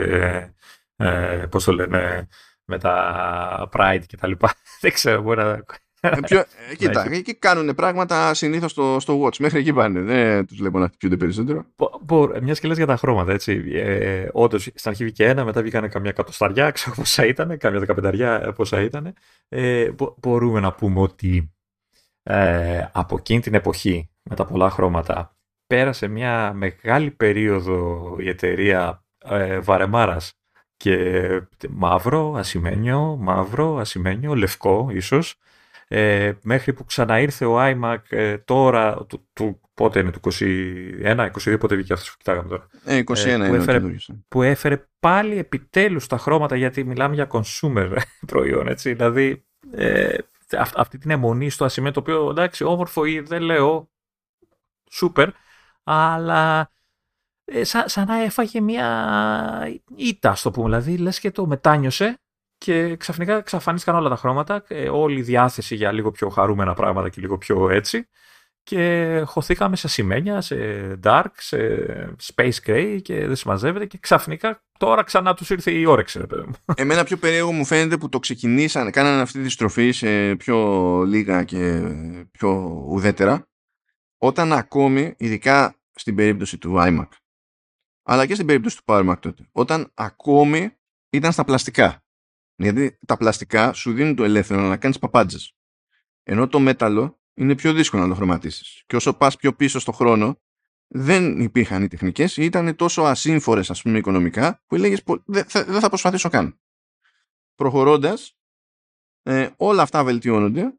[0.96, 2.28] Ε, Πώς το λένε,
[2.64, 4.52] με τα Pride και τα λοιπά.
[4.80, 5.64] Δεν ξέρω, μπορεί να ε,
[6.26, 9.36] πιο, ε, κοίτα, εκεί κάνουν πράγματα συνήθως στο, στο Watch.
[9.38, 10.00] Μέχρι εκεί πάνε.
[10.00, 11.64] Δεν τους βλέπω να χτυπιούνται περισσότερο.
[12.42, 13.64] Μιας και λες για τα χρώματα, έτσι.
[13.72, 18.52] Ε, Όντως, στην αρχή βγήκε ένα, μετά βγήκαν καμιά κατοσταριά, ξέρω πόσα ήταν, καμιά δεκαπενταριά
[18.56, 19.14] πόσα ήταν.
[19.48, 19.90] Ε,
[20.20, 21.52] μπορούμε να πούμε ότι
[22.22, 25.36] ε, από εκείνη την εποχή, με τα πολλά χρώματα,
[25.66, 30.32] πέρασε μια μεγάλη περίοδο η εταιρεία ε, Βαρεμάρας
[30.76, 31.28] και
[31.70, 35.34] μαύρο, ασημένιο, μαύρο, ασημένιο, λευκό ίσως
[35.88, 40.20] ε, μέχρι που ξαναήρθε ο iMac ε, τώρα, του, του, πότε είναι, του
[41.04, 42.66] 21, 22, πότε βγήκε αυτός που κοιτάγαμε τώρα.
[42.84, 43.80] Ε, 21 ε, που, έφερε,
[44.28, 50.16] που έφερε πάλι επιτέλους τα χρώματα, γιατί μιλάμε για consumer προϊόν, έτσι, δηλαδή ε,
[50.76, 53.90] αυτή την αιμονή στο ασημένιο, το οποίο εντάξει όμορφο ή δεν λέω,
[54.90, 55.28] σούπερ,
[55.84, 56.70] αλλά
[57.44, 60.66] ε, σαν, σαν να έφαγε μια ήττα, στο πούμε.
[60.66, 62.18] Δηλαδή, λες και το μετάνιωσε
[62.64, 67.08] και ξαφνικά εξαφανίστηκαν όλα τα χρώματα, ε, όλη η διάθεση για λίγο πιο χαρούμενα πράγματα
[67.08, 68.08] και λίγο πιο έτσι
[68.62, 70.56] και χωθήκαμε σε σημαίνια, σε
[71.02, 71.56] dark, σε
[72.22, 76.18] space gray και δεν συμμαζεύεται και ξαφνικά τώρα ξανά τους ήρθε η όρεξη.
[76.18, 76.54] Ρε, παιδί μου.
[76.82, 80.58] Εμένα πιο περίεργο μου φαίνεται που το ξεκινήσαν, κάνανε αυτή τη στροφή σε πιο
[81.02, 81.82] λίγα και
[82.30, 83.48] πιο ουδέτερα
[84.18, 87.08] όταν ακόμη, ειδικά στην περίπτωση του iMac
[88.02, 90.70] αλλά και στην περίπτωση του PowerMac τότε, όταν ακόμη
[91.10, 92.03] ήταν στα πλαστικά.
[92.56, 95.56] Γιατί τα πλαστικά σου δίνουν το ελεύθερο να κάνεις παπάντζες.
[96.22, 98.82] Ενώ το μέταλλο είναι πιο δύσκολο να το χρωματίσεις.
[98.86, 100.40] Και όσο πας πιο πίσω στο χρόνο,
[100.86, 105.64] δεν υπήρχαν οι τεχνικές ή ήταν τόσο ασύμφορες ας πούμε οικονομικά που έλεγες δεν θα,
[105.64, 106.60] θα προσπαθήσω καν.
[107.54, 108.36] Προχωρώντας,
[109.22, 110.78] ε, όλα αυτά βελτιώνονται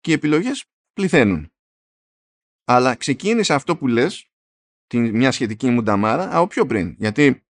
[0.00, 1.52] και οι επιλογές πληθαίνουν.
[2.64, 4.30] Αλλά ξεκίνησε αυτό που λες,
[4.86, 6.94] την, μια σχετική μου νταμάρα, από πιο πριν.
[6.98, 7.46] Γιατί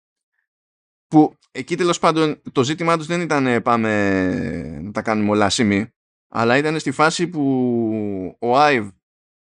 [1.06, 5.50] που εκεί τέλος πάντων το ζήτημά τους δεν ήταν ε, πάμε να τα κάνουμε όλα
[5.50, 5.88] σημεί,
[6.28, 8.88] αλλά ήταν στη φάση που ο Άιβ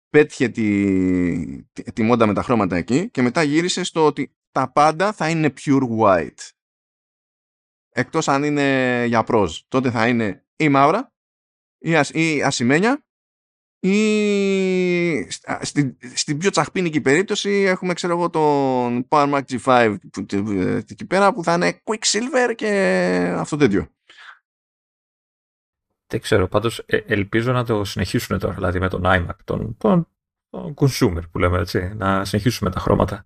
[0.09, 4.71] πέτυχε τη, τη, τη, μόντα με τα χρώματα εκεί και μετά γύρισε στο ότι τα
[4.71, 6.49] πάντα θα είναι pure white.
[7.89, 9.49] Εκτός αν είναι για πros.
[9.67, 11.13] Τότε θα είναι ή μαύρα
[11.77, 13.05] ή, ας, ή ασημένια
[13.79, 19.95] ή στην, στην πιο τσαχπίνικη περίπτωση έχουμε ξέρω εγώ τον Power Mac G5
[20.87, 23.87] εκεί πέρα που θα είναι Quicksilver και αυτό τέτοιο.
[26.07, 30.07] Δεν ξέρω, πάντως ε, ελπίζω να το συνεχίσουν τώρα, δηλαδή με τον iMac, τον, τον,
[30.49, 33.25] τον consumer που λέμε έτσι, να συνεχίσουμε τα χρώματα.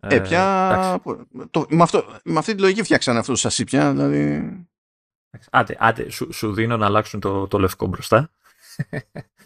[0.00, 1.00] Ε, πια,
[1.50, 4.50] το, με, αυτό, με αυτή τη λογική φτιάξανε αυτό το πια, δηλαδή...
[5.50, 8.30] Άντε, άντε σου, σου δίνω να αλλάξουν το, το λευκό μπροστά.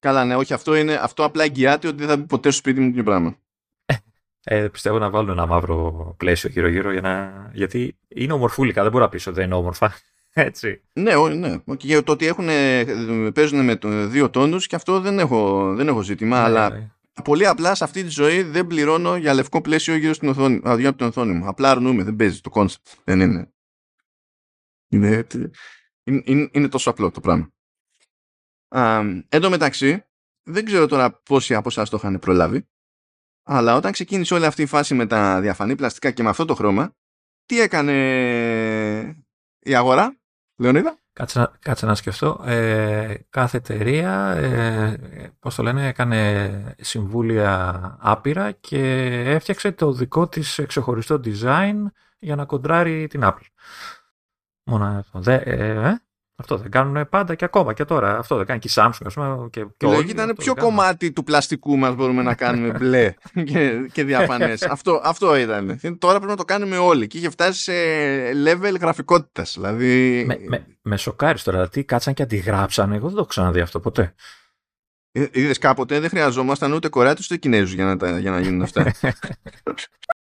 [0.00, 2.80] Καλά, ναι, όχι, αυτό, είναι, αυτό απλά εγγυάται ότι δεν θα μπει ποτέ στο σπίτι
[2.80, 3.36] μου τέτοιο πράγμα.
[4.44, 7.50] Ε, πιστεύω να βάλουν ένα μαύρο πλαίσιο γύρω-γύρω για να...
[7.52, 9.94] γιατί είναι ομορφούλικα, δεν μπορώ να πει ότι δεν είναι όμορφα.
[10.32, 10.80] Έτσι.
[10.92, 11.76] Ναι, ναι.
[11.76, 12.48] Και το ότι έχουν,
[13.32, 16.90] παίζουν με δύο τόνους και αυτό δεν έχω, δεν έχω ζήτημα, ναι, αλλά ναι.
[17.24, 20.88] πολύ απλά σε αυτή τη ζωή δεν πληρώνω για λευκό πλαίσιο γύρω στην οθόνη, γύρω
[20.88, 21.48] από την οθόνη μου.
[21.48, 22.86] Απλά αρνούμαι, δεν παίζει το concept.
[23.04, 23.52] Δεν είναι.
[24.88, 25.26] Είναι,
[26.04, 27.52] είναι, είναι τόσο απλό το πράγμα.
[29.28, 30.04] Εν τω μεταξύ,
[30.42, 32.68] δεν ξέρω τώρα πόσοι από εσάς το είχαν προλάβει,
[33.42, 36.54] αλλά όταν ξεκίνησε όλη αυτή η φάση με τα διαφανή πλαστικά και με αυτό το
[36.54, 36.96] χρώμα,
[37.46, 37.92] τι έκανε
[39.58, 40.20] η αγορά,
[40.56, 42.42] Λεωνίδα; Κάτσε να, κάτσε να σκεφτώ.
[42.44, 48.78] Ε, κάθε εταιρεία, ε, πώς το λένε, έκανε συμβούλια άπειρα και
[49.26, 51.74] έφτιαξε το δικό της ξεχωριστό design
[52.18, 53.46] για να κοντράρει την Apple.
[54.64, 55.30] Μόνο αυτό.
[55.30, 56.00] ε, ε
[56.40, 58.18] αυτό δεν κάνουν πάντα και ακόμα και τώρα.
[58.18, 59.48] Αυτό δεν κάνει και η Samsung, ας πούμε.
[59.50, 63.14] Και, και όλοι, ήταν ποιο κομμάτι του πλαστικού μας μπορούμε να κάνουμε μπλε
[63.44, 64.62] και, και διαφανές.
[64.74, 65.80] αυτό, αυτό ήταν.
[65.98, 67.06] Τώρα πρέπει να το κάνουμε όλοι.
[67.06, 67.72] Και είχε φτάσει σε
[68.44, 69.52] level γραφικότητας.
[69.54, 70.24] Δηλαδή...
[70.26, 71.68] Με, με, με σοκάρει τώρα.
[71.68, 72.92] Τι κάτσαν και αντιγράψαν.
[72.92, 74.14] Εγώ δεν το έχω ξαναδεί αυτό ποτέ.
[75.12, 78.92] Ε, Είδες κάποτε δεν χρειαζόμασταν ούτε Κορεάτε ούτε Κινέζους για να, για να γίνουν αυτά.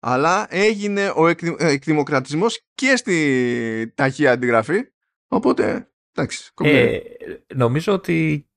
[0.00, 1.26] αλλά έγινε ο
[1.58, 4.80] εκδημοκρατισμός και στη ταχεία αντιγραφή
[5.28, 6.98] οπότε εντάξει ε,
[7.54, 8.50] νομίζω ότι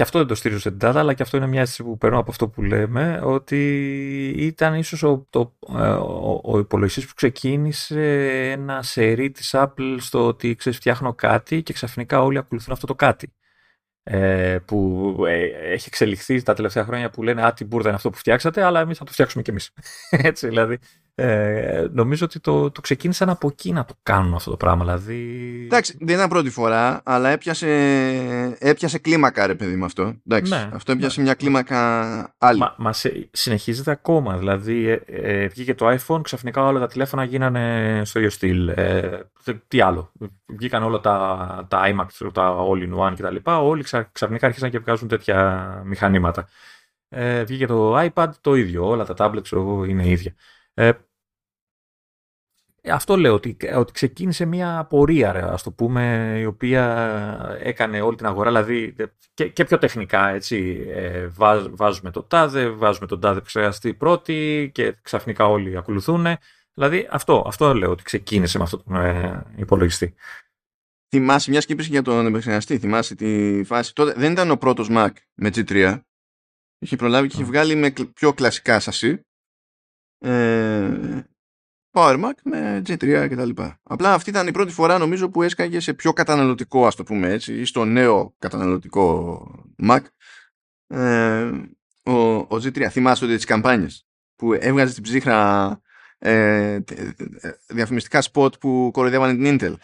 [0.00, 2.18] και αυτό δεν το στηρίζω σε data, αλλά και αυτό είναι μια αίσθηση που παίρνω
[2.18, 3.58] από αυτό που λέμε, ότι
[4.36, 8.00] ήταν ίσως ο, το, ε, ο, ο υπολογιστής που ξεκίνησε
[8.50, 12.94] ένα σερί της Apple στο ότι ξέρεις, φτιάχνω κάτι και ξαφνικά όλοι ακολουθούν αυτό το
[12.94, 13.32] κάτι.
[14.12, 18.10] Ε, που ε, έχει εξελιχθεί τα τελευταία χρόνια που λένε «Α, τι μπουρδα είναι αυτό
[18.10, 19.72] που φτιάξατε, αλλά εμείς θα το φτιάξουμε κι εμείς».
[20.10, 20.78] Έτσι, δηλαδή,
[21.22, 24.84] ε, νομίζω ότι το, το ξεκίνησαν από εκεί να το κάνουν αυτό το πράγμα.
[24.84, 25.62] Δηλαδή...
[25.64, 27.66] Εντάξει, δεν ήταν πρώτη φορά, αλλά έπιασε,
[28.58, 30.14] έπιασε κλίμακα, ρε παιδί με αυτό.
[30.26, 31.26] Εντάξει, ναι, αυτό έπιασε ναι.
[31.26, 32.58] μια κλίμακα άλλη.
[32.58, 32.92] Μα, μα
[33.30, 34.36] συνεχίζεται ακόμα.
[34.36, 38.68] Δηλαδή, ε, ε, βγήκε το iPhone, ξαφνικά όλα τα τηλέφωνα γίνανε στο ίδιο στυλ.
[38.68, 39.20] Ε,
[39.68, 40.12] τι άλλο.
[40.46, 43.36] Βγήκαν όλα τα, τα iMac, τα All-in-One κτλ.
[43.44, 46.48] Όλοι ξαφνικά άρχισαν και βγάζουν τέτοια μηχανήματα.
[47.08, 48.86] Ε, βγήκε το iPad, το ίδιο.
[48.86, 50.34] Όλα τα tablets είναι ίδια.
[50.74, 50.90] Ε,
[52.84, 58.16] αυτό λέω, ότι, ότι ξεκίνησε μια πορεία, ρε, ας το πούμε, η οποία έκανε όλη
[58.16, 58.94] την αγορά, δηλαδή
[59.34, 61.26] και, και πιο τεχνικά, έτσι, ε,
[61.70, 66.26] βάζουμε το τάδε, βάζουμε τον τάδε επεξεργαστή πρώτη και ξαφνικά όλοι ακολουθούν.
[66.74, 70.14] Δηλαδή αυτό, αυτό λέω, ότι ξεκίνησε με αυτό τον ε, υπολογιστή.
[71.08, 75.10] Θυμάσαι, μιας και για τον επεξεργαστή, θυμάσαι τη φάση, τότε δεν ήταν ο πρώτος Mac
[75.34, 76.00] με G3,
[76.78, 79.24] είχε προλάβει και είχε βγάλει με πιο κλασικά σασί,
[80.18, 81.22] ε,
[81.92, 83.62] PowerMac με G3 κτλ.
[83.82, 87.28] Απλά αυτή ήταν η πρώτη φορά νομίζω που έσκαγε σε πιο καταναλωτικό ας το πούμε
[87.28, 90.00] έτσι ή στο νέο καταναλωτικό Mac
[90.86, 91.50] ε,
[92.02, 92.86] ο, ο G3.
[92.90, 95.80] Θυμάσαι ότι τις καμπάνιες που έβγαζε την ψύχρα
[96.18, 96.78] ε,
[97.66, 99.74] διαφημιστικά σποτ που κοροϊδεύανε την Intel.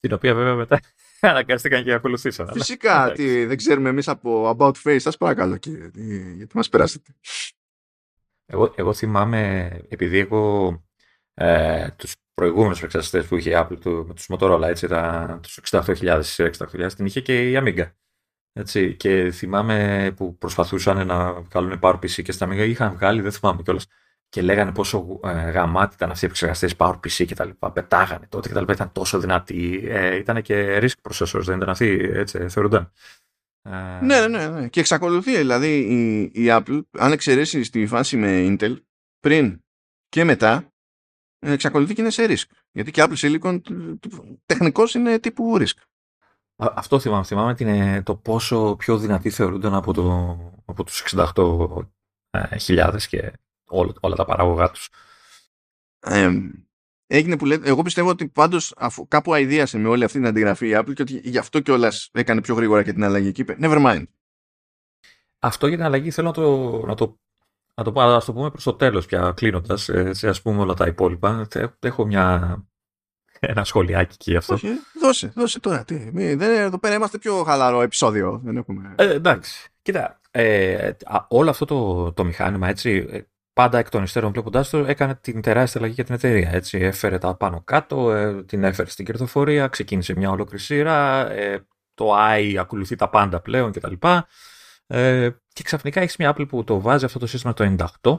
[0.00, 0.80] την οποία βέβαια μετά
[1.20, 2.50] αναγκαστήκαν και ακολουθήσαν.
[2.52, 5.90] Φυσικά, τι, δεν ξέρουμε εμείς από About Face, σας παρακαλώ κύριε,
[6.36, 7.14] γιατί μας περάσετε.
[8.52, 10.72] Εγώ, εγώ θυμάμαι, επειδή εγώ
[11.34, 15.60] ε, τους προηγούμενους επεξεργαστές που είχε η Apple του, με τους Motorola, έτσι, τα, τους
[15.70, 17.90] 68.000, 68.000, την είχε και η Amiga.
[18.52, 23.62] Έτσι, και θυμάμαι που προσπαθούσαν να βγάλουν PowerPC και στα Amiga είχαν βγάλει, δεν θυμάμαι
[23.62, 23.86] κιόλας,
[24.30, 27.72] και λέγανε πόσο ε, γαμάτι ήταν αυτοί οι επεξεργαστές PowerPC και τα λοιπά.
[27.72, 28.72] Πετάγανε τότε και τα λοιπά.
[28.72, 29.82] Ήταν τόσο δυνατοί.
[29.84, 32.92] Ε, ήταν και risk processors, δεν ήταν αυτοί, έτσι, θεωρούνταν.
[33.62, 34.68] Ε, ναι, ναι, ναι.
[34.68, 38.76] Και εξακολουθεί δηλαδή η, η Apple, αν εξαιρέσεις στη φάση με Intel,
[39.20, 39.60] πριν
[40.08, 40.72] και μετά,
[41.38, 42.44] εξακολουθεί και είναι σε risk.
[42.70, 43.60] Γιατί και Apple Silicon
[44.46, 45.76] τεχνικώ είναι τύπου risk.
[46.56, 47.24] Αυτό θυμάμαι.
[47.24, 53.32] Θυμάμαι την, το πόσο πιο δυνατοί θεωρούνταν από, το, από τους 68.000 και
[53.68, 54.88] όλα, όλα τα παράγωγά τους.
[56.00, 56.30] Ε,
[57.12, 58.74] έγινε που λέτε, εγώ πιστεύω ότι πάντως
[59.08, 62.40] κάπου αηδίασε με όλη αυτή την αντιγραφή η Apple και ότι γι' αυτό κιόλας έκανε
[62.40, 64.04] πιο γρήγορα και την αλλαγή και είπε never mind.
[65.38, 67.18] Αυτό για την αλλαγή θέλω να το, να το,
[67.74, 70.86] να το, ας το πούμε προς το τέλος πια κλείνοντας, σε ας πούμε όλα τα
[70.86, 71.48] υπόλοιπα.
[71.80, 72.58] Έχω μια,
[73.40, 74.54] ένα σχολιάκι εκεί αυτό.
[74.54, 74.68] Όχι,
[75.00, 75.84] δώσε, δώσε τώρα.
[75.84, 78.40] Τι, μη, δεν, εδώ πέρα είμαστε πιο χαλαρό επεισόδιο.
[78.44, 78.94] Δεν έχουμε...
[78.96, 80.92] Ε, εντάξει, κοίτα, ε,
[81.28, 83.20] όλο αυτό το, το μηχάνημα έτσι, ε,
[83.60, 86.50] πάντα εκ των υστέρων βλέποντάς το, έκανε την τεράστια αλλαγή για την εταιρεία.
[86.52, 86.78] Έτσι.
[86.78, 92.14] Έφερε τα πάνω κάτω, ε, την έφερε στην κερδοφορία, ξεκίνησε μια ολόκληρη σειρά, ε, το
[92.16, 93.92] AI ακολουθεί τα πάντα πλέον κτλ.
[94.86, 98.18] Ε, και ξαφνικά έχεις μια Apple που το βάζει αυτό το σύστημα το 98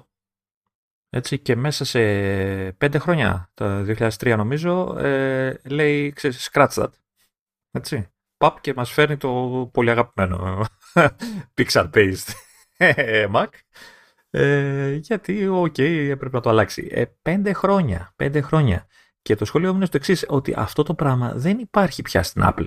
[1.10, 2.00] έτσι, και μέσα σε
[2.72, 6.90] πέντε χρόνια, το 2003 νομίζω, ε, λέει, ξέρεις, scratch that.
[7.72, 8.08] Έτσι.
[8.38, 10.66] Παπ και μας φέρνει το πολύ αγαπημένο
[11.58, 12.30] Pixar-based
[13.36, 13.48] Mac
[14.34, 16.88] ε, γιατί, OK, okay, έπρεπε να το αλλάξει.
[16.92, 18.88] Ε, πέντε χρόνια, πέντε χρόνια.
[19.22, 22.42] Και το σχόλιο μου είναι στο εξής, ότι αυτό το πράγμα δεν υπάρχει πια στην
[22.46, 22.66] Apple.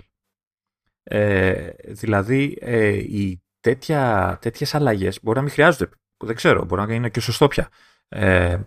[1.02, 6.86] Ε, δηλαδή, ε, οι τέτοια, τέτοιες αλλαγές μπορεί να μην χρειάζονται, που δεν ξέρω, μπορεί
[6.86, 7.68] να είναι και σωστό πια.
[8.08, 8.60] Ε,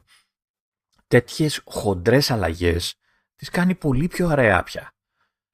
[1.07, 2.95] τέτοιες χοντρές αλλαγές
[3.35, 4.91] τις κάνει πολύ πιο ωραία πια.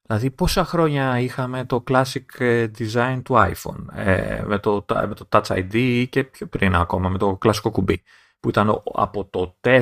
[0.06, 5.28] Δηλαδή πόσα χρόνια είχαμε το classic ε, design του iPhone ε, με, το, με το
[5.28, 8.02] Touch ID και πιο πριν ακόμα με το κλασικό κουμπί
[8.40, 9.80] που ήταν από το 4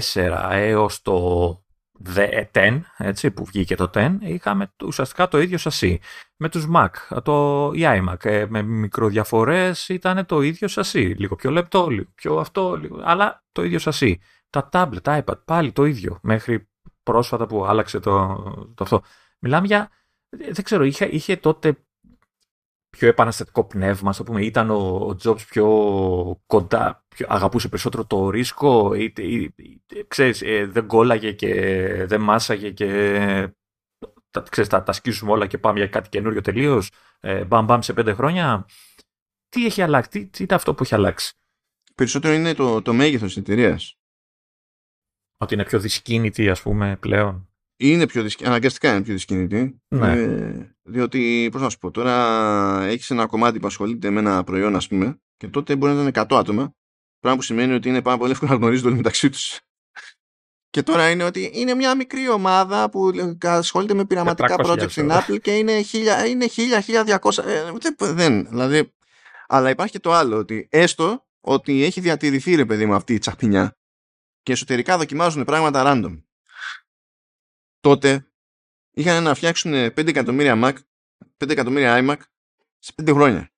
[0.51, 1.63] έως το
[2.55, 6.01] 10 έτσι, που βγήκε το 10 είχαμε ουσιαστικά το ίδιο σασί.
[6.37, 6.89] Με τους Mac,
[7.23, 11.15] το η iMac ε, με μικροδιαφορές ήταν το ίδιο σασί.
[11.19, 14.21] Λίγο πιο λεπτό, λίγο πιο αυτό, λίγο, αλλά το ίδιο σασί.
[14.51, 16.69] Τα tablet, τα iPad πάλι το ίδιο μέχρι
[17.03, 18.37] πρόσφατα που άλλαξε το,
[18.75, 19.03] το αυτό.
[19.39, 19.91] Μιλάμε για
[20.37, 21.77] δεν ξέρω, είχε, είχε τότε
[22.91, 25.67] πιο επαναστατικό πνεύμα, ας το πούμε, ήταν ο, ο Jobs πιο
[26.47, 29.55] κοντά, πιο, αγαπούσε περισσότερο το ρίσκο, ή, ή,
[30.09, 31.55] ξέρεις, ε, δεν κόλλαγε και
[32.07, 32.89] δεν μάσαγε και
[34.31, 36.91] τα, ξέρεις, τα, τα σκίσουμε όλα και πάμε για κάτι καινούριο τελείως.
[37.21, 38.67] Ε, μπαμ μπαμ σε πέντε χρόνια.
[39.49, 41.35] Τι έχει αλλάξει, τι, τι είναι αυτό που έχει αλλάξει;
[41.95, 43.97] Περισσότερο είναι το, το μέγεθος της εταιρείας.
[45.37, 47.52] Ότι είναι πιο δυσκίνητη ας πούμε πλέον
[47.91, 48.47] είναι πιο δυσκ...
[48.47, 49.81] αναγκαστικά είναι πιο δυσκίνητη.
[49.89, 50.13] Ναι.
[50.13, 54.77] Ε, διότι, πώς να σου πω, τώρα έχεις ένα κομμάτι που ασχολείται με ένα προϊόν,
[54.77, 56.75] ας πούμε, και τότε μπορεί να ήταν 100 άτομα.
[57.19, 59.61] Πράγμα που σημαίνει ότι είναι πάρα πολύ εύκολο να γνωρίζονται όλοι μεταξύ τους.
[60.71, 63.11] Και τώρα είναι ότι είναι μια μικρή ομάδα που
[63.41, 66.47] ασχολείται με πειραματικά project στην Apple και είναι 1000, είναι
[67.21, 67.45] 1200.
[67.45, 68.93] Ε, δεν, δηλαδή.
[69.47, 73.19] Αλλά υπάρχει και το άλλο, ότι έστω ότι έχει διατηρηθεί ρε παιδί μου αυτή η
[73.19, 73.77] τσαπινιά
[74.43, 76.23] και εσωτερικά δοκιμάζουν πράγματα random.
[77.83, 78.27] Τότε
[78.91, 80.75] είχαν να φτιάξουν 5 εκατομμύρια Mac,
[81.45, 82.17] 5 εκατομμύρια iMac
[82.79, 83.51] σε 5 χρόνια.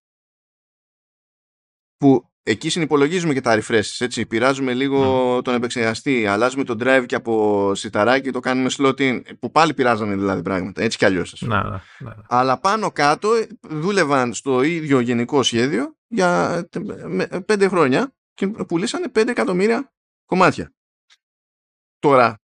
[1.97, 4.27] Που εκεί συνυπολογίζουμε και τα refreshes, έτσι.
[4.27, 9.51] Πειράζουμε λίγο τον επεξεργαστή, αλλάζουμε το drive και από σιταράκι το κάνουμε slot in, που
[9.51, 11.43] πάλι πειράζανε δηλαδή πράγματα, έτσι κι αλλιώς.
[11.43, 12.13] Ναι, ναι, ναι.
[12.29, 16.69] Αλλά πάνω κάτω δούλευαν στο ίδιο γενικό σχέδιο για
[17.47, 19.93] πέντε χρόνια και πουλήσανε 5 εκατομμύρια
[20.25, 20.75] κομμάτια.
[21.99, 22.39] Τώρα,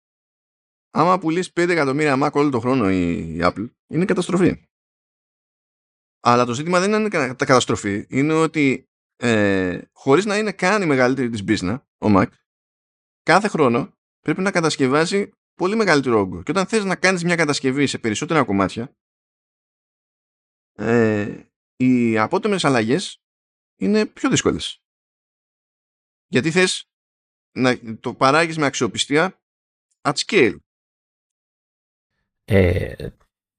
[0.91, 4.69] άμα πουλήσεις 5 εκατομμύρια Mac όλο τον χρόνο η, Apple, είναι καταστροφή.
[6.19, 10.85] Αλλά το ζήτημα δεν είναι τα καταστροφή, είναι ότι ε, χωρίς να είναι καν η
[10.85, 12.27] μεγαλύτερη της business, ο Mac,
[13.23, 16.43] κάθε χρόνο πρέπει να κατασκευάζει πολύ μεγαλύτερο όγκο.
[16.43, 18.95] Και όταν θες να κάνεις μια κατασκευή σε περισσότερα κομμάτια,
[20.73, 21.43] ε,
[21.75, 23.21] οι απότομες αλλαγές
[23.79, 24.83] είναι πιο δύσκολες.
[26.27, 26.85] Γιατί θες
[27.51, 29.41] να το παράγεις με αξιοπιστία
[30.01, 30.55] at scale.
[32.45, 33.07] Ε,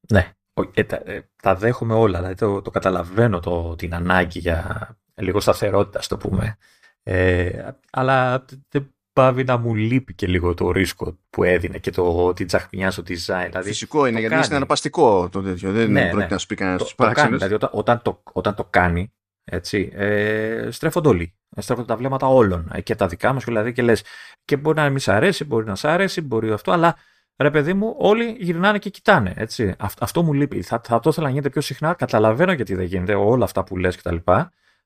[0.08, 0.32] ναι,
[0.74, 2.16] ε, τα, ε, τα, δέχομαι όλα.
[2.18, 6.56] Δηλαδή το, το καταλαβαίνω το, την ανάγκη για λίγο σταθερότητα, το πούμε.
[7.02, 12.32] Ε, αλλά δεν πάβει να μου λείπει και λίγο το ρίσκο που έδινε και το,
[12.32, 13.46] την τσαχμιά στο design.
[13.48, 15.72] Δηλαδή, Φυσικό είναι, γιατί είναι αναπαστικό το τέτοιο.
[15.72, 16.32] Δεν ναι, πρόκειται ναι.
[16.32, 19.12] να σου πει κανένας το, το κάνει, Δηλαδή όταν, όταν, το, όταν το κάνει,
[19.44, 21.34] έτσι, ε, στρέφονται όλοι.
[21.56, 22.70] Στρέφονται τα βλέμματα όλων.
[22.72, 24.04] Ε, και τα δικά μας, δηλαδή, και λες.
[24.44, 26.96] Και μπορεί να μην σ' αρέσει, μπορεί να σ' αρέσει, μπορεί αυτό, αλλά
[27.42, 29.32] ρε παιδί μου, όλοι γυρνάνε και κοιτάνε.
[29.36, 29.74] Έτσι.
[29.78, 30.62] αυτό μου λείπει.
[30.62, 31.94] Θα, θα το ήθελα να γίνεται πιο συχνά.
[31.94, 34.16] Καταλαβαίνω γιατί δεν γίνεται όλα αυτά που λες κτλ.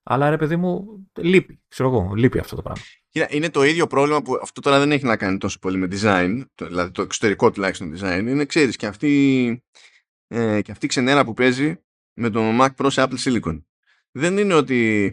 [0.03, 0.87] Αλλά ρε παιδί μου,
[1.19, 1.61] λείπει.
[1.69, 2.83] Ξέρω εγώ, λείπει αυτό το πράγμα.
[3.09, 5.89] Κοίτα, είναι το ίδιο πρόβλημα που αυτό τώρα δεν έχει να κάνει τόσο πολύ με
[5.91, 8.25] design, το, δηλαδή το εξωτερικό τουλάχιστον design.
[8.27, 9.65] Είναι, ξέρεις, και αυτή,
[10.27, 11.81] ε, και αυτή η ξενέρα που παίζει
[12.13, 13.63] με το Mac Pro σε Apple Silicon.
[14.11, 15.11] Δεν είναι ότι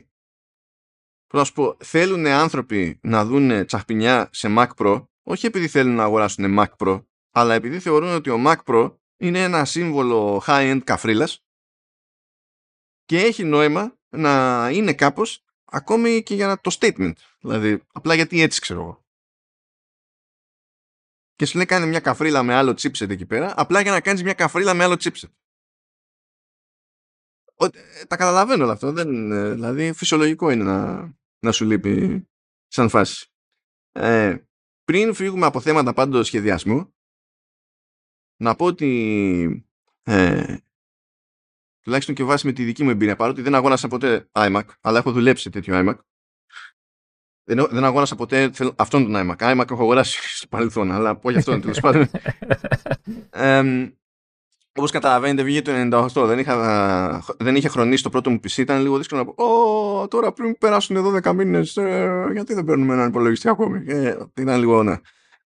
[1.33, 6.03] να σου πω, θέλουν άνθρωποι να δουν τσαχπινιά σε Mac Pro, όχι επειδή θέλουν να
[6.03, 7.03] αγοράσουν Mac Pro,
[7.35, 11.43] αλλά επειδή θεωρούν ότι ο Mac Pro είναι ένα σύμβολο high-end καφρίλας
[13.03, 17.13] και έχει νόημα να είναι κάπως ακόμη και για το statement.
[17.39, 19.05] Δηλαδή, απλά γιατί έτσι ξέρω εγώ.
[21.35, 24.23] Και σου λέει κάνει μια καφρίλα με άλλο chipset εκεί πέρα, απλά για να κάνεις
[24.23, 25.29] μια καφρίλα με άλλο chipset.
[27.55, 27.67] Ε,
[28.05, 28.91] τα καταλαβαίνω όλα αυτό.
[28.91, 31.09] Δεν, ε, δηλαδή, φυσιολογικό είναι να,
[31.39, 32.27] να σου λείπει
[32.67, 33.27] σαν φάση.
[33.91, 34.37] Ε,
[34.83, 36.93] πριν φύγουμε από θέματα πάντως σχεδιασμού,
[38.37, 39.67] να πω ότι
[40.03, 40.57] ε,
[41.81, 45.11] τουλάχιστον και βάσει με τη δική μου εμπειρία, παρότι δεν αγώνασα ποτέ iMac, αλλά έχω
[45.11, 45.95] δουλέψει σε τέτοιο iMac.
[47.45, 49.51] Δεν, δεν αγόρασα ποτέ αυτόν τον iMac.
[49.51, 52.09] iMac έχω αγοράσει στο παρελθόν, αλλά όχι αυτόν τέλος πάντων.
[53.29, 53.63] ε,
[54.75, 56.25] Όπως καταλαβαίνετε, βγήκε το 98.
[56.27, 58.57] Δεν, είχα, δεν είχε χρονίσει το πρώτο μου PC.
[58.57, 62.93] Ήταν λίγο δύσκολο να πω: Ω, τώρα πριν περάσουν 12 μήνες, ε, γιατί δεν παίρνουμε
[62.93, 64.95] έναν υπολογιστή ακόμη; Ε, ήταν λίγο ναι,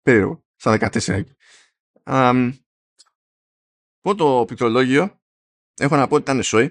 [0.02, 0.44] περίεργο.
[0.56, 1.22] Στα 14.
[2.04, 2.52] Um,
[4.00, 5.20] το πληκτρολόγιο
[5.74, 6.70] έχω να πω ότι ήταν σόι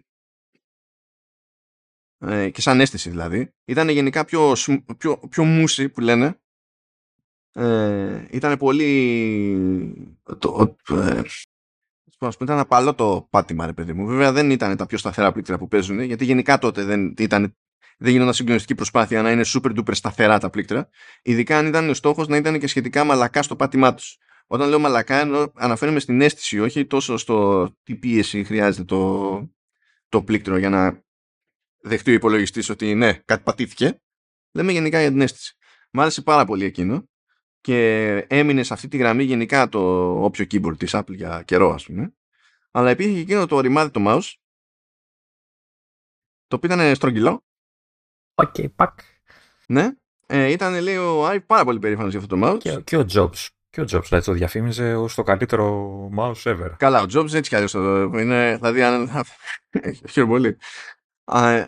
[2.19, 3.53] ε, και σαν αίσθηση δηλαδή.
[3.65, 4.55] Ήταν γενικά πιο,
[4.97, 6.39] πιο, πιο μουσι που λένε.
[7.51, 11.21] Ε, ήταν πολύ το, ε,
[12.17, 14.05] πούμε, ήταν απαλό το πάτημα, ρε παιδί μου.
[14.05, 17.55] Βέβαια δεν ήταν τα πιο σταθερά πλήκτρα που παίζουν, γιατί γενικά τότε δεν, ήταν,
[17.97, 20.89] δεν γινόταν συγκλονιστική προσπάθεια να είναι super duper σταθερά τα πλήκτρα.
[21.21, 24.17] Ειδικά αν ήταν ο στόχος να ήταν και σχετικά μαλακά στο πάτημά τους.
[24.47, 29.51] Όταν λέω μαλακά, αναφέρομαι στην αίσθηση, όχι τόσο στο τι πίεση χρειάζεται το,
[30.09, 31.03] το πλήκτρο για να
[31.81, 34.01] δεχτεί ο υπολογιστής ότι ναι, κάτι πατήθηκε.
[34.51, 35.57] Λέμε γενικά για την αίσθηση.
[35.91, 37.09] Μ' άρεσε πάρα πολύ εκείνο
[37.61, 41.85] και έμεινε σε αυτή τη γραμμή γενικά το όποιο keyboard της Apple για καιρό ας
[41.85, 42.13] πούμε.
[42.71, 44.33] Αλλά υπήρχε και εκείνο το ρημάδι το mouse
[46.47, 47.43] το οποίο ήταν στρογγυλό.
[48.35, 48.99] OK, okay, πακ.
[49.67, 49.91] Ναι,
[50.27, 52.59] ε, ήταν λέει ο Άι πάρα πολύ περήφανος για αυτό το mouse.
[52.59, 53.47] Και, και ο Jobs
[53.85, 57.49] και ο Jobs δηλαδή το διαφήμιζε ως το καλύτερο mouse ever καλά ο Jobs έτσι
[57.49, 59.09] κι αλλιώς είναι δηλαδή
[60.09, 60.57] χειροπολί
[61.31, 61.65] ε,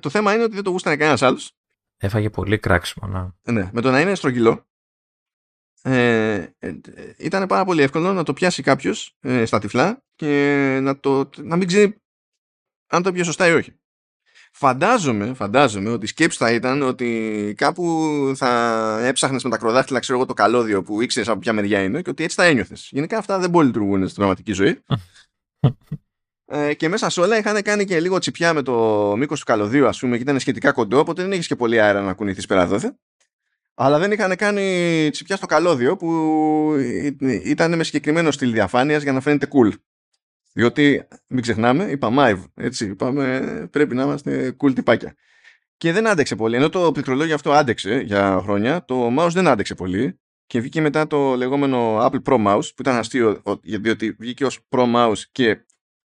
[0.00, 1.52] το θέμα είναι ότι δεν το γούστανε κανένας άλλος
[1.96, 3.52] Έφαγε πολύ κράξιμο, να.
[3.52, 4.66] Ναι, με το να είναι στρογγυλό
[5.82, 6.74] ε, ε,
[7.18, 11.56] ήταν πάρα πολύ εύκολο να το πιάσει κάποιος ε, στα τυφλά και να, το, να
[11.56, 12.02] μην ξέρει
[12.86, 13.80] αν το πιάσει σωστά ή όχι.
[14.56, 20.18] Φαντάζομαι, φαντάζομαι ότι η σκέψη θα ήταν ότι κάπου θα έψαχνες με τα κροδάχτυλα, ξέρω
[20.18, 22.88] εγώ, το καλώδιο που ήξερες από ποια μεριά είναι και ότι έτσι θα ένιωθες.
[22.90, 24.82] Γενικά αυτά δεν μπορεί να λειτουργούν στην πραγματική ζωή.
[26.46, 29.86] ε, και μέσα σε όλα είχαν κάνει και λίγο τσιπιά με το μήκος του καλωδίου,
[29.86, 32.66] ας πούμε, και ήταν σχετικά κοντό, οπότε δεν είχε και πολύ αέρα να κουνηθείς πέρα
[32.66, 32.96] δόθε.
[33.74, 36.72] Αλλά δεν είχαν κάνει τσιπιά στο καλώδιο που
[37.44, 39.72] ήταν με συγκεκριμένο στυλ διαφάνειας για να φαίνεται cool.
[40.56, 45.14] Διότι, μην ξεχνάμε, είπα Μάιβ, έτσι, είπαμε, πρέπει να είμαστε cool τυπάκια.
[45.76, 46.56] Και δεν άντεξε πολύ.
[46.56, 50.20] Ενώ το πληκτρολόγιο αυτό άντεξε για χρόνια, το mouse δεν άντεξε πολύ.
[50.46, 54.94] Και βγήκε μετά το λεγόμενο Apple Pro Mouse, που ήταν αστείο, διότι βγήκε ως Pro
[54.94, 55.64] Mouse και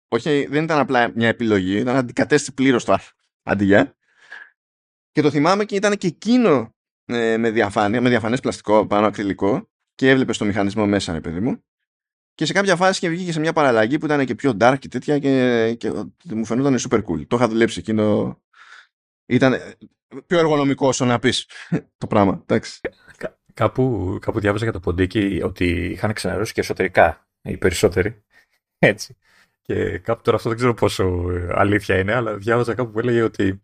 [0.09, 2.99] όχι, δεν ήταν απλά μια επιλογή, ήταν αντικατέστη πλήρως το
[3.43, 3.97] αντί για.
[5.13, 6.75] Και το θυμάμαι και ήταν και εκείνο
[7.05, 11.41] ε, με διαφάνεια, με διαφανές πλαστικό πάνω ακριλικό και έβλεπε το μηχανισμό μέσα, ρε παιδί
[11.41, 11.65] μου.
[12.37, 14.89] Και σε κάποια φάση και βγήκε σε μια παραλλαγή που ήταν και πιο dark και
[14.89, 15.93] τέτοια και, και
[16.25, 17.27] μου φαινόταν super cool.
[17.27, 18.37] Το είχα δουλέψει εκείνο.
[19.27, 19.55] Ήταν
[20.27, 21.49] πιο εργονομικό όσο να πεις
[21.99, 22.43] το πράγμα.
[22.43, 22.81] Εντάξει.
[23.55, 28.25] κάπου, κάπου διάβαζα για το ποντίκι ότι είχαν ξενερώσει και εσωτερικά οι περισσότεροι.
[28.79, 29.17] Έτσι.
[29.63, 33.23] Και κάπου τώρα αυτό δεν ξέρω πόσο ε, αλήθεια είναι, αλλά διάβαζα κάπου που έλεγε
[33.23, 33.63] ότι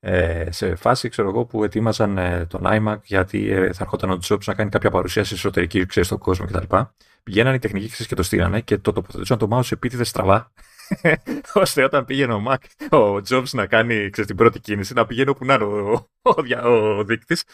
[0.00, 4.18] ε, σε φάση ξέρω εγώ, που ετοίμαζαν ε, τον iMac γιατί ε, θα ερχόταν ο
[4.28, 6.76] Jobs να κάνει κάποια παρουσίαση εσωτερική ξέρεις, στον κόσμο κτλ.
[7.22, 10.52] Πηγαίναν οι τεχνικοί ξέρεις, και το στείλανε και το τοποθετούσαν το mouse επίτηδε στραβά.
[11.54, 15.28] ώστε όταν πήγαινε ο Mac, ο Jobs να κάνει ξέρεις, την πρώτη κίνηση, να πηγαίνει
[15.28, 17.44] όπου να είναι ο, ο, ο, ο δείκτης.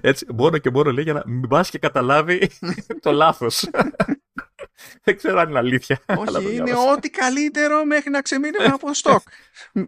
[0.00, 2.50] Έτσι, μόνο και μόνο λέει για να μην πα και καταλάβει
[3.02, 3.68] το λάθος.
[5.04, 6.00] Δεν ξέρω αν είναι αλήθεια.
[6.06, 9.22] Όχι, είναι ό,τι καλύτερο μέχρι να ξεμείνουμε από στόκ.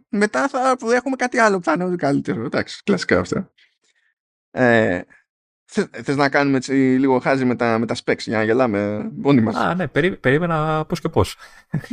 [0.09, 2.45] Μετά θα έχουμε κάτι άλλο που θα είναι ό,τι καλύτερο.
[2.45, 3.53] Εντάξει, κλασικά αυτά.
[4.51, 5.01] Ε,
[5.68, 9.40] Θε να κάνουμε έτσι λίγο χάζι με τα, με τα specs για να γελάμε μόνοι
[9.40, 11.36] μας; Α, ναι, περί, περίμενα πώς και πώς.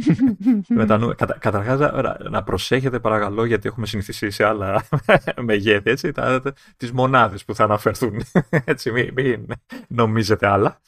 [1.16, 4.86] κατα, Καταρχάς, να, να προσέχετε παρακαλώ, γιατί έχουμε συνηθίσει σε άλλα
[5.42, 6.12] μεγέθη, έτσι,
[6.78, 8.24] τις μονάδες που θα αναφερθούν.
[8.66, 9.46] έτσι, μην, μην
[9.88, 10.80] νομίζετε άλλα.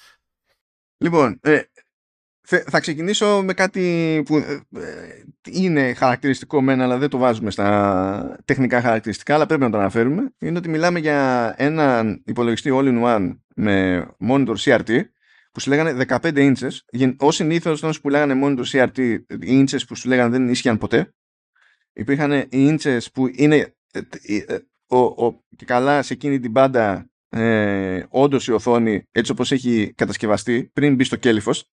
[0.97, 1.61] Λοιπόν, ε,
[2.46, 8.38] θα ξεκινήσω με κάτι που ε, ε, είναι χαρακτηριστικό μένα αλλά δεν το βάζουμε στα
[8.46, 10.34] τεχνικά χαρακτηριστικά αλλά πρέπει να το αναφέρουμε.
[10.39, 15.02] Είναι ότι μιλάμε για έναν υπολογιστή all-in-one με monitor CRT
[15.52, 17.06] που σου λέγανε 15 inches.
[17.18, 21.14] Ω συνήθως όταν που λέγανε monitor CRT οι inches που σου λέγανε δεν ίσχυαν ποτέ.
[21.93, 28.04] Υπήρχαν οι inches που είναι ε, ο, ο, και καλά σε εκείνη την πάντα ε,
[28.10, 31.70] όντως η οθόνη έτσι όπως έχει κατασκευαστεί πριν μπει στο κέλυφος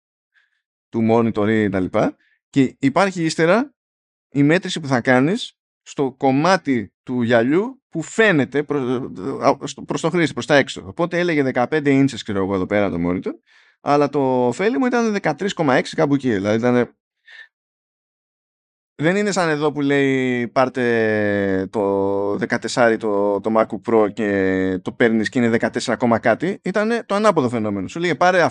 [0.89, 2.17] του monitor ή τα λοιπά
[2.51, 3.75] και υπάρχει ύστερα
[4.33, 10.33] η μέτρηση που θα κάνεις στο κομμάτι του γυαλιού που φαίνεται προς, προς το χρήστη,
[10.33, 10.85] προς τα έξω.
[10.87, 13.33] Οπότε έλεγε 15 inches ξέρω εγώ εδώ πέρα το monitor
[13.81, 16.33] αλλά το ωφέλη μου ήταν 13,6 κάπου εκεί.
[16.33, 16.97] Δηλαδή ήταν...
[19.03, 24.93] Δεν είναι σαν εδώ που λέει πάρτε το 14 το, το MacBook Pro και το
[24.93, 26.61] παίρνεις και είναι 14, κάτι.
[26.65, 27.89] Ήταν το ανάποδο φαινόμενο.
[27.89, 28.47] Σου λέει πάρε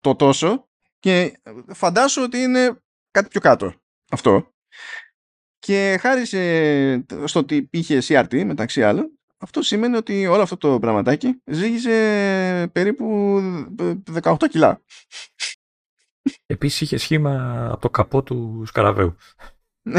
[0.00, 0.68] το τόσο
[1.04, 2.78] και φαντάσου ότι είναι
[3.10, 3.74] κάτι πιο κάτω
[4.10, 4.52] αυτό.
[5.58, 6.26] Και χάρη
[7.24, 13.38] στο ότι είχε CRT μεταξύ άλλων, αυτό σημαίνει ότι όλο αυτό το πραγματάκι ζήγησε περίπου
[14.12, 14.82] 18 κιλά.
[16.46, 19.16] Επίσης είχε σχήμα από το καπό του Σκαραβαίου.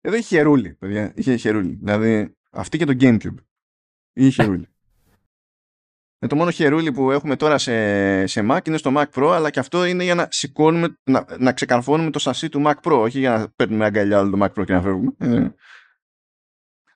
[0.00, 1.12] Εδώ είχε χερούλι, παιδιά.
[1.16, 1.74] Είχε χερούλι.
[1.74, 3.36] Δηλαδή, αυτή και το Gamecube.
[4.12, 4.68] Είχε χερούλι.
[6.20, 9.50] Ε, το μόνο χερούλι που έχουμε τώρα σε, σε Mac είναι στο Mac Pro, αλλά
[9.50, 13.18] και αυτό είναι για να σηκώνουμε, να, να ξεκαρφώνουμε το σασί του Mac Pro, όχι
[13.18, 15.12] για να παίρνουμε αγκαλιά όλο το Mac Pro και να φεύγουμε.
[15.18, 15.48] Ε.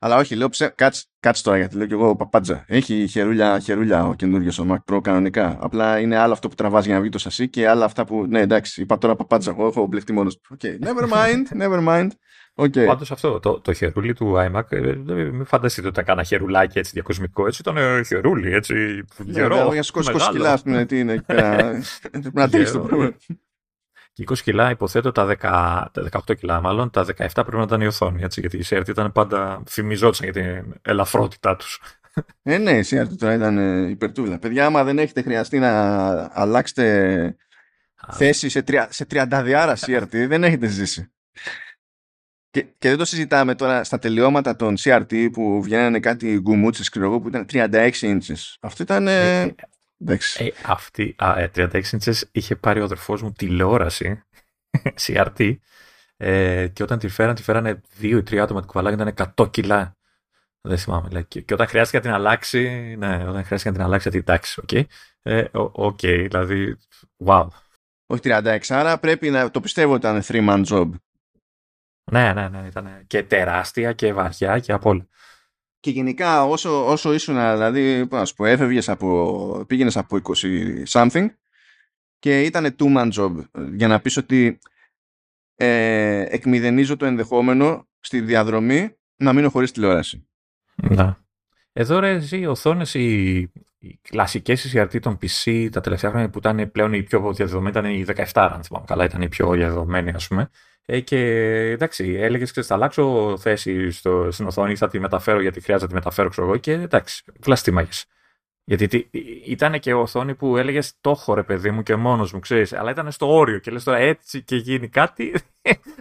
[0.05, 0.69] Αλλά όχι, λέω ψε...
[0.69, 2.65] κάτσε, κάτσε τώρα γιατί λέω και εγώ παπάντζα.
[2.67, 5.59] Έχει χερούλια, χερούλια ο καινούριο στο Mac Pro κανονικά.
[5.61, 8.27] Απλά είναι άλλο αυτό που τραβάζει για να βγει το σασί και άλλο αυτά που.
[8.27, 9.51] Ναι, εντάξει, είπα τώρα παπάντζα.
[9.51, 10.41] Εγώ έχω μπλεχτεί μόνος.
[10.59, 12.09] Okay, never mind, never mind.
[12.55, 12.87] Okay.
[12.87, 17.47] Πάντως αυτό, το, το χερούλι του iMac, ε, μην φανταστείτε ότι ήταν χερουλάκι έτσι διακοσμικό,
[17.47, 21.83] έτσι ήταν ε, χερούλι, έτσι ναι, γερό, Για σκόσου κιλά, πούμε, τι είναι εκεί πέρα.
[22.33, 23.15] Να το πρόβλημα.
[24.13, 27.81] Και 20 κιλά υποθέτω τα, 10, τα 18 κιλά μάλλον, τα 17 πρέπει να ήταν
[27.81, 31.81] η οθόνη, έτσι, γιατί η CRT ήταν πάντα, θυμιζόντουσαν για την ελαφρότητά τους.
[32.43, 34.39] Ε, ναι, η CRT τώρα ήταν ε, υπερτούλα.
[34.39, 35.71] Παιδιά, άμα δεν έχετε χρειαστεί να
[36.33, 37.37] αλλάξετε
[38.13, 41.13] θέση σε, σε 32άρα CRT, δεν έχετε ζήσει.
[42.53, 47.21] Και, και δεν το συζητάμε τώρα στα τελειώματα των CRT που βγαίνανε κάτι γκουμούτσες ξέρω
[47.21, 48.55] που ήταν 36 inches.
[48.61, 49.07] Αυτό ήταν...
[49.09, 49.55] Ε, ε,
[50.37, 54.23] ε, αυτή, α, 36 ε, inches είχε πάρει ο αδερφός μου τηλεόραση
[55.07, 55.57] CRT
[56.17, 59.51] ε, και όταν τη φέραν, τη φέρανε δύο ή τρία άτομα την κουβαλάγαν, ήταν 100
[59.53, 59.97] κιλά.
[60.61, 61.09] Δεν θυμάμαι.
[61.11, 61.25] Λέει.
[61.25, 64.61] Και, και, όταν χρειάστηκε να την αλλάξει, ναι, όταν χρειάστηκε να την αλλάξει, γιατί εντάξει,
[64.61, 64.69] OK.
[64.73, 64.85] Okay.
[65.23, 66.77] Ε, OK, okay, δηλαδή,
[67.25, 67.47] wow.
[68.07, 70.91] Όχι 36, άρα πρέπει να το πιστεύω ότι ήταν three man job.
[72.11, 72.67] Ναι, ναι, ναι.
[72.67, 75.07] Ήταν και τεράστια και βαριά και από όλα.
[75.81, 81.27] Και γενικά όσο, όσο ήσουν, δηλαδή, πώς πω, έφευγες από, πήγαινες από 20 something
[82.19, 83.33] και ήταν two man job
[83.73, 84.59] για να πεις ότι
[85.55, 90.27] ε, εκμηδενίζω το ενδεχόμενο στη διαδρομή να μείνω χωρίς τηλεόραση.
[90.75, 91.25] Να.
[91.73, 93.37] Εδώ ρε ζει οι οθόνες, οι,
[93.79, 97.85] οι κλασικές CRT των PC τα τελευταία χρόνια που ήταν πλέον οι πιο διαδεδομένοι ήταν
[97.85, 100.51] οι 17, αν θυμάμαι καλά, ήταν οι πιο διαδεδομένοι ας πούμε.
[100.87, 101.19] Ε, και
[101.71, 105.99] εντάξει, έλεγες και θα αλλάξω θέση στο, στην οθόνη, θα τη μεταφέρω γιατί χρειάζεται να
[105.99, 106.57] τη μεταφέρω, ξέρω εγώ.
[106.57, 107.91] Και εντάξει, βλαστήμαγε.
[108.65, 109.11] Γιατί
[109.45, 112.91] ήταν και οθόνη που έλεγες το έχω ρε παιδί μου και μόνος μου, ξέρεις, αλλά
[112.91, 115.35] ήταν στο όριο και λες τώρα έτσι και γίνει κάτι,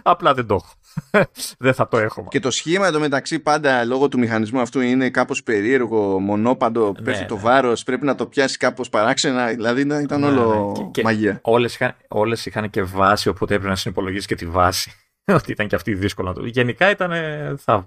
[0.02, 0.74] απλά δεν το έχω.
[1.58, 2.26] δεν θα το έχω.
[2.30, 7.24] Και το σχήμα εντωμεταξύ πάντα λόγω του μηχανισμού αυτού είναι κάπως περίεργο, μονόπαντο, ναι, πέφτει
[7.24, 7.40] το ναι.
[7.40, 9.46] βάρος, πρέπει να το πιάσει κάπως παράξενα.
[9.46, 10.90] Δηλαδή ήταν ναι, όλο ναι.
[10.90, 11.38] Και, μαγεία.
[11.42, 14.92] Όλες είχαν, όλες είχαν και βάση, οπότε έπρεπε να συνυπολογίσει και τη βάση.
[15.24, 16.46] Ότι ήταν και αυτή δύσκολο να το.
[16.46, 17.12] Γενικά ήταν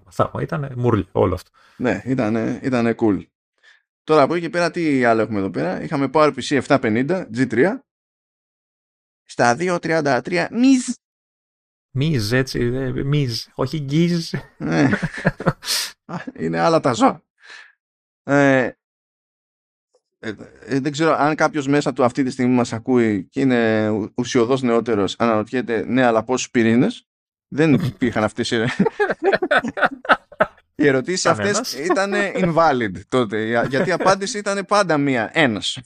[0.09, 0.41] θαύμα.
[0.41, 1.49] Ήταν μουρλι όλο αυτό.
[1.77, 2.01] Ναι,
[2.61, 3.19] ήταν cool.
[4.03, 7.71] Τώρα από εκεί και πέρα τι άλλο έχουμε εδώ πέρα; Είχαμε PowerPC 750 G3
[9.23, 10.83] στα 2.33 μιζ.
[11.97, 12.59] Μιζ έτσι,
[13.05, 14.33] μιζ, όχι γκίζ.
[14.57, 14.89] Ναι.
[16.39, 17.23] Είναι άλλα τα ζώα.
[18.23, 18.71] Ε,
[20.19, 20.33] ε,
[20.65, 24.61] ε, δεν ξέρω αν κάποιος μέσα του αυτή τη στιγμή μας ακούει και είναι ουσιοδός
[24.61, 27.07] νεότερος αναρωτιέται ναι αλλά πόσους πυρήνες;
[27.47, 28.65] Δεν υπήρχαν αυτές οι
[30.75, 33.65] Οι ερωτήσεις αυτές ήταν invalid τότε.
[33.67, 35.29] Γιατί η απάντηση ήταν πάντα μία.
[35.33, 35.79] Ένας.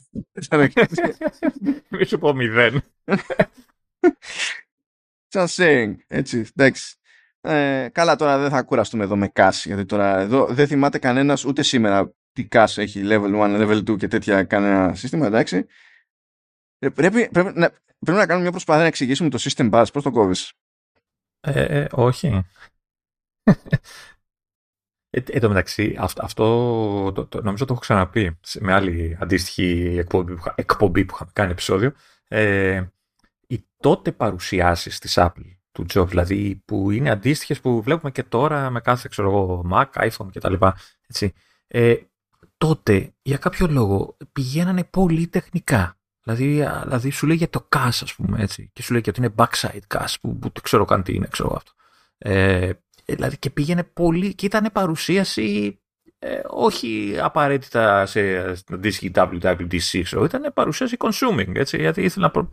[1.89, 2.83] Μη σου πω μηδέν.
[5.31, 5.95] Just saying.
[6.07, 6.95] Έτσι, εντάξει.
[7.41, 9.61] Ε, καλά, τώρα δεν θα κουραστούμε εδώ με cash.
[9.65, 13.97] Γιατί τώρα εδώ δεν θυμάται κανένας ούτε σήμερα τι cash έχει level 1, level 2
[13.97, 15.25] και τέτοια κανένα σύστημα.
[15.25, 15.65] Εντάξει.
[16.79, 17.69] Ε, πρέπει, πρέπει, να,
[17.99, 19.85] πρέπει να κάνουμε μια προσπάθεια να εξηγήσουμε το system bus.
[19.93, 20.53] Πώς το κόβεις;
[21.39, 22.41] Ε, ε, όχι.
[25.11, 29.95] Ε, εν τω μεταξύ, αυτό, αυτό το, το, νομίζω το έχω ξαναπεί με άλλη αντίστοιχη
[29.97, 31.93] εκπομπή που, εκπομπή που είχαμε κάνει επεισόδιο.
[32.27, 32.83] Ε,
[33.49, 38.69] οι τότε παρουσιάσεις της Apple, του Jobs, δηλαδή που είναι αντίστοιχες που βλέπουμε και τώρα
[38.69, 40.53] με κάθε ξέρω εγώ, Mac, iPhone κτλ.
[41.67, 41.95] Ε,
[42.57, 45.97] τότε για κάποιο λόγο πηγαίνανε πολύ τεχνικά.
[46.23, 48.69] Δηλαδή, δηλαδή σου λέει για το CAS, ας πούμε, έτσι.
[48.73, 51.27] Και σου λέει και ότι είναι backside CAS, που, που δεν ξέρω καν τι είναι,
[51.27, 51.71] ξέρω αυτό.
[52.17, 52.71] Ε,
[53.15, 55.79] Δηλαδή και πήγαινε πολύ και ήταν παρουσίαση
[56.19, 62.47] ε, όχι απαραίτητα σε αντίστοιχη WWDC, ξέρω, ήταν παρουσίαση consuming, έτσι, γιατί ήθελα να...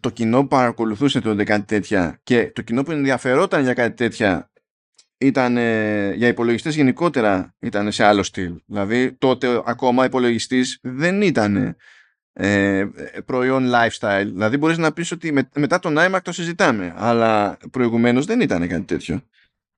[0.00, 4.50] Το κοινό που παρακολουθούσε τότε κάτι τέτοια και το κοινό που ενδιαφερόταν για κάτι τέτοια
[5.18, 5.56] ήταν
[6.16, 8.54] για υπολογιστές γενικότερα ήταν σε άλλο στυλ.
[8.66, 11.76] Δηλαδή τότε ακόμα υπολογιστής δεν ήταν
[12.32, 12.84] ε,
[13.24, 14.24] προϊόν lifestyle.
[14.24, 18.68] Δηλαδή μπορείς να πεις ότι με, μετά τον iMac το συζητάμε, αλλά προηγουμένως δεν ήταν
[18.68, 19.22] κάτι τέτοιο.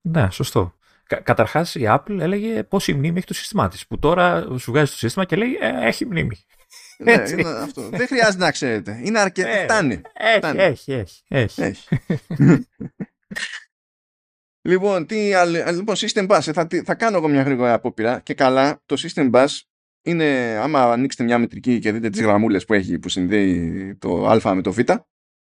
[0.01, 0.75] Ναι, σωστό.
[1.07, 3.87] Κα, Καταρχάς η Apple έλεγε πόση μνήμη έχει το σύστημά της.
[3.87, 6.37] Που τώρα σου βγάζει το σύστημα και λέει ε, έχει μνήμη.
[6.99, 7.89] Ναι, είναι αυτό.
[7.89, 9.01] Δεν χρειάζεται να ξέρετε.
[9.03, 9.49] Είναι αρκετό.
[9.49, 10.01] Ε, φτάνει.
[10.13, 10.59] Έχει, φτάνει.
[10.59, 11.63] έχει, έχει, έχει.
[11.63, 11.89] έχει.
[14.69, 15.33] λοιπόν, τι
[15.73, 16.41] λοιπόν, System Bus.
[16.41, 18.83] Θα, θα κάνω εγώ μια γρήγορα απόπειρα και καλά.
[18.87, 19.47] Το System Bus
[20.03, 24.55] είναι, άμα ανοίξετε μια μετρική και δείτε τις γραμμούλες που έχει που συνδέει το α
[24.55, 24.79] με το β,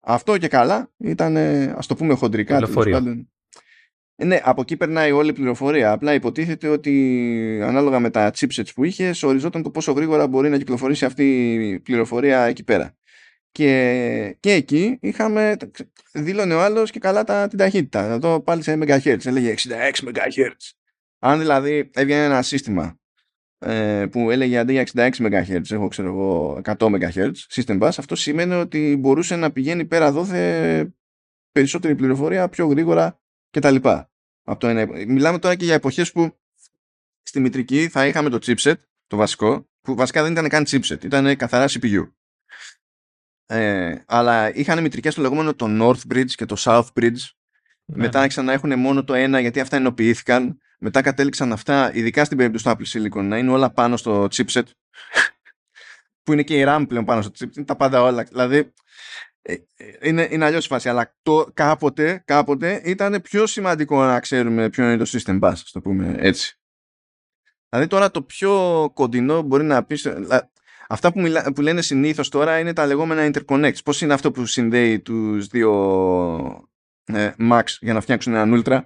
[0.03, 1.37] αυτό και καλά ήταν,
[1.77, 2.65] ας το πούμε χοντρικά, ε,
[4.25, 5.91] ναι, από εκεί περνάει όλη η πληροφορία.
[5.91, 10.57] Απλά υποτίθεται ότι ανάλογα με τα chipsets που είχες, οριζόταν το πόσο γρήγορα μπορεί να
[10.57, 12.95] κυκλοφορήσει αυτή η πληροφορία εκεί πέρα.
[13.51, 15.57] Και, και εκεί είχαμε,
[16.13, 18.03] δήλωνε ο άλλος και καλά τα, την ταχύτητα.
[18.03, 20.51] Εδώ πάλι σε MHz, έλεγε 66 MHz.
[21.19, 22.99] Αν δηλαδή έβγαινε ένα σύστημα
[23.59, 28.15] ε, που έλεγε αντί για 66 MHz, έχω ξέρω εγώ 100 MHz, system bus, αυτό
[28.15, 30.93] σημαίνει ότι μπορούσε να πηγαίνει πέρα δόθε
[31.51, 33.75] περισσότερη πληροφορία πιο γρήγορα κτλ.
[34.43, 34.85] Από το ένα.
[35.07, 36.39] Μιλάμε τώρα και για εποχές που
[37.23, 38.75] στη μητρική θα είχαμε το chipset,
[39.07, 42.11] το βασικό, που βασικά δεν ήταν καν chipset, ήταν καθαρά CPU.
[43.45, 47.19] Ε, αλλά είχαν μητρικές το λεγόμενο το North Bridge και το South Bridge.
[47.85, 47.97] Ναι.
[47.97, 50.59] Μετά άρχισαν να έχουν μόνο το ένα γιατί αυτά ενοποιήθηκαν.
[50.79, 54.63] Μετά κατέληξαν αυτά, ειδικά στην περίπτωση του Apple Silicon, να είναι όλα πάνω στο chipset.
[56.23, 57.55] που είναι και η RAM πλέον πάνω στο chipset.
[57.55, 58.23] Είναι τα πάντα όλα.
[58.23, 58.71] Δηλαδή, ε, ε,
[60.01, 64.83] είναι, είναι αλλιώς η φάση, αλλά το, κάποτε, κάποτε ήταν πιο σημαντικό να ξέρουμε ποιο
[64.83, 66.59] είναι το system bus, το πούμε έτσι.
[67.69, 70.07] Δηλαδή τώρα το πιο κοντινό μπορεί να πεις.
[70.87, 73.83] Αυτά που, μιλά, που λένε συνήθως τώρα είναι τα λεγόμενα interconnects.
[73.83, 76.69] Πώς είναι αυτό που συνδέει τους δύο
[77.03, 78.81] ε, Max για να φτιάξουν έναν Ultra;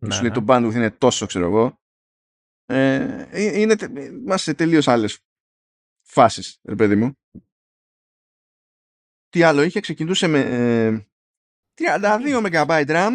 [0.00, 0.40] Ναι, σου λέει ναι.
[0.40, 1.80] το bandwidth είναι τόσο, ξέρω εγώ.
[2.66, 5.18] Ε, είναι, είμαστε σε τελείως άλλες
[6.02, 7.16] φάσεις, ρε παιδί μου
[9.32, 11.06] τι άλλο είχε, ξεκινούσε με ε,
[11.74, 13.10] 32 MB RAM.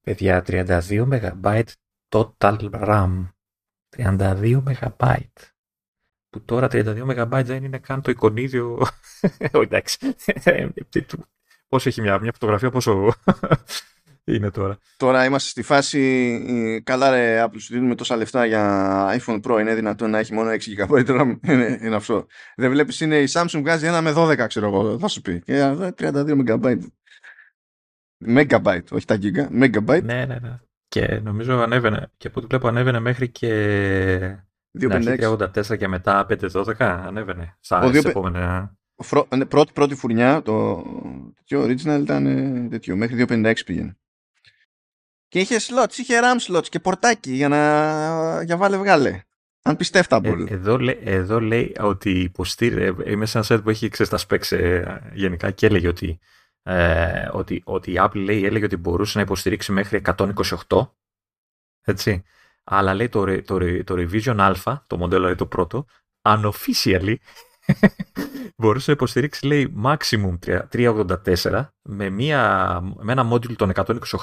[0.00, 1.64] Παιδιά, 32 MB
[2.08, 3.28] total RAM.
[3.96, 5.18] 32 MB.
[6.30, 8.86] Που τώρα 32 MB δεν είναι καν το εικονίδιο.
[9.52, 9.98] Όχι, εντάξει.
[11.68, 13.14] Πόσο έχει μια, μια φωτογραφία, πόσο
[14.24, 14.78] είναι τώρα.
[14.96, 16.80] Τώρα είμαστε στη φάση.
[16.84, 19.60] Καλά, ρε, Apple σου δίνουμε τόσα λεφτά για iPhone Pro.
[19.60, 21.36] Είναι δυνατόν να έχει μόνο 6 GB RAM.
[21.52, 22.26] είναι, είναι αυτό.
[22.56, 24.98] Δεν βλέπεις, είναι η Samsung βγάζει ένα με 12, ξέρω εγώ.
[24.98, 25.40] Θα σου πει.
[25.40, 26.78] Και 32 MB.
[28.26, 30.02] Megabyte, όχι τα giga, megabyte.
[30.02, 30.60] Ναι, ναι, ναι.
[30.88, 34.36] Και νομίζω ανέβαινε, και από ό,τι βλέπω ανέβαινε μέχρι και
[34.80, 35.78] 256.
[35.78, 37.56] και μετά 512 ανέβαινε.
[37.60, 38.04] Στα 2...
[38.04, 38.74] επόμενα...
[39.36, 40.84] Ναι, πρώτη, πρώτη φουρνιά, το
[41.36, 43.98] τέτοιο original ήταν ε, τέτοιο, μέχρι 256 πήγαινε.
[45.30, 49.22] Και είχε slots, είχε RAM slots και πορτάκι για να για βάλε βγάλε.
[49.62, 50.46] Unpistευτable.
[50.48, 54.56] Ε, εδώ, εδώ λέει ότι υποστήρε, είμαι σε ένα set που έχει ξέρεις τα specs
[54.56, 56.18] ε, γενικά και έλεγε ότι,
[56.62, 60.02] ε, ότι, ότι η Apple λέει, έλεγε ότι μπορούσε να υποστηρίξει μέχρι
[60.68, 60.88] 128
[61.84, 62.22] έτσι.
[62.64, 65.86] Αλλά λέει το, το, το Revision Α, το μοντέλο λέει το πρώτο,
[66.22, 67.14] unofficially
[68.56, 73.72] μπορούσε να υποστηρίξει λέει maximum 384 με, μια, με ένα module των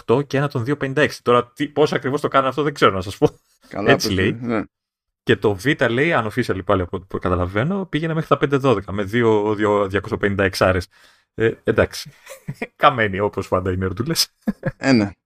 [0.05, 1.09] 128 και ένα των 256.
[1.21, 3.29] Τώρα τι, πώς ακριβώς το κάνουν αυτό δεν ξέρω να σας πω.
[3.67, 4.37] Καλά, Έτσι λέει.
[4.41, 4.61] Ναι.
[5.23, 10.49] Και το Β λέει, unofficially πάλι από ό,τι καταλαβαίνω, πήγαινε μέχρι τα 512 με 256
[10.59, 10.87] άρες.
[11.33, 12.11] Ε, εντάξει.
[12.75, 14.27] Καμένη όπως πάντα οι νερντούλες.
[14.77, 15.13] Ένα.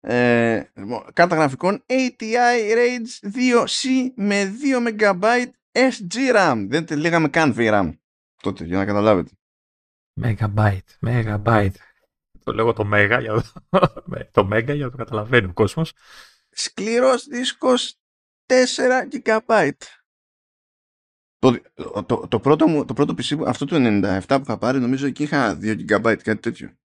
[0.00, 4.52] Ε, λοιπόν, κάρτα γραφικών ATI Rage 2C με
[4.84, 5.44] 2 MB
[5.78, 6.66] SG RAM.
[6.68, 7.98] Δεν τη λέγαμε καν VRAM
[8.42, 9.30] τότε, για να καταλάβετε.
[10.22, 11.74] Megabyte, megabyte.
[12.44, 13.42] Το λέγω το Mega για
[14.30, 15.92] το, Mega για να το καταλαβαίνει ο κόσμος.
[16.50, 17.98] Σκληρός δίσκος
[18.46, 18.54] 4
[19.24, 19.70] GB.
[21.38, 21.60] Το,
[22.06, 25.22] το, το, πρώτο μου, το πρώτο PC, αυτό το 97 που είχα πάρει, νομίζω εκεί
[25.22, 26.76] είχα 2 GB, κάτι τέτοιο.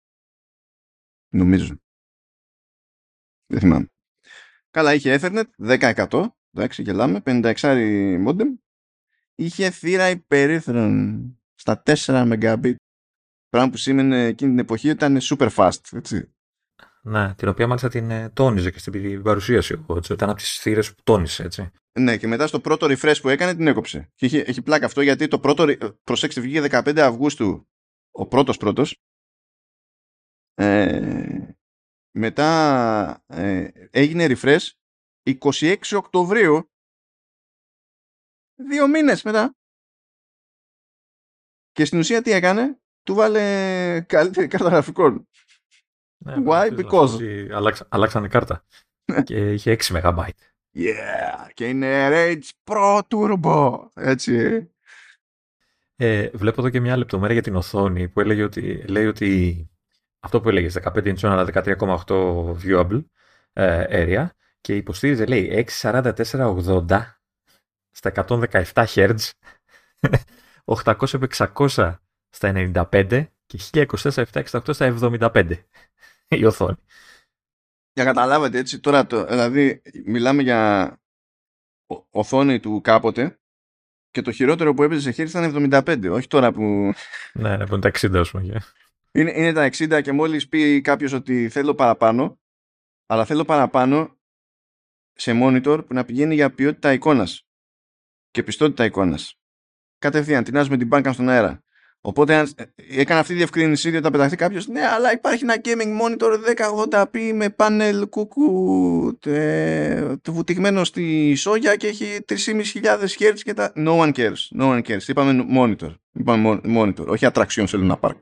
[1.29, 1.77] Νομίζω.
[3.45, 3.87] Δεν θυμάμαι.
[4.69, 6.25] Καλά, είχε Ethernet 10%.
[6.51, 7.21] Εντάξει, γελάμε.
[7.25, 7.55] 56
[8.27, 8.62] modem.
[9.35, 11.23] Είχε θύρα υπερήθρων
[11.55, 12.75] στα 4 Mbit.
[13.49, 15.79] Πράγμα που σήμαινε εκείνη την εποχή ήταν super fast.
[15.91, 16.33] Έτσι.
[17.05, 19.85] Ναι, την οποία μάλιστα την ε, τόνιζε και στην παρουσίαση.
[19.95, 21.43] Έτσι, ήταν από τις θύρες που τόνισε.
[21.43, 21.71] Έτσι.
[21.99, 24.09] Ναι, και μετά στο πρώτο refresh που έκανε την έκοψε.
[24.15, 25.65] Και έχει, έχει πλάκα αυτό γιατί το πρώτο.
[26.03, 27.67] Προσέξτε, βγήκε 15 Αυγούστου
[28.11, 28.97] ο πρώτος πρώτος.
[30.53, 31.55] Ε,
[32.11, 34.67] μετά ε, έγινε refresh
[35.39, 36.71] 26 Οκτωβρίου
[38.55, 39.55] δύο μήνες μετά.
[41.71, 45.27] Και στην ουσία τι έκανε; Του βάλε καλύτερη κάρτα γραφικών.
[46.17, 46.79] Ναι, Why?
[46.79, 47.47] Because.
[47.89, 48.65] αλλάξανε κάρτα.
[49.05, 49.21] Ναι.
[49.21, 50.27] και είχε 6 MB
[50.75, 53.79] Yeah και είναι Rage Pro Turbo.
[53.93, 54.67] Έτσι.
[55.95, 59.69] Ε, βλέπω εδώ και μια λεπτομέρεια για την οθόνη που έλεγε ότι, λέει ότι
[60.19, 63.03] αυτό που έλεγε 15 inch αλλά 13,8 viewable
[63.53, 64.27] ε, area
[64.61, 66.85] και υποστήριζε λέει 64480
[67.95, 69.17] στα 117 Hz
[70.65, 71.95] 800 600
[72.29, 75.51] στα 95 και 1024 768 στα 75
[76.27, 76.77] η οθόνη.
[77.93, 80.97] Για καταλάβετε έτσι τώρα το, δηλαδή μιλάμε για
[82.09, 83.39] οθόνη του κάποτε
[84.09, 86.61] και το χειρότερο που έπαιζε σε χέρι ήταν 75, όχι τώρα που...
[87.33, 88.61] Ναι, ναι, που είναι τα 60 ας πούμε.
[89.11, 92.39] Είναι, είναι τα 60 και μόλις πει κάποιος ότι θέλω παραπάνω,
[93.05, 94.17] αλλά θέλω παραπάνω
[95.13, 97.47] σε monitor που να πηγαίνει για ποιότητα εικόνας
[98.33, 99.39] και πιστότητα εικόνας.
[99.99, 101.63] Κατευθείαν, τεινάζουμε την μπάνκα στον αέρα.
[102.01, 102.63] Οπότε ε,
[103.01, 106.31] έκανα αυτή τη διευκρίνιση ότι όταν πεταχθεί κάποιος, ναι, αλλά υπάρχει ένα gaming monitor
[106.91, 112.35] 1080p με πάνελ κουκού τε, βουτηγμένο στη σόγια και έχει 3.500
[113.19, 113.73] Hz και τα.
[113.75, 114.59] No one cares.
[114.59, 115.07] No one cares.
[115.07, 115.95] Είπαμε monitor.
[116.13, 117.05] Είπαμε monitor.
[117.05, 118.15] Όχι attraction σε Luna Park.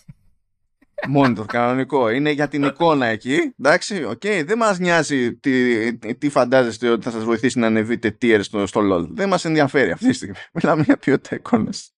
[1.17, 2.11] monitor κανονικό.
[2.11, 3.55] Είναι για την εικόνα εκεί.
[3.59, 4.21] Εντάξει, OK.
[4.23, 4.43] Okay.
[4.47, 8.81] Δεν μας νοιάζει τι, τι φαντάζεστε ότι θα σας βοηθήσει να ανεβείτε tier στο, στο
[8.93, 9.07] LOL.
[9.11, 10.35] Δεν μας ενδιαφέρει αυτή τη στιγμή.
[10.53, 11.91] Μιλάμε για ποιότητα εικόνας.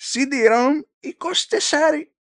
[0.00, 2.12] CD-ROM 24.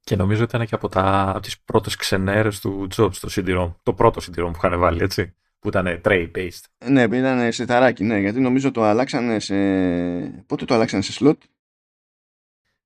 [0.00, 3.74] Και νομίζω ήταν και από, τα, από τις πρώτες ξενέρες του Jobs το CD-ROM.
[3.82, 5.36] Το πρώτο CD-ROM που είχαν βάλει, έτσι.
[5.58, 6.64] Που ήταν tray-based.
[6.86, 8.18] Ναι, ήταν σε ταράκι, ναι.
[8.18, 9.54] Γιατί νομίζω το αλλάξανε σε...
[10.46, 11.36] Πότε το αλλάξανε σε slot;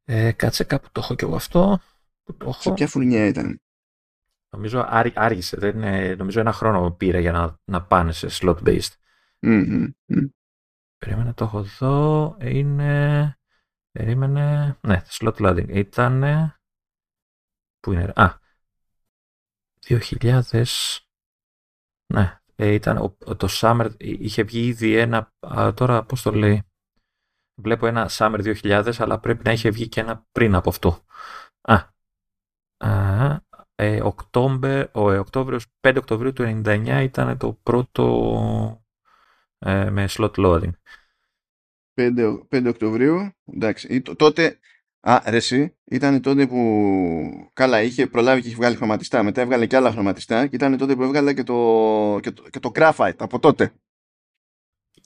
[0.09, 1.81] Ε, κάτσε κάπου το έχω και εγώ αυτό.
[2.23, 3.61] Που το έχω; Σε ποια φουρνιά ήταν;
[4.51, 4.85] Νομίζω
[5.15, 5.57] άργησε.
[5.57, 8.93] Δεν είναι, νομίζω ένα χρόνο πήρε για να, να πάνε σε slot-based.
[9.41, 9.89] Mm-hmm.
[10.99, 12.37] Περίμενα το έχω εδώ.
[12.41, 13.39] Είναι...
[13.91, 14.77] Περίμενε.
[14.81, 16.24] Ναι, slot loading ήταν.
[17.81, 18.12] Πού είναι.
[18.15, 18.39] Α.
[19.87, 20.65] 2000.
[22.07, 23.91] Ναι, ε, ήταν το Summer.
[23.99, 25.33] Είχε βγει ήδη ένα.
[25.39, 26.66] Α, τώρα πώς το λέει.
[27.62, 31.05] Βλέπω ένα Summer 2000, αλλά πρέπει να είχε βγει και ένα πριν από αυτό.
[31.61, 31.74] Α.
[32.77, 33.45] α
[33.78, 38.85] ε, October, ο ε, Οκτώβριος, 5 Οκτωβρίου του 1999 ήταν το πρώτο
[39.59, 40.70] ε, με slot loading.
[41.95, 44.59] 5, 5 Οκτωβρίου, εντάξει, τότε,
[45.01, 49.66] α, ρε εσύ, ήταν τότε που, καλά, είχε προλάβει και είχε βγάλει χρωματιστά, μετά έβγαλε
[49.66, 53.16] και άλλα χρωματιστά και ήταν τότε που έβγαλε και το, και το, και το Graphite
[53.19, 53.73] από τότε.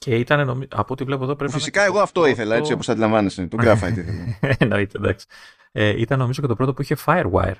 [0.05, 0.67] Και ήταν, νομι...
[0.71, 4.39] από ό,τι βλέπω εδώ πρέπει Φυσικά εγώ αυτό ήθελα, έτσι όπως αντιλαμβάνεσαι, το Graphite ήθελα.
[4.59, 5.25] Εννοείται, εντάξει.
[5.71, 7.55] Ε, ήταν νομίζω και το πρώτο που είχε Firewire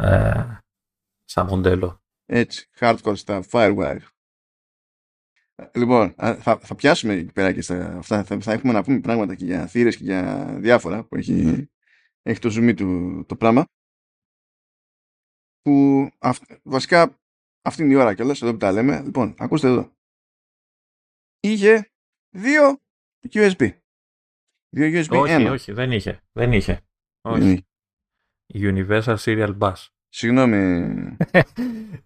[0.00, 0.58] ε,
[1.24, 2.02] σαν μοντέλο.
[2.26, 4.00] Έτσι, hardcore stuff, Firewire.
[5.74, 8.24] Λοιπόν, θα, θα πιάσουμε εκεί πέρα και στα, αυτά.
[8.24, 11.68] Θα, θα έχουμε να πούμε πράγματα και για θύρες και για διάφορα που έχει,
[12.22, 13.66] έχει το zoom του το πράγμα.
[15.62, 17.20] Που αυ, βασικά
[17.62, 19.02] αυτή είναι η ώρα κιόλας, εδώ που τα λέμε.
[19.02, 19.92] Λοιπόν, ακούστε εδώ.
[21.44, 21.90] Είχε
[22.30, 22.80] δύο
[23.32, 23.70] USB.
[24.68, 25.50] Δύο USB, όχι, ένα.
[25.50, 26.20] όχι, δεν είχε.
[26.32, 26.80] Δεν είχε.
[27.20, 27.66] Όχι.
[28.54, 29.72] Universal Serial Bus.
[30.08, 30.56] Συγγνώμη.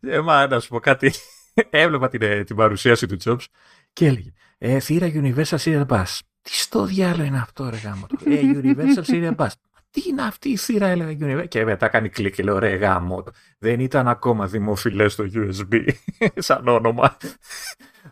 [0.00, 1.12] ε, μα να σου πω κάτι.
[1.70, 3.44] Έβλεπα την, ε, την παρουσίαση του Jobs
[3.92, 6.18] και έλεγε ε, θύρα Universal Serial Bus.
[6.42, 8.06] Τι στο διάλογο είναι αυτό, ρε γάμο.
[8.24, 9.48] ε, Universal Serial Bus.
[9.97, 11.48] Τι είναι αυτή η θύρα, έλεγε Universal.
[11.48, 13.24] Και μετά κάνει κλικ και λέω, ρε γάμο.
[13.59, 15.89] Δεν ήταν ακόμα δημοφιλές στο USB,
[16.36, 17.16] σαν όνομα.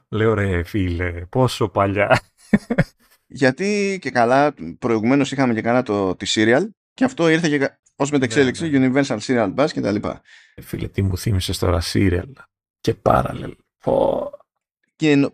[0.09, 2.21] λέω, ρε φίλε, πόσο παλιά.
[3.27, 8.11] Γιατί και καλά, προηγουμένως είχαμε και καλά το, τη Serial και αυτό ήρθε και ως
[8.11, 9.03] μετεξέλιξη ναι, ναι.
[9.03, 10.23] Universal Serial Bus και τα λοιπά.
[10.55, 12.33] Ε, φίλε, τι μου θύμισες τώρα, Serial
[12.81, 13.53] και Parallel.
[13.85, 14.31] Πω.
[14.97, 15.31] Και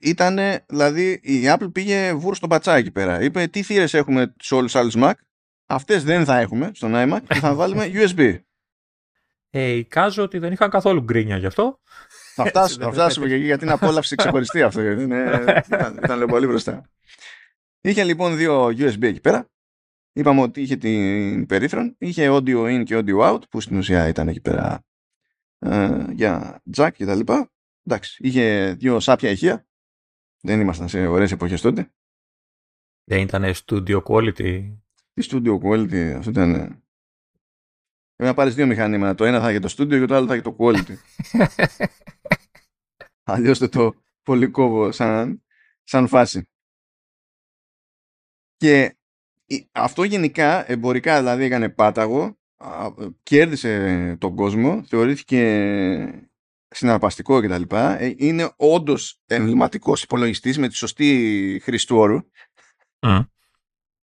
[0.00, 3.22] ήταν, δηλαδή, η Apple πήγε βούρ στο πατσάκι εκεί πέρα.
[3.22, 5.12] Είπε τι θύρες έχουμε σε όλους τους άλλους Mac,
[5.68, 8.38] αυτές δεν θα έχουμε στον iMac και θα βάλουμε USB.
[9.50, 11.80] Ε, εικάζω ότι δεν είχαν καθόλου γκρίνια γι' αυτό.
[12.34, 14.80] Θα φτάσουμε, θα φτάσουμε και εκεί γιατί είναι απόλαυση ξεχωριστή αυτό.
[14.80, 16.82] Είναι, ήταν, ήταν πολύ μπροστά.
[17.80, 19.48] Είχε λοιπόν δύο USB εκεί πέρα
[20.18, 24.28] Είπαμε ότι είχε την περίφρον, είχε audio in και audio out, που στην ουσία ήταν
[24.28, 24.84] εκεί πέρα
[25.58, 27.52] ε, για jack και τα λοιπά.
[27.82, 29.66] Εντάξει, είχε δύο σάπια ηχεία.
[30.40, 31.92] Δεν ήμασταν σε ωραίες εποχές τότε.
[33.04, 34.76] Δεν ήταν studio quality.
[35.18, 36.52] Τι studio quality, αυτό ήταν...
[38.16, 39.14] Πρέπει να πάρεις δύο μηχανήματα.
[39.14, 40.94] Το ένα θα είχε το studio και το άλλο θα είχε το quality.
[43.32, 45.42] Αλλιώς δεν το πολύ κόβω σαν,
[45.82, 46.48] σαν φάση.
[48.56, 48.96] Και
[49.72, 52.38] αυτό γενικά εμπορικά δηλαδή έκανε πάταγο,
[53.22, 56.30] κέρδισε τον κόσμο, θεωρήθηκε
[56.68, 57.76] συναρπαστικό κτλ.
[57.76, 62.18] Ε, είναι όντως εμβληματικός υπολογιστής με τη σωστή χρήση του όρου.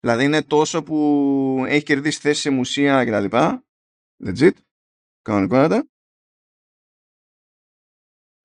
[0.00, 3.36] Δηλαδή είναι τόσο που έχει κερδίσει θέση σε μουσεία κτλ.
[4.24, 4.52] Legit.
[5.22, 5.88] Κανονικότατα.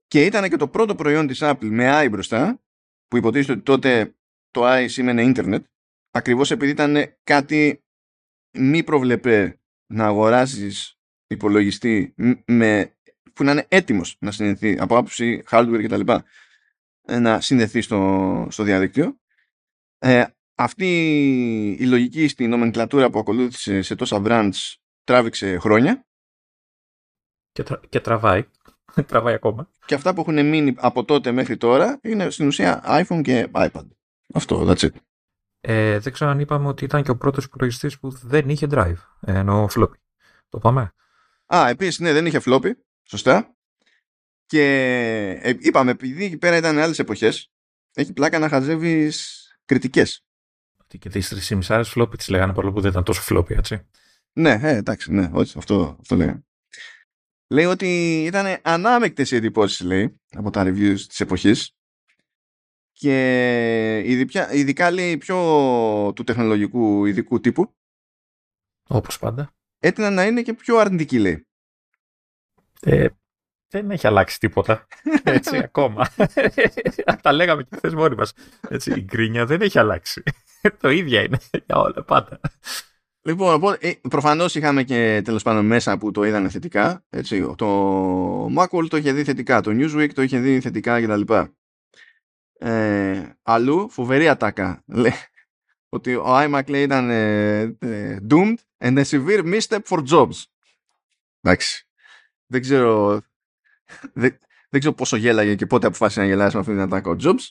[0.07, 2.63] Και ήταν και το πρώτο προϊόν της Apple με i μπροστά,
[3.07, 4.15] που υποτίθεται ότι τότε
[4.51, 5.65] το i σήμαινε ίντερνετ
[6.11, 7.83] ακριβώς επειδή ήταν κάτι
[8.57, 9.59] μη προβλεπέ
[9.93, 12.13] να αγοράσεις υπολογιστή
[12.45, 12.97] με,
[13.33, 16.25] που να είναι έτοιμος να συνδεθεί από άποψη hardware και τα λοιπά
[17.01, 19.19] ε, να συνδεθεί στο, στο διαδίκτυο
[19.97, 20.25] ε,
[20.55, 20.87] αυτή
[21.79, 24.73] η λογική στην νομενκλατούρα που ακολούθησε σε τόσα brands
[25.03, 26.07] τράβηξε χρόνια
[27.51, 28.45] και, και τραβάει
[29.07, 33.21] τραβάει ακόμα και αυτά που έχουν μείνει από τότε μέχρι τώρα είναι στην ουσία iPhone
[33.23, 33.87] και iPad
[34.33, 34.95] αυτό, that's it
[35.67, 38.97] ε, δεν ξέρω αν είπαμε ότι ήταν και ο πρώτος υπολογιστής που δεν είχε drive,
[39.21, 39.97] ενώ floppy.
[40.49, 40.93] Το πάμε;
[41.45, 42.71] Α, επίσης ναι, δεν είχε floppy,
[43.03, 43.55] σωστά.
[44.45, 44.63] Και
[45.41, 47.51] ε, είπαμε, επειδή εκεί πέρα ήταν άλλες εποχές,
[47.93, 50.24] έχει πλάκα να χαζεύεις κριτικές.
[50.85, 53.87] Ότι και τις 3,5 floppy τις λέγανε, παρόλο που δεν ήταν τόσο floppy, έτσι.
[54.33, 56.45] Ναι, ε, εντάξει, ναι, όχι, αυτό, αυτό λέγανε.
[57.47, 61.75] Λέει ότι ήταν ανάμεκτες οι εντυπώσεις, λέει, από τα reviews της εποχής
[62.91, 65.37] και ειδικά, ειδικά λέει πιο
[66.15, 67.75] του τεχνολογικού ειδικού τύπου.
[68.87, 69.55] Όπως πάντα.
[69.79, 71.47] Έτεινα να είναι και πιο αρνητική λέει.
[72.81, 73.07] Ε,
[73.69, 74.87] δεν έχει αλλάξει τίποτα.
[75.23, 76.07] Έτσι, ακόμα.
[77.21, 78.33] Τα λέγαμε και χθες μόνοι μας.
[78.85, 80.23] η γκρίνια δεν έχει αλλάξει.
[80.81, 82.39] Το ίδιο είναι για όλα πάντα.
[83.21, 87.05] Λοιπόν, ε, προφανώς είχαμε και τέλος πάντων μέσα που το είδανε θετικά.
[87.09, 91.33] Έτσι, το Macworld το είχε δει θετικά, το Newsweek το είχε δει θετικά κτλ
[92.57, 95.13] ε, αλλού φοβερή ατάκα λέει,
[95.89, 100.43] ότι ο iMac λέει ήταν ε, ε, doomed and a severe misstep for jobs
[101.41, 101.87] εντάξει
[102.45, 103.21] δεν ξέρω
[104.13, 104.39] δεν,
[104.69, 107.49] δεν ξέρω πόσο γέλαγε και πότε αποφάσισε να γελάσει με αυτή την ατάκα ο Jobs.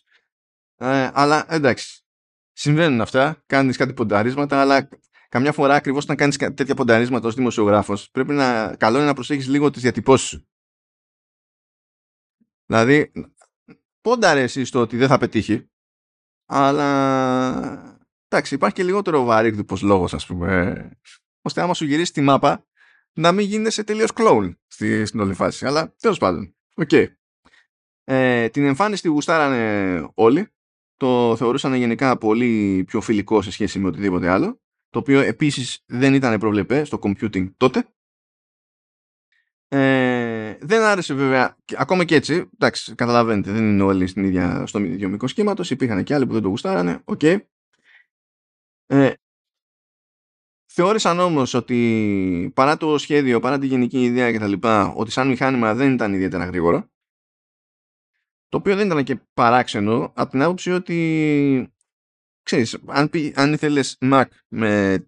[0.77, 2.05] Ε, αλλά εντάξει.
[2.53, 3.43] Συμβαίνουν αυτά.
[3.47, 4.89] Κάνεις κάτι πονταρίσματα αλλά
[5.29, 9.49] καμιά φορά ακριβώς όταν κάνεις τέτοια πονταρίσματα ως δημοσιογράφος πρέπει να καλό είναι να προσέχεις
[9.49, 10.49] λίγο τις διατυπώσεις σου.
[12.67, 13.13] Δηλαδή,
[14.01, 15.71] πόνταρε εσύ στο ότι δεν θα πετύχει,
[16.47, 17.99] αλλά
[18.29, 20.91] εντάξει, υπάρχει και λιγότερο βαρύγδουπος λόγος, ας πούμε,
[21.43, 22.67] ώστε άμα σου γυρίσει τη μάπα,
[23.15, 25.67] να μην γίνεσαι τελείως κλόουν στη, στην όλη φάση.
[25.67, 26.55] Αλλά τέλος πάντων.
[26.75, 26.89] Οκ.
[26.93, 27.07] Okay.
[28.05, 30.49] Ε, την εμφάνιση τη γουστάρανε όλοι.
[30.97, 34.61] Το θεωρούσαν γενικά πολύ πιο φιλικό σε σχέση με οτιδήποτε άλλο.
[34.91, 37.89] Το οποίο επίσης δεν ήταν προβλεπέ στο computing τότε.
[39.69, 44.79] Ε, δεν άρεσε βέβαια, ακόμα και έτσι, εντάξει, καταλαβαίνετε, δεν είναι όλοι στην ίδια, στο
[44.79, 45.63] ίδιο μήκος κύματος.
[45.69, 47.01] Υπήρχαν και άλλοι που δεν το γουστάρανε.
[47.05, 47.21] Οκ.
[47.23, 47.39] Okay.
[48.87, 49.13] Ε,
[50.77, 54.53] θεώρησαν όμως ότι παρά το σχέδιο, παρά τη γενική ιδέα κτλ.
[54.95, 56.91] ότι σαν μηχάνημα δεν ήταν ιδιαίτερα γρήγορο.
[58.49, 61.75] Το οποίο δεν ήταν και παράξενο από την άποψη ότι
[62.43, 65.07] ξέρεις, αν, αν ήθελες Mac με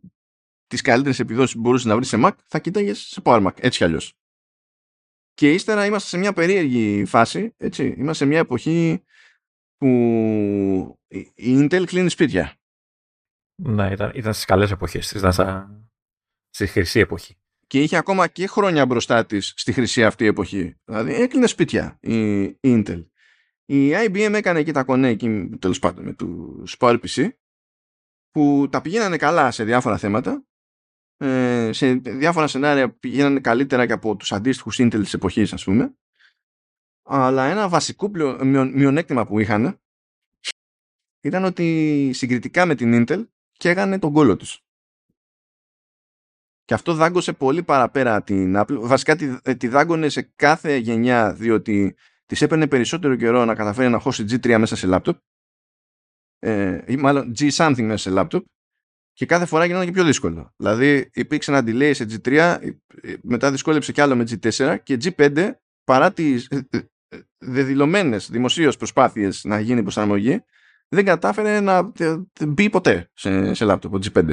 [0.66, 3.78] τις καλύτερες επιδόσεις που μπορούσες να βρεις σε Mac, θα κοίταγες σε Power Mac, έτσι
[3.78, 4.14] κι αλλιώς.
[5.32, 9.02] Και ύστερα είμαστε σε μια περίεργη φάση, έτσι, είμαστε σε μια εποχή
[9.76, 9.88] που
[11.34, 12.56] η Intel κλείνει σπίτια.
[13.56, 15.80] Ναι, ήταν, ήταν στις καλές εποχές, ήταν στα,
[16.50, 17.36] στη χρυσή εποχή.
[17.66, 20.76] Και είχε ακόμα και χρόνια μπροστά της στη χρυσή αυτή εποχή.
[20.84, 23.06] Δηλαδή έκλεινε σπίτια η, η Intel.
[23.64, 25.16] Η IBM έκανε εκεί τα κονέ
[25.58, 27.28] τέλος πάντων με του PowerPC
[28.30, 30.46] που τα πηγαίνανε καλά σε διάφορα θέματα
[31.16, 35.96] ε, σε διάφορα σενάρια πηγαίνανε καλύτερα και από τους αντίστοιχους Intel της εποχής ας πούμε
[37.02, 38.10] αλλά ένα βασικό
[38.72, 39.80] μειονέκτημα που είχαν
[41.20, 43.26] ήταν ότι συγκριτικά με την Intel
[43.56, 44.60] καίγανε τον κόλλο τους.
[46.64, 48.78] Και αυτό δάγκωσε πολύ παραπέρα την Apple.
[48.80, 51.96] Βασικά τη, ε, τη δάγκωνε σε κάθε γενιά διότι
[52.26, 55.18] της έπαιρνε περισσότερο καιρό να καταφέρει να χώσει G3 μέσα σε λάπτοπ
[56.38, 58.46] ε, ή μάλλον G something μέσα σε λάπτοπ
[59.12, 60.52] και κάθε φορά γινόταν και πιο δύσκολο.
[60.56, 62.58] Δηλαδή υπήρξε ένα delay σε G3,
[63.22, 65.52] μετά δυσκόλεψε κι άλλο με G4 και G5
[65.84, 66.68] παρά τις ε,
[67.08, 70.44] ε, δεδηλωμένες δημοσίως προσπάθειες να γίνει προσαρμογή
[70.88, 71.92] δεν κατάφερε να
[72.46, 74.32] μπει ποτέ σε, σε λάπτοπ G5.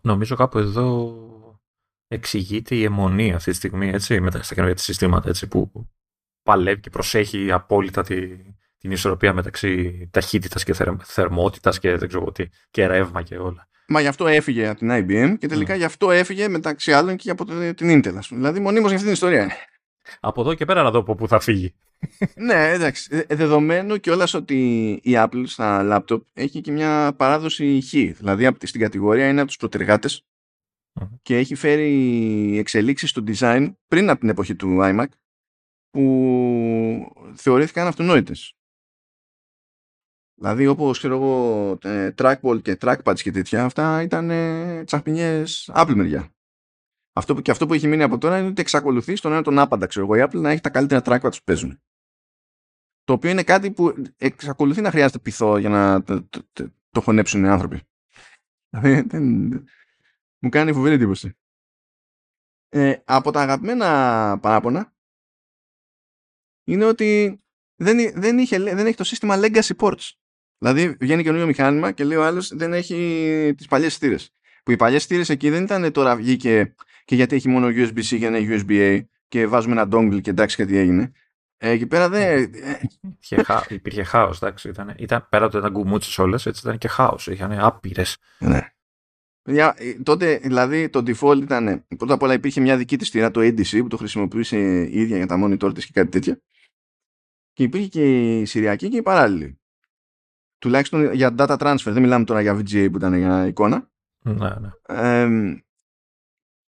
[0.00, 1.14] Νομίζω κάπου εδώ
[2.08, 5.88] εξηγείται η αιμονή αυτή τη στιγμή έτσι, με τα καινούργια συστήματα έτσι, που
[6.42, 8.36] παλεύει και προσέχει απόλυτα τη,
[8.78, 13.68] την ισορροπία μεταξύ ταχύτητας και θερ, θερμότητας και δεν ξέρω τι, και ρεύμα και όλα.
[13.88, 15.78] Μα γι' αυτό έφυγε από την IBM και τελικά mm.
[15.78, 18.18] γι' αυτό έφυγε μεταξύ άλλων και από την Intel.
[18.28, 19.50] Δηλαδή μονίμως για αυτή την ιστορία.
[20.20, 21.74] Από εδώ και πέρα να δω από πού θα φύγει.
[22.36, 23.24] Ναι, εντάξει.
[23.26, 27.90] Ε, δεδομένου και όλα ότι η Apple στα laptop έχει και μια παράδοση χ.
[27.90, 30.26] Δηλαδή στην κατηγορία είναι από τους προτεργάτες
[31.00, 31.08] mm.
[31.22, 35.06] και έχει φέρει εξελίξεις στο design πριν από την εποχή του iMac
[35.90, 38.56] που θεωρήθηκαν αυτονόητες.
[40.38, 45.94] Δηλαδή όπως ξέρω εγώ ε, trackball και trackpads και τέτοια αυτά ήταν ε, τσαχπινιές Apple
[45.94, 46.35] μεριά.
[47.16, 49.58] Αυτό που, και αυτό που έχει μείνει από τώρα είναι ότι εξακολουθεί στον ένα τον
[49.58, 51.80] άπαντα ξέρω εγώ η Apple να έχει τα καλύτερα trackpads που παίζουν.
[53.04, 57.00] Το οποίο είναι κάτι που εξακολουθεί να χρειάζεται πειθό για να το, το, το, το
[57.00, 57.80] χωνέψουν οι άνθρωποι.
[58.70, 59.06] Δηλαδή
[60.38, 61.36] μου κάνει φοβερή εντύπωση.
[62.68, 64.94] Ε, από τα αγαπημένα παράπονα
[66.64, 67.40] είναι ότι
[67.76, 70.10] δεν, δεν, είχε, δεν έχει το σύστημα legacy ports.
[70.58, 74.16] Δηλαδή βγαίνει καινούριο μηχάνημα και λέει ο άλλος δεν έχει τις παλιές στήρε.
[74.62, 76.74] Που οι παλιές στήρε εκεί δεν ήταν τώρα βγήκε
[77.06, 80.66] και γιατί έχει μόνο USB-C και ένα USB-A και βάζουμε ένα dongle και εντάξει και
[80.66, 81.12] τι έγινε.
[81.56, 82.52] Ε, εκεί πέρα δεν.
[83.68, 84.68] Υπήρχε χάος, εντάξει.
[84.68, 87.26] Ήταν, ήταν, πέρα από το ήταν γκουμούτσες όλες, έτσι ήταν και χάος.
[87.26, 88.16] Είχαν άπειρες.
[88.38, 88.70] Ναι.
[89.42, 89.72] Ε,
[90.02, 93.78] τότε δηλαδή το default ήταν πρώτα απ' όλα υπήρχε μια δική της στήρα, το ADC,
[93.78, 96.40] που το χρησιμοποιούσε η ίδια για τα monitor της και κάτι τέτοια.
[97.52, 99.58] Και υπήρχε και η Συριακή και η παράλληλη
[100.58, 103.90] τουλάχιστον για data transfer, δεν μιλάμε τώρα για VGA που ήταν για εικόνα.
[104.22, 105.60] Ναι, ναι.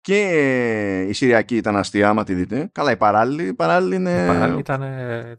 [0.06, 2.70] Και η Συριακή ήταν αστεία, άμα τη δείτε.
[2.72, 4.24] Καλά, η παράλληλη, η παράλληλη είναι...
[4.24, 4.82] Η παράλληλη ήταν,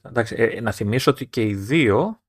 [0.02, 2.22] εντάξει, ε, να θυμίσω ότι και οι δύο,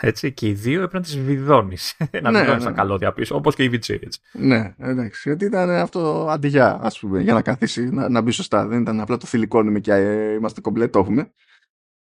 [0.00, 1.96] έτσι, και οι δύο έπρεπε να τις βιδώνεις.
[2.22, 2.70] να ναι, βιδώνεις ναι.
[2.70, 4.20] τα καλώδια πίσω, όπως και η VGA, έτσι.
[4.32, 8.66] Ναι, εντάξει, γιατί ήταν αυτό αντιγιά, ας πούμε, για να καθίσει, να, να μπει σωστά.
[8.66, 11.32] Δεν ήταν απλά το θηλυκόνουμε και ε, είμαστε κομπλέ, το έχουμε.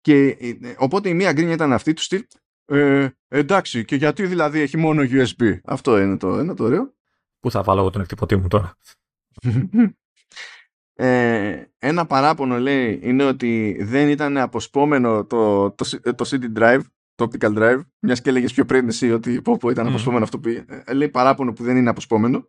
[0.00, 2.22] Και ε, οπότε η μία γκρίνια ήταν αυτή του στυλ.
[2.64, 5.58] Ε, εντάξει, και γιατί δηλαδή έχει μόνο USB.
[5.64, 6.94] Αυτό είναι το, είναι το ωραίο.
[7.40, 8.76] Πού θα βάλω εγώ τον εκτυπωτή μου τώρα;
[10.94, 15.84] Ε, ένα παράπονο λέει είναι ότι δεν ήταν αποσπόμενο το, το,
[16.14, 16.80] το CD drive,
[17.14, 20.38] το optical drive, μιας και έλεγες πιο πριν εσύ ότι πω, πω ήταν αποσπόμενο αυτό
[20.38, 22.48] που ε, λέει παράπονο που δεν είναι αποσπόμενο.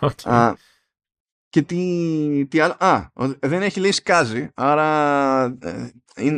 [0.00, 0.30] Okay.
[0.30, 0.54] Α,
[1.48, 2.76] και τι, τι άλλο.
[2.78, 3.08] Α,
[3.38, 5.90] δεν έχει λέει σκάζει, άρα ε,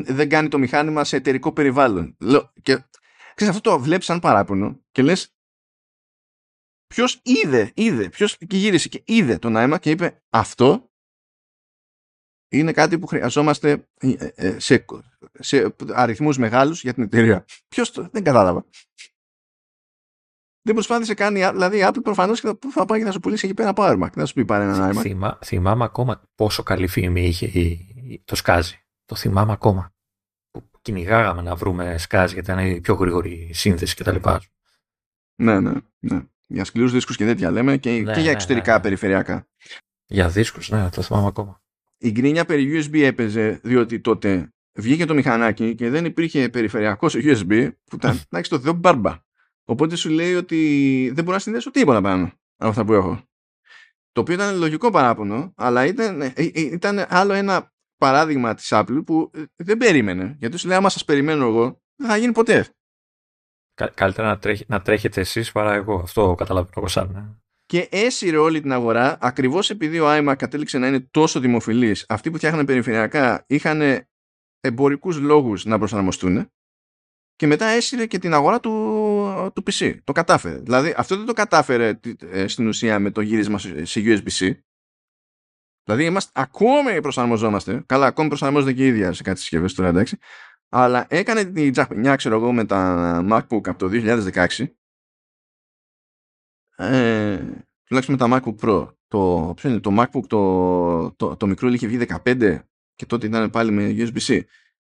[0.05, 2.17] δεν κάνει το μηχάνημα σε εταιρικό περιβάλλον.
[2.63, 2.85] Και
[3.35, 5.36] ξέρεις, αυτό το βλέπεις σαν παράπονο και λες
[6.87, 10.91] ποιος είδε, είδε, ποιος και γύρισε και είδε τον άιμα και είπε αυτό
[12.49, 14.85] είναι κάτι που χρειαζόμαστε ε, ε, σε,
[15.33, 17.45] σε αριθμούς μεγάλους για την εταιρεία.
[17.69, 18.65] Ποιος το, δεν κατάλαβα.
[20.63, 23.55] δεν προσπάθησε καν, δηλαδή η Apple προφανώς θα, θα πάει και θα σου πουλήσει εκεί
[23.55, 23.99] πέρα Power Mac.
[23.99, 25.01] Δεν θα σου πει πάρε ένα iMac.
[25.01, 27.77] Θυμά, θυμάμαι ακόμα πόσο καλή φήμη είχε
[28.25, 28.85] το σκάζι.
[29.05, 29.95] Το θυμάμαι ακόμα.
[30.51, 34.17] Που κυνηγάγαμε να βρούμε σκάζι γιατί ήταν η πιο γρήγορη σύνθεση κτλ.
[35.43, 36.23] Ναι, ναι, ναι.
[36.47, 38.83] Για σκληρούς δίσκους και τέτοια λέμε και, ναι, και για ναι, εξωτερικά ναι, ναι.
[38.83, 39.49] περιφερειακά.
[40.07, 41.61] Για δίσκους, ναι, το θυμάμαι ακόμα.
[41.99, 47.71] Η γκρίνια περί USB έπαιζε διότι τότε βγήκε το μηχανάκι και δεν υπήρχε περιφερειακός USB
[47.85, 49.25] που ήταν να έχει το Θεό μπάρμπα.
[49.65, 52.25] Οπότε σου λέει ότι δεν μπορώ να συνδέσω τίποτα πάνω
[52.57, 53.23] από αυτά που έχω.
[54.13, 59.03] Το οποίο ήταν λογικό παράπονο, αλλά ήταν, ε, ε, ήταν άλλο ένα παράδειγμα της Apple
[59.07, 60.37] που ε, δεν περίμενε.
[60.39, 62.69] Γιατί σου λέει, άμα σας περιμένω εγώ, δεν θα γίνει ποτέ.
[63.95, 65.95] Καλύτερα να, τρέχ, να τρέχετε εσείς παρά εγώ.
[65.95, 67.41] Αυτό καταλαβαίνω εγώ σαν.
[67.67, 72.31] Και έσυρε όλη την αγορά, ακριβώς επειδή ο iMac κατέληξε να είναι τόσο δημοφιλής, αυτοί
[72.31, 74.07] που φτιάχναν περιφερειακά είχαν
[74.61, 76.51] εμπορικούς λόγους να προσαρμοστούν
[77.37, 78.73] και μετά έσυρε και την αγορά του,
[79.55, 79.97] του PC.
[80.05, 80.59] Το κατάφερε.
[80.59, 82.01] Δηλαδή αυτό δεν το κατάφερε
[82.31, 84.55] ε, στην ουσία με το γύρισμα σε USB-C.
[85.85, 87.83] Δηλαδή είμαστε, ακόμη προσαρμοζόμαστε.
[87.87, 90.19] Καλά, ακόμη προσαρμόζονται και η ίδια σε κάτι συσκευές τώρα εντάξει.
[90.69, 94.67] Αλλά έκανε την τζαχπινιά, ξέρω εγώ, με τα MacBook από το 2016.
[96.77, 97.45] Ε,
[97.85, 98.89] τουλάχιστον με τα MacBook Pro.
[99.09, 102.59] Το, ποιο είναι, το MacBook το, το, το μικρό είχε βγει 15
[102.95, 104.41] και τότε ήταν πάλι με USB-C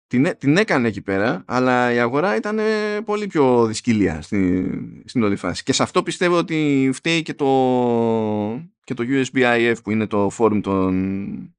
[0.09, 2.59] την, την έκανε εκεί πέρα, αλλά η αγορά ήταν
[3.05, 5.63] πολύ πιο δυσκύλια στην, στην όλη φάση.
[5.63, 7.47] Και σε αυτό πιστεύω ότι φταίει και το,
[8.85, 11.57] και το USB-IF που είναι το forum των,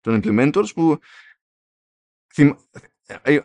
[0.00, 0.98] των implementors που
[2.34, 2.80] θυμ, ε,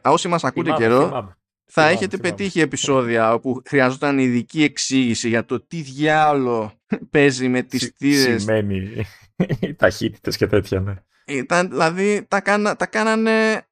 [0.02, 1.36] όσοι μας ακούτε καιρό
[1.74, 6.80] θα έχετε πετύχει επεισόδια όπου χρειαζόταν ειδική εξήγηση για το τι διάολο
[7.12, 8.42] παίζει με τις θύρες.
[8.42, 9.06] Σημαίνει
[9.78, 10.96] ταχύτητες και τέτοια, ναι.
[11.26, 13.68] Ήταν, δηλαδή τα, κάνα, τα κάνανε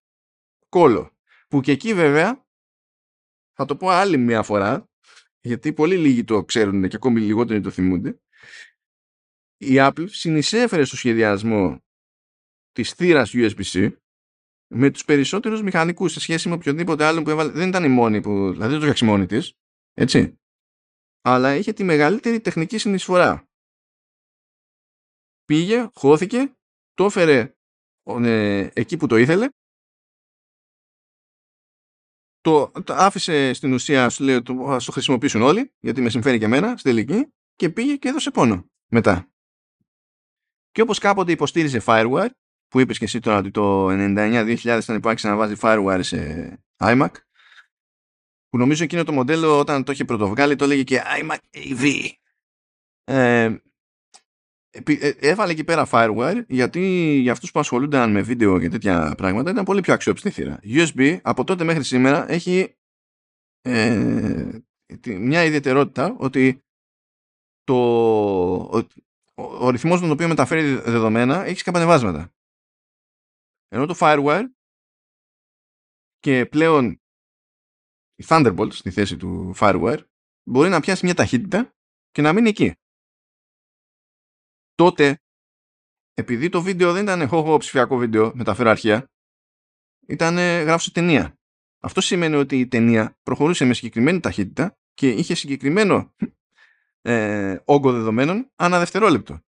[0.70, 1.12] κόλο.
[1.48, 2.46] Που και εκεί βέβαια,
[3.54, 4.90] θα το πω άλλη μια φορά,
[5.40, 8.20] γιατί πολύ λίγοι το ξέρουν και ακόμη λιγότεροι το θυμούνται,
[9.58, 11.84] η Apple συνεισέφερε στο σχεδιασμό
[12.72, 13.92] της θύρας USB-C
[14.72, 17.52] με τους περισσότερους μηχανικούς σε σχέση με οποιοδήποτε άλλο που έβαλε.
[17.52, 19.54] Δεν ήταν η μόνη που, δηλαδή δεν το φτιάξει μόνη της,
[19.94, 20.40] έτσι.
[21.22, 23.48] Αλλά είχε τη μεγαλύτερη τεχνική συνεισφορά.
[25.46, 26.54] Πήγε, χώθηκε,
[26.94, 27.54] το έφερε
[28.04, 29.50] ε, εκεί που το ήθελε
[32.42, 36.78] το, άφησε στην ουσία, σου λέει, το, το χρησιμοποιήσουν όλοι, γιατί με συμφέρει και εμένα,
[36.78, 39.32] στη τελική, και πήγε και έδωσε πόνο μετά.
[40.72, 42.30] Και όπως κάποτε υποστήριζε Firewire,
[42.70, 46.60] που είπες και εσύ τώρα ότι το 99-2000 ήταν που άρχισε να βάζει Firewire σε
[46.78, 47.12] iMac,
[48.50, 52.10] που νομίζω εκείνο το μοντέλο όταν το είχε πρωτοβγάλει το έλεγε και iMac AV.
[53.04, 53.58] Ε,
[54.72, 56.82] ε, έβαλε εκεί πέρα Firewire γιατί
[57.22, 60.60] για αυτούς που ασχολούνταν με βίντεο και τέτοια πράγματα ήταν πολύ πιο αξιόπιστη θύρα.
[60.64, 62.76] USB από τότε μέχρι σήμερα έχει
[63.62, 64.50] ε,
[65.06, 66.64] μια ιδιαιτερότητα ότι
[67.64, 67.76] το,
[68.56, 68.88] ο,
[69.36, 72.34] ο ρυθμός τον οποίο μεταφέρει δεδομένα έχει σκαμπανεβάσματα.
[73.72, 74.46] Ενώ το Firewire
[76.20, 77.02] και πλέον
[78.16, 80.04] η Thunderbolt στη θέση του Firewire
[80.44, 81.74] μπορεί να πιάσει μια ταχύτητα
[82.12, 82.74] και να μείνει εκεί
[84.76, 85.20] τότε
[86.14, 89.12] επειδή το βίντεο δεν ήταν έχω ψηφιακό βίντεο, μεταφέρω αρχεία,
[90.08, 91.40] ήταν γράφω ταινία.
[91.80, 96.16] Αυτό σημαίνει ότι η ταινία προχωρούσε με συγκεκριμένη ταχύτητα και είχε συγκεκριμένο
[97.02, 99.40] ε, όγκο δεδομένων ανά δευτερόλεπτο.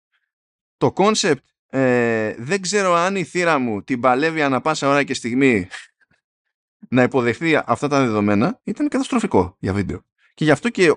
[0.77, 5.15] Το concept ε, δεν ξέρω αν η θύρα μου την παλεύει ανά πάσα ώρα και
[5.15, 5.69] στιγμή
[6.89, 10.05] να υποδεχθεί αυτά τα δεδομένα ήταν καταστροφικό για βίντεο.
[10.35, 10.95] Και γι' αυτό και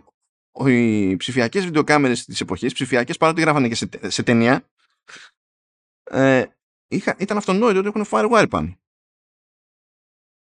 [0.65, 4.69] οι ψηφιακές βιντεοκάμερες της εποχής, ψηφιακές παρότι γράφανε και σε, σε ταινία,
[6.03, 6.43] ε,
[6.87, 8.77] είχα, ήταν αυτονόητο ότι έχουν firewire πάνω.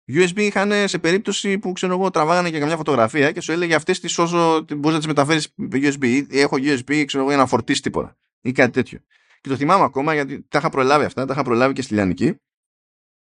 [0.09, 4.01] USB είχαν σε περίπτωση που ξέρω εγώ τραβάγανε και καμιά φωτογραφία και σου έλεγε αυτές
[4.01, 6.27] τις όσο μπορεί να τι μεταφέρεις USB.
[6.31, 8.99] Έχω USB, ξέρω εγώ, για να φορτίσει τίποτα ή κάτι τέτοιο.
[9.47, 12.37] Και το θυμάμαι ακόμα γιατί τα είχα προλάβει αυτά, τα είχα προλάβει και στη Λιανική.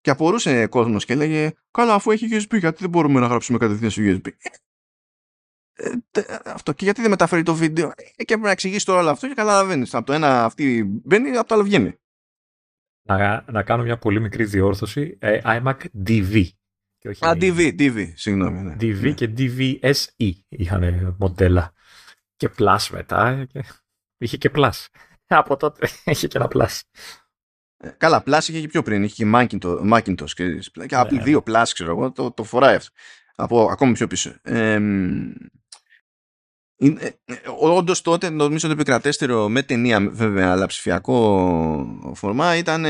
[0.01, 3.91] Και απορούσε κόσμος και έλεγε: Καλά, αφού έχει USB, γιατί δεν μπορούμε να γράψουμε κατευθείαν
[3.91, 4.27] στο USB;
[5.73, 5.91] Ε,
[6.45, 6.73] αυτό.
[6.73, 9.33] Και γιατί δεν μεταφέρει το βίντεο; Ε, και πρέπει να εξηγήσει το όλο αυτό και
[9.33, 9.93] καταλαβαίνεις.
[9.93, 11.93] Από το ένα αυτή μπαίνει, από το άλλο βγαίνει.
[13.07, 15.17] Να, να κάνω μια πολύ μικρή διόρθωση.
[15.19, 15.77] Ε, iMac
[16.07, 16.47] DV.
[16.97, 18.61] Και όχι Α, DV, DV, συγγνώμη.
[18.61, 18.75] Ναι.
[18.79, 19.11] DV ναι.
[19.11, 21.73] και DVSE είχαν μοντέλα.
[22.35, 23.45] Και Plus μετά.
[23.45, 23.63] Και...
[24.17, 24.85] Είχε και Plus.
[25.27, 26.79] Από τότε είχε και ένα Plus.
[27.97, 29.03] Καλά, Plus είχε και πιο πριν.
[29.03, 31.37] Είχε και Macintosh, Macintosh και, και Apple ναι, 2 ναι.
[31.45, 32.91] Plus, ξέρω εγώ, το, το φοράει αυτό.
[33.35, 34.35] Από ακόμη πιο πίσω.
[34.41, 34.79] Ε,
[36.79, 37.09] ε,
[37.59, 42.85] Όντως τότε νομίζω το επικρατέστερο με ταινία βέβαια αλλά ψηφιακό φορμά ήταν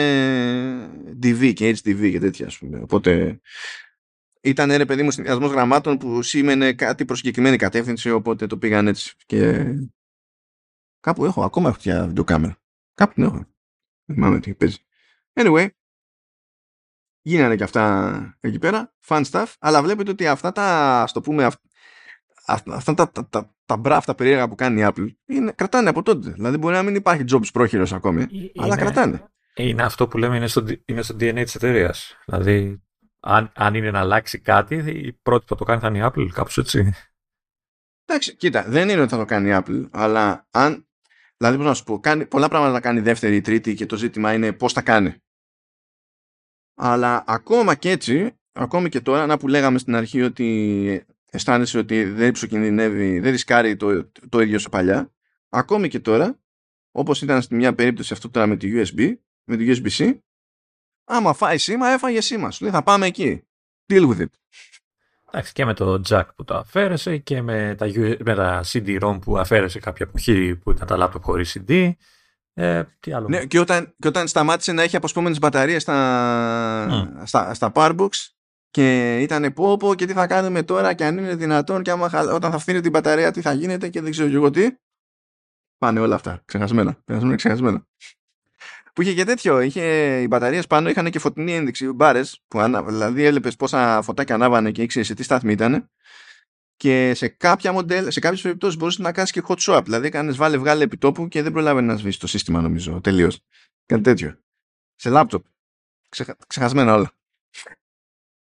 [1.24, 2.80] DV και HDV και τέτοια ας πούμε.
[2.80, 3.40] Οπότε
[4.42, 8.88] ήταν ρε παιδί μου συνδυασμός γραμμάτων που σήμαινε κάτι προ συγκεκριμένη κατεύθυνση, οπότε το πήγαν
[8.88, 9.14] έτσι.
[9.26, 9.66] Και
[11.08, 12.58] κάπου έχω, ακόμα έχω πια βιντεοκάμερα.
[12.94, 13.36] Κάπου την έχω.
[14.06, 14.78] Δεν θυμάμαι τι παίζει.
[15.34, 15.68] Anyway,
[17.22, 18.94] γίνανε και αυτά εκεί πέρα.
[19.08, 19.54] Fun stuff.
[19.60, 21.50] Αλλά βλέπετε ότι αυτά τα, ας το πούμε,
[22.46, 26.04] αυτά τα, τα, τα, τα μπραφ, τα περίεργα που κάνει η Apple, είναι, κρατάνε από
[26.04, 26.30] τότε.
[26.30, 29.32] Δηλαδή μπορεί να μην υπάρχει jobs πρόχειρος ακόμη, είναι, αλλά κρατάνε.
[29.56, 32.18] Είναι αυτό που λέμε είναι στο, είναι στο DNA της εταιρείας.
[32.26, 32.84] Δηλαδή,
[33.20, 36.02] αν, αν είναι να αλλάξει κάτι, η πρώτη που θα το κάνει θα είναι η
[36.06, 36.94] Apple, κάπως έτσι.
[38.06, 40.88] Εντάξει, κοίτα, δεν είναι ότι θα το κάνει η Apple, αλλά αν.
[41.38, 43.96] Δηλαδή, πώς να σου πω, κάνει, πολλά πράγματα να κάνει δεύτερη ή τρίτη και το
[43.96, 45.16] ζήτημα είναι πώς τα κάνει.
[46.76, 52.04] Αλλά ακόμα και έτσι, ακόμη και τώρα, να που λέγαμε στην αρχή ότι αισθάνεσαι ότι
[52.04, 55.14] δεν ψοκινδυνεύει, δεν ρισκάρει το, το ίδιο σου παλιά,
[55.50, 56.40] ακόμη και τώρα,
[56.92, 60.20] όπως ήταν στη μια περίπτωση αυτό τώρα με τη USB, με τη USB-C,
[61.08, 62.52] άμα φάει σήμα, έφαγε σήμα.
[62.52, 63.48] Σου λέει θα πάμε εκεί.
[63.88, 64.30] Deal with it.
[65.32, 67.86] Εντάξει, και με το jack που το αφαίρεσε και με τα,
[68.20, 71.92] με τα CD-ROM που αφαίρεσε κάποια εποχή που ήταν τα laptop χωρίς CD.
[72.54, 77.22] Ε, τι άλλο; Ναι, και όταν, και όταν σταμάτησε να έχει αποσπόμενες μπαταρίες στα, mm.
[77.24, 78.10] στα, στα Powerbox
[78.70, 82.10] και ήταν πω πω και τι θα κάνουμε τώρα και αν είναι δυνατόν και άμα,
[82.34, 84.68] όταν θα φθίνει την μπαταρία τι θα γίνεται και δεν ξέρω εγώ τι.
[85.78, 86.42] Πάνε όλα αυτά.
[86.46, 86.98] Ξεχασμένα.
[87.06, 87.88] Ξεχασμένα, ξεχασμένα.
[88.98, 89.62] Που είχε και τέτοιο.
[89.62, 92.44] Είχε, οι μπαταρίες πάνω είχαν και φωτεινή ένδειξη μπάρες.
[92.86, 95.92] Δηλαδή έβλεπες πόσα φωτάκια ανάβανε και ήξερες σε τι στάθμη ήταν.
[96.76, 99.82] Και σε, κάποια μοντέλ, σε κάποιες περιπτώσεις μπορούσες να κάνεις και hot swap.
[99.84, 103.02] Δηλαδή έκανε βάλε βγάλε επιτόπου και δεν προλάβαινες να σβήσεις το σύστημα, νομίζω.
[103.02, 103.42] Τελείως.
[103.86, 104.40] Κάτι τέτοιο.
[104.96, 105.46] Σε λάπτοπ.
[106.10, 106.38] Ξεχα...
[106.48, 107.12] Ξεχασμένα όλα.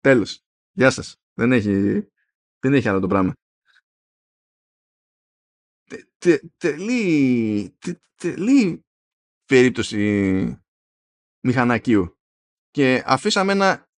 [0.01, 0.43] Τέλος.
[0.73, 1.17] Γεια σας.
[1.35, 2.07] Δεν έχει,
[2.59, 3.35] δεν έχει άλλο το πράγμα.
[6.19, 7.77] Τε, τελεί,
[8.17, 8.85] τελεί
[9.51, 10.63] περίπτωση
[11.41, 12.19] μηχανακίου.
[12.71, 13.89] Και αφήσαμε ένα...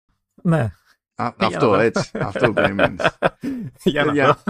[0.42, 0.72] Ναι.
[1.14, 2.10] αυτό, έτσι.
[2.14, 3.18] αυτό που περιμένεις.
[3.84, 4.42] Για να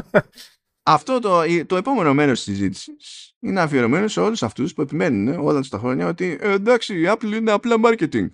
[0.82, 5.60] Αυτό το, το επόμενο μέρος της συζήτησης είναι αφιερωμένο σε όλους αυτούς που επιμένουν όλα
[5.60, 8.26] τους τα χρόνια ότι ε, εντάξει η Apple είναι απλά marketing.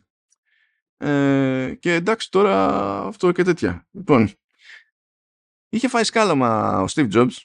[0.97, 2.67] Ε, και εντάξει τώρα
[3.07, 3.87] αυτό και τέτοια.
[3.91, 4.31] Λοιπόν,
[5.69, 7.37] είχε φάει σκάλωμα ο Steve Jobs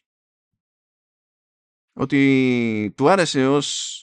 [1.94, 3.98] ότι του άρεσε ως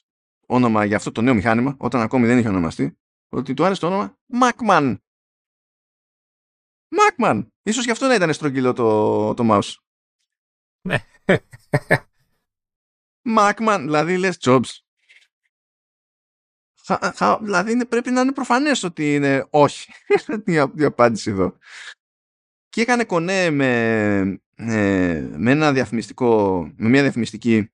[0.51, 2.99] όνομα για αυτό το νέο μηχάνημα, όταν ακόμη δεν είχε ονομαστεί,
[3.29, 4.97] ότι του άρεσε το όνομα Macman.
[6.97, 7.47] Macman.
[7.63, 9.75] Ίσως γι' αυτό να ήταν στρογγυλό το, το mouse.
[10.89, 10.99] Ναι.
[13.39, 14.79] Macman, δηλαδή λες Jobs.
[17.41, 19.93] δηλαδή είναι, πρέπει να είναι προφανές ότι είναι όχι.
[20.77, 21.59] η, απάντηση εδώ.
[22.69, 27.73] Και έκανε κονέ με, ε, με ένα διαφημιστικό, με μια διαφημιστική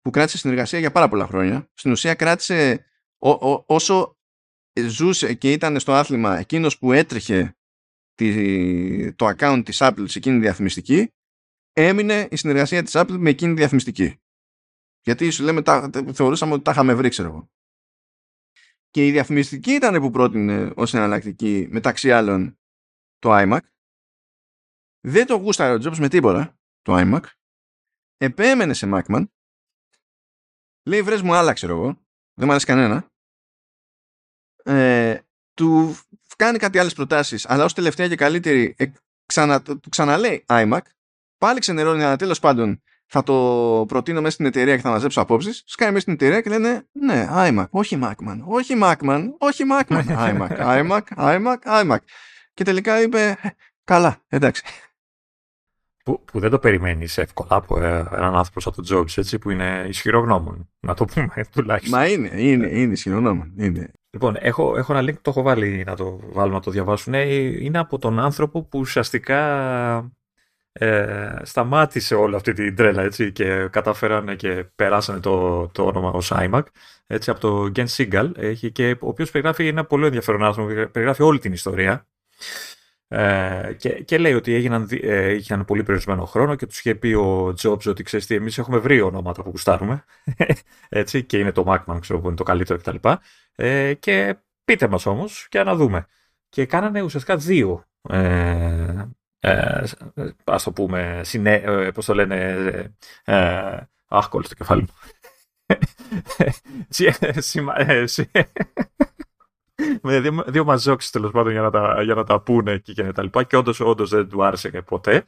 [0.00, 1.68] που κράτησε συνεργασία για πάρα πολλά χρόνια.
[1.74, 2.84] Στην ουσία κράτησε
[3.66, 4.18] όσο
[4.86, 7.56] ζούσε και ήταν στο άθλημα εκείνος που έτρεχε
[8.14, 11.12] τη, το account της Apple σε εκείνη τη διαφημιστική
[11.72, 14.20] έμεινε η συνεργασία της Apple με εκείνη τη διαφημιστική.
[15.02, 17.50] Γιατί σου λέμε, τα, θεωρούσαμε ότι τα είχαμε βρει, ξέρω εγώ.
[18.90, 22.58] Και η διαφημιστική ήταν που πρότεινε ως εναλλακτική μεταξύ άλλων
[23.18, 23.60] το iMac.
[25.00, 27.22] Δεν το γούσταρε ο Jobs με τίποτα το iMac.
[28.16, 29.24] Επέμενε σε Macman
[30.82, 31.86] Λέει βρες μου άλλα ξέρω εγώ.
[32.34, 33.06] Δεν μου αρέσει κανένα.
[34.62, 35.18] Ε,
[35.54, 35.96] του
[36.36, 38.86] κάνει κάτι άλλες προτάσεις αλλά ως τελευταία και καλύτερη ε,
[39.26, 40.80] ξανα, του ξαναλέει iMac
[41.38, 43.34] πάλι ξενερώνει αλλά τέλος πάντων θα το
[43.88, 47.26] προτείνω μέσα στην εταιρεία και θα μαζέψω απόψεις σκάει μέσα στην εταιρεία και λένε ναι
[47.30, 51.98] iMac, όχι Macman, όχι Macman, όχι Macman iMac, iMac, iMac, iMac
[52.54, 53.36] και τελικά είπε
[53.84, 54.62] καλά, εντάξει
[56.10, 59.50] που, που δεν το περιμένεις εύκολα από ε, έναν άνθρωπο σαν τον Jobs, έτσι, που
[59.50, 61.98] είναι ισχυρογνώμων, να το πούμε τουλάχιστον.
[61.98, 63.52] Μα είναι, είναι, είναι ισχυρογνώμων.
[63.56, 63.90] Είναι.
[64.10, 67.14] Λοιπόν, έχω, έχω ένα link που το έχω βάλει να το βάλουμε να το διαβάσουν.
[67.14, 70.12] Είναι από τον άνθρωπο που ουσιαστικά
[70.72, 76.32] ε, σταμάτησε όλη αυτή την τρέλα έτσι, και καταφέρανε και περάσανε το, το όνομα ως
[76.34, 76.62] iMac
[77.06, 81.22] έτσι, από το Gen Seagal έχει και, ο οποίος περιγράφει ένα πολύ ενδιαφέρον άνθρωπο, περιγράφει
[81.22, 82.06] όλη την ιστορία
[83.12, 87.12] ε, και, και λέει ότι έγιναν, ε, είχαν πολύ περιορισμένο χρόνο και τους είχε πει
[87.12, 90.04] ο Jobs ότι ξέρεις τι, εμείς έχουμε βρει ονόματα που γουστάρουμε.
[90.88, 92.96] έτσι, και είναι το Macman, ξέρω που είναι το καλύτερο κτλ.
[93.54, 96.06] Ε, και πείτε μας όμως και να δούμε.
[96.48, 97.84] Και κάνανε ουσιαστικά δύο.
[98.08, 99.04] Ε,
[99.40, 99.82] ε,
[100.44, 102.36] ας το πούμε, συνέ, ε, πώς το λένε,
[103.24, 104.88] ε, ε αχ, το κεφάλι μου.
[110.02, 113.12] με δύο, δύο μαζόξεις τέλος πάντων για να, τα, για να τα πούνε και, και
[113.12, 113.42] τα λοιπά.
[113.42, 115.24] Και όντως όντως δεν του άρεσε ποτέ.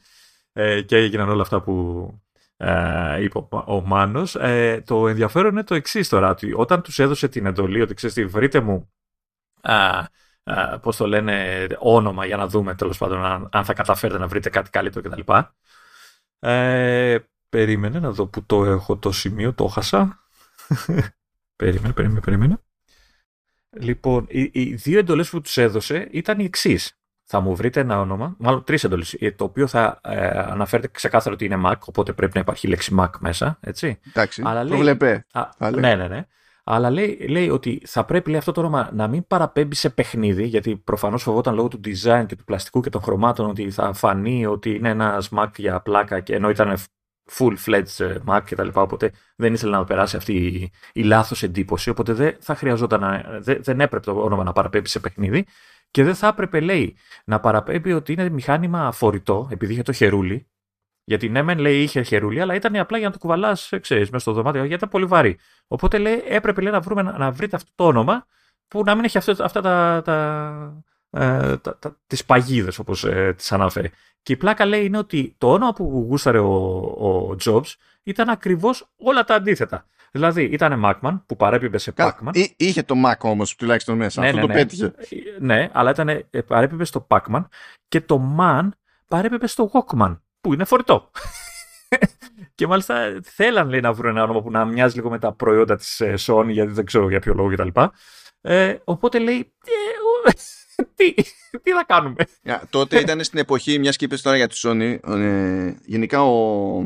[0.53, 2.07] Ε, και έγιναν όλα αυτά που
[2.57, 4.35] ε, είπε ο, ο Μάνος.
[4.35, 8.15] Ε, το ενδιαφέρον είναι το εξής τώρα, ότι όταν τους έδωσε την εντολή ότι ξέρεις
[8.15, 8.93] τι, βρείτε μου
[9.63, 14.27] α, πώς το λένε, όνομα για να δούμε τέλος πάντων αν, αν θα καταφέρετε να
[14.27, 15.33] βρείτε κάτι καλύτερο κτλ.
[16.39, 17.19] Ε,
[17.49, 20.27] περίμενε να δω που το έχω το σημείο, το χάσα.
[21.57, 22.59] περίμενε, περίμενε, περίμενε.
[23.81, 26.97] Λοιπόν, οι, οι δύο εντολές που τους έδωσε ήταν οι εξής.
[27.25, 31.35] Θα μου βρείτε ένα όνομα, μάλλον τρεις εντολές, ε, το οποίο θα ε, αναφέρεται ξεκάθαρα
[31.35, 34.01] ότι είναι Mac, οπότε πρέπει να υπάρχει λέξη Mac μέσα, έτσι.
[34.09, 35.27] Εντάξει, Αλλά το βλέπε.
[35.59, 36.27] ναι, ναι, ναι.
[36.65, 40.45] Αλλά λέει, λέει ότι θα πρέπει λέει, αυτό το όνομα να μην παραπέμπει σε παιχνίδι,
[40.45, 44.47] γιατί προφανώς φοβόταν λόγω του design και του πλαστικού και των χρωμάτων ότι θα φανεί
[44.47, 46.77] ότι είναι ένας Mac για πλάκα, και ενώ ήταν
[47.39, 48.69] full-fledged ε, Mac κτλ.
[48.73, 51.91] Οπότε δεν ήθελε να περάσει αυτή η, η λάθος εντύπωση.
[51.91, 55.47] Οπότε δεν θα χρειαζόταν να, δεν, δεν έπρεπε το όνομα να παραπέμπει σε παιχνίδι.
[55.91, 60.47] Και δεν θα έπρεπε, λέει, να παραπέμπει ότι είναι μηχάνημα φορητό, επειδή είχε το χερούλι.
[61.05, 64.19] Γιατί ναι, μεν λέει είχε χερούλι, αλλά ήταν απλά για να το κουβαλάς, ξέρεις, μέσα
[64.19, 65.39] στο δωμάτιο, γιατί ήταν πολύ βαρύ.
[65.67, 68.27] Οπότε λέει, έπρεπε λέει, να, βρούμε, να βρείτε αυτό το όνομα
[68.69, 73.35] που να μην έχει αυτό, αυτά τα, τα, ε, τα, τα, τις παγίδες όπως ε,
[73.37, 73.91] τις αναφέρει.
[74.23, 78.93] Και η πλάκα λέει είναι ότι το όνομα που γούσταρε ο, ο Jobs ήταν ακριβώς
[78.97, 79.87] όλα τα αντίθετα.
[80.13, 82.47] Δηλαδή ήταν Macman που παρέπιπε σε Pacman.
[82.57, 84.59] είχε το Mac όμως τουλάχιστον μέσα, ναι, αυτό ναι, το ναι.
[84.59, 84.93] πέτυχε.
[85.39, 87.45] Ναι, αλλά ήταν, ε, παρέπιπε στο Pacman
[87.89, 88.69] και το Man
[89.09, 91.11] παρέπιπε στο Walkman που είναι φορητό.
[92.55, 95.77] και μάλιστα θέλαν λέει, να βρουν ένα όνομα που να μοιάζει λίγο με τα προϊόντα
[95.77, 97.81] της ε, Sony γιατί δεν ξέρω για ποιο λόγο κτλ.
[98.41, 99.53] Ε, οπότε λέει
[101.03, 101.23] τι,
[101.63, 102.15] τι θα κάνουμε;
[102.45, 106.77] Yeah, τότε ήταν στην εποχή, μιας και είπες τώρα για τη Sony, ε, γενικά ο,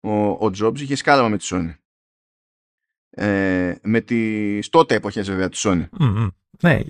[0.00, 1.74] ο, ο Jobs είχε σκάλαμα με τη Sony.
[3.16, 5.88] Ε, με τις τότε εποχές βέβαια τη Sony.
[6.00, 6.28] Mm-hmm.
[6.60, 6.80] Ναι.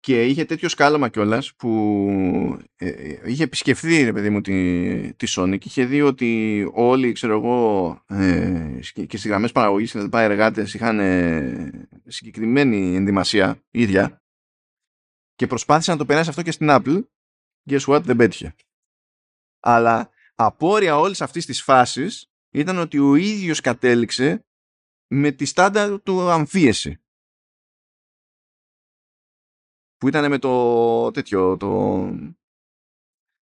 [0.00, 5.26] Και είχε τέτοιο σκάλαμα κιόλας που ε, ε, είχε επισκεφθεί ρε παιδί μου τη, τη
[5.36, 10.20] Sony και είχε δει ότι όλοι ξέρω εγώ ε, και στις γραμμές παραγωγής και τα
[10.20, 14.22] εργάτες είχαν ε, συγκεκριμένη ενδυμασία ίδια
[15.38, 17.02] και προσπάθησε να το περάσει αυτό και στην Apple.
[17.70, 18.54] Guess what, δεν πέτυχε.
[19.60, 24.46] Αλλά απόρρια όλης αυτής της φάσης ήταν ότι ο ίδιος κατέληξε
[25.06, 27.02] με τη στάντα του αμφίεση.
[29.96, 32.02] Που ήταν με το τέτοιο, το,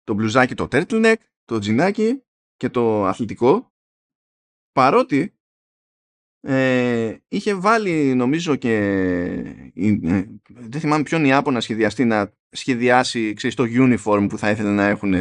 [0.03, 1.15] το μπλουζάκι, το turtleneck,
[1.45, 2.23] το τζινάκι
[2.55, 3.73] και το αθλητικό.
[4.71, 5.32] Παρότι
[6.45, 8.75] ε, είχε βάλει νομίζω και
[9.75, 14.87] ε, δεν θυμάμαι ποιον Ιάπωνα σχεδιαστεί να σχεδιάσει ξέρεις, το uniform που θα ήθελε να
[14.87, 15.13] έχουν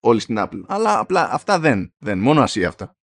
[0.00, 0.62] όλοι στην Apple.
[0.66, 2.96] Αλλά απλά αυτά δεν, δεν μόνο Ασία αυτά.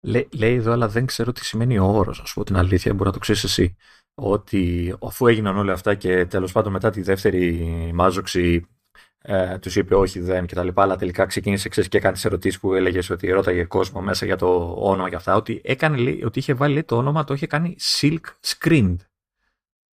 [0.00, 2.18] Λέει εδώ αλλά δεν ξέρω τι σημαίνει ο όρος.
[2.18, 3.76] Να σου πω την αλήθεια μπορεί να το ξέρεις εσύ
[4.14, 8.66] ότι αφού έγιναν όλα αυτά και τέλος πάντων μετά τη δεύτερη μάζοξη
[9.22, 12.60] ε, τους είπε όχι, δεν και τα λοιπά, αλλά τελικά ξεκίνησε ξέρεις, και έκανε ερωτήσεις
[12.60, 15.34] που έλεγες ότι ρώταγε κόσμο μέσα για το όνομα και αυτά.
[15.34, 18.96] Ότι, έκανε, λέει, ότι είχε βάλει λέει, το όνομα, το είχε κάνει silk screened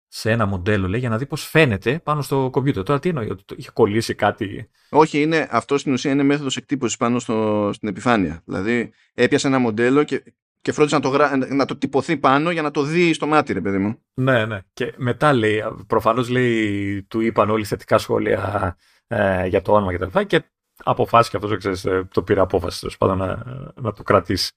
[0.07, 2.83] σε ένα μοντέλο λέει, για να δει πώς φαίνεται πάνω στο κομπιούτερ.
[2.83, 6.57] Τώρα τι εννοεί, ότι το είχε κολλήσει κάτι; Όχι, είναι, αυτό στην ουσία είναι μέθοδος
[6.57, 8.41] εκτύπωσης πάνω στο, στην επιφάνεια.
[8.45, 10.23] Δηλαδή έπιασε ένα μοντέλο και,
[10.61, 11.37] και φρόντισε να το, γρα...
[11.37, 13.99] να το τυπωθεί πάνω για να το δει στο μάτι, ρε παιδί μου.
[14.13, 14.59] Ναι, ναι.
[14.73, 18.75] Και μετά λέει, προφανώς λέει, του είπαν όλοι θετικά σχόλια
[19.11, 20.19] ε, για το όνομα κτλ.
[20.19, 20.43] Και, και
[20.83, 23.43] αποφάσισε και αυτός ε, το πήρε απόφαση τέλος πάντων να,
[23.75, 24.51] να το κρατήσει.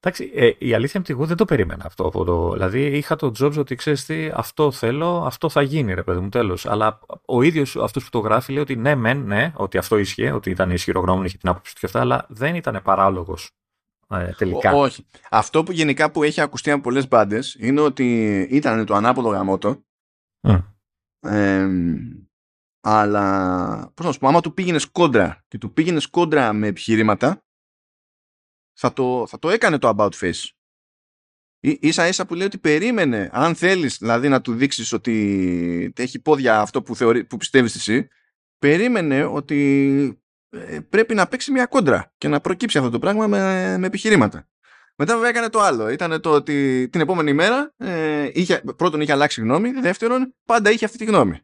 [0.00, 2.06] Εντάξει, ε, η αλήθεια είναι ότι εγώ δεν το περίμενα αυτό.
[2.06, 6.02] Από το, δηλαδή είχα το Jobs ότι ξέρεις τι, αυτό θέλω, αυτό θα γίνει, ρε
[6.02, 6.66] παιδί μου, τέλος.
[6.66, 10.32] Αλλά ο ίδιος αυτός που το γράφει λέει ότι ναι, μεν, ναι, ότι αυτό ίσχυε,
[10.32, 13.50] ότι ήταν ισχυρογνώμων, είχε την άποψη τους και αυτά, αλλά δεν ήταν παράλογος
[14.10, 14.72] ε, τελικά.
[14.72, 15.06] Ό, όχι.
[15.30, 19.84] Αυτό που γενικά που έχει ακουστεί από πολλές μπάντες είναι ότι ήταν το ανάποδο γαμότο.
[20.48, 20.62] Mm.
[21.20, 21.68] Ε,
[22.88, 27.44] αλλά, πώς να σου πω, άμα του πήγαινες κόντρα και του πήγαινες κόντρα με επιχειρήματα,
[28.78, 30.48] θα το, θα το έκανε το about face.
[31.60, 36.18] Ή, ίσα ίσα που λέει ότι περίμενε, αν θέλεις δηλαδή να του δείξεις ότι έχει
[36.18, 38.08] πόδια αυτό που, θεωρεί, που πιστεύεις εσύ,
[38.58, 43.76] περίμενε ότι ε, πρέπει να παίξει μια κόντρα και να προκύψει αυτό το πράγμα με,
[43.78, 44.48] με επιχειρήματα.
[44.96, 45.88] Μετά βέβαια έκανε το άλλο.
[45.88, 50.84] Ήταν το ότι την επόμενη μέρα ε, είχε, πρώτον είχε αλλάξει γνώμη, δεύτερον πάντα είχε
[50.84, 51.40] αυτή τη γνώμη.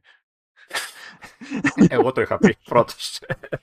[1.89, 3.19] Εγώ το είχα πει πρώτος.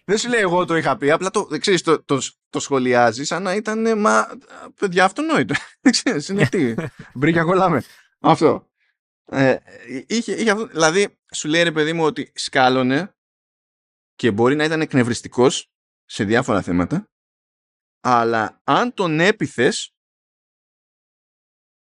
[0.06, 3.44] Δεν σου λέει εγώ το είχα πει, απλά το, ξέρεις, το, το, το σχολιάζει σαν
[3.44, 4.38] να ήταν μα
[4.76, 5.54] παιδιά αυτονόητο.
[5.82, 6.74] Δεν ξέρεις, είναι τι.
[7.14, 7.84] Μπρήκια κολλάμε.
[8.20, 8.70] Αυτό.
[9.26, 9.58] Ε,
[10.08, 10.66] είχε, είχε αυτό.
[10.66, 13.16] Δηλαδή, σου λέει ρε παιδί μου ότι σκάλωνε
[14.16, 15.72] και μπορεί να ήταν εκνευριστικός
[16.06, 17.10] σε διάφορα θέματα,
[18.00, 19.94] αλλά αν τον έπιθες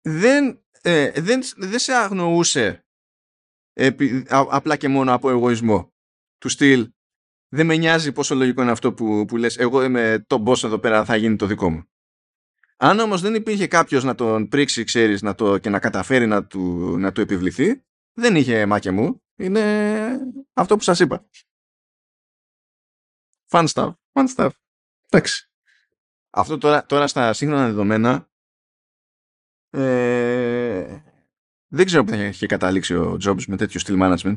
[0.02, 2.87] δεν, ε, δεν, δεν σε αγνοούσε
[3.78, 5.94] επί, απλά και μόνο από εγωισμό.
[6.38, 6.92] Του στυλ,
[7.48, 10.80] δεν με νοιάζει πόσο λογικό είναι αυτό που, που λες, εγώ είμαι το boss εδώ
[10.80, 11.84] πέρα, θα γίνει το δικό μου.
[12.78, 16.46] Αν όμως δεν υπήρχε κάποιος να τον πρίξει, ξέρεις, να το, και να καταφέρει να
[16.46, 19.22] του, να του επιβληθεί, δεν είχε μάκε μου.
[19.36, 20.20] Είναι
[20.54, 21.30] αυτό που σας είπα.
[23.50, 23.94] Fun stuff.
[24.12, 24.50] Fun stuff.
[25.10, 25.50] Εντάξει.
[26.30, 28.30] Αυτό τώρα, τώρα στα σύγχρονα δεδομένα
[29.70, 31.02] ε,
[31.68, 34.36] δεν ξέρω που θα είχε καταλήξει ο Jobs με τέτοιο στυλ management.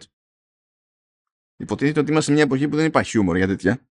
[1.57, 3.89] Υποτίθεται ότι είμαστε σε μια εποχή που δεν υπάρχει χιούμορ για τέτοια.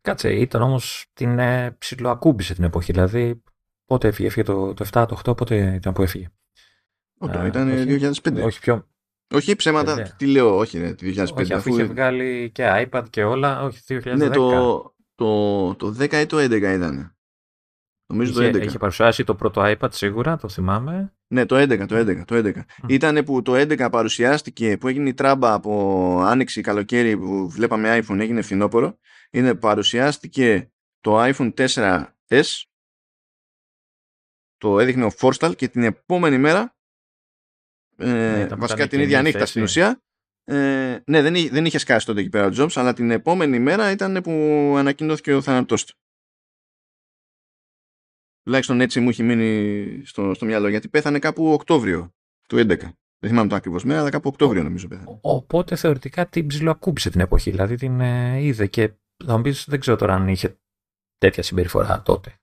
[0.00, 2.92] Κάτσε, ήταν όμως την ε, ψηλοακούμπησε την εποχή.
[2.92, 3.42] Δηλαδή,
[3.84, 6.28] πότε έφυγε, έφυγε το, το 7, το 8, πότε ήταν που έφυγε.
[7.18, 8.42] Όχι, ήταν όχι, 2005.
[8.44, 8.88] Όχι πιο.
[9.34, 11.34] Όχι ψέματα, τι λέω, όχι, ρε, το 2005.
[11.34, 14.14] Όχι, αφού είχε βγάλει και iPad και όλα, όχι, 2010.
[14.16, 17.16] Ναι, το, το, το 10 ή το 11 ήταν.
[18.10, 18.62] Νομίζω είχε, το 11.
[18.62, 21.14] Είχε παρουσιάσει το πρώτο iPad σίγουρα, το θυμάμαι.
[21.26, 22.54] Ναι, το 11, το 11, το 11.
[22.56, 22.62] Mm.
[22.86, 28.18] Ήτανε που το 11 παρουσιάστηκε, που έγινε η τράμπα από άνοιξη καλοκαίρι που βλέπαμε iPhone,
[28.18, 28.98] έγινε φθινόπωρο.
[29.30, 32.42] Είναι παρουσιάστηκε το iPhone 4S,
[34.56, 36.76] το έδειχνε ο Forstal και την επόμενη μέρα,
[37.96, 40.02] ε, ναι, βασικά την ίδια νύχτα στην ουσία,
[40.44, 43.90] ε, ναι, δεν, δεν είχε σκάσει τότε εκεί πέρα ο Jobs, αλλά την επόμενη μέρα
[43.90, 44.30] ήταν που
[44.76, 45.94] ανακοινώθηκε ο θάνατός του.
[48.50, 52.14] Τουλάχιστον έτσι μου έχει μείνει στο, στο μυαλό, γιατί πέθανε κάπου Οκτώβριο
[52.48, 52.66] του 11.
[53.18, 55.18] Δεν θυμάμαι το ακριβώς μέρα, αλλά κάπου Οκτώβριο νομίζω πέθανε.
[55.20, 58.90] Οπότε θεωρητικά την ψιλοακούμπησε την εποχή, δηλαδή την ε, είδε και
[59.24, 60.58] θα μου πεις, δεν ξέρω τώρα αν είχε
[61.18, 62.40] τέτοια συμπεριφορά τότε.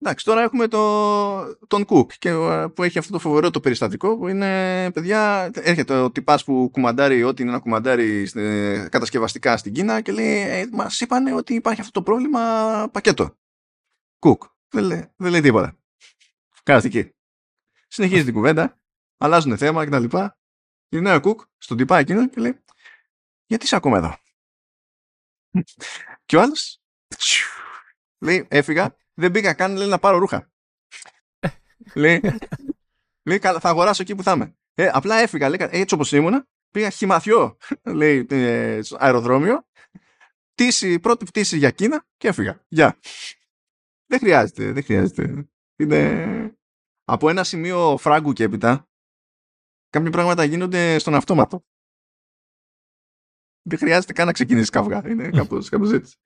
[0.00, 4.18] Εντάξει, τώρα έχουμε το, τον Κουκ και, ε, που έχει αυτό το φοβερό το περιστατικό
[4.18, 9.72] που είναι, παιδιά, έρχεται ο τυπάς που κουμαντάρει ό,τι είναι να κουμαντάρει ε, κατασκευαστικά στην
[9.72, 12.40] Κίνα και λέει, ε, μας είπανε ότι υπάρχει αυτό το πρόβλημα
[12.92, 13.36] πακέτο.
[14.18, 14.42] Κουκ.
[14.70, 15.78] Δεν λέει, δεν λέει τίποτα.
[16.62, 17.12] Καραστική.
[17.88, 18.80] Συνεχίζει την κουβέντα,
[19.16, 20.16] αλλάζουν θέμα κτλ.
[20.88, 22.64] Γυρνάει ο Κουκ στον τυπά εκείνο και λέει,
[23.46, 24.16] γιατί είσαι ακόμα εδώ;
[26.26, 26.80] και ο άλλος
[28.18, 30.50] λέει, έφυγα, δεν πήγα καν λέει, να πάρω ρούχα.
[31.94, 32.20] λέει,
[33.22, 34.56] λέει, θα αγοράσω εκεί που θα είμαι.
[34.74, 39.66] Ε, απλά έφυγα, λέει, έτσι όπως ήμουνα, πήγα χυμαθιό, λέει, ε, στο αεροδρόμιο,
[40.52, 42.64] πτήση, πρώτη πτήση για Κίνα και έφυγα.
[42.68, 42.98] Γεια.
[44.10, 45.48] Δεν χρειάζεται, δεν χρειάζεται.
[45.76, 46.52] Είναι...
[47.04, 48.88] Από ένα σημείο φράγκου και έπειτα,
[49.90, 51.64] κάποια πράγματα γίνονται στον αυτόματο.
[53.62, 55.08] Δεν χρειάζεται καν να ξεκινήσεις καυγά.
[55.08, 56.16] Είναι κάπως, κάπως έτσι.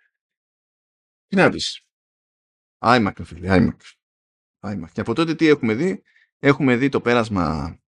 [1.26, 1.86] Τι να πεις.
[2.78, 3.76] iMac, φίλε, iMac.
[4.60, 4.90] iMac.
[4.92, 6.02] Και από τότε τι έχουμε δει;
[6.38, 7.78] Έχουμε δει το πέρασμα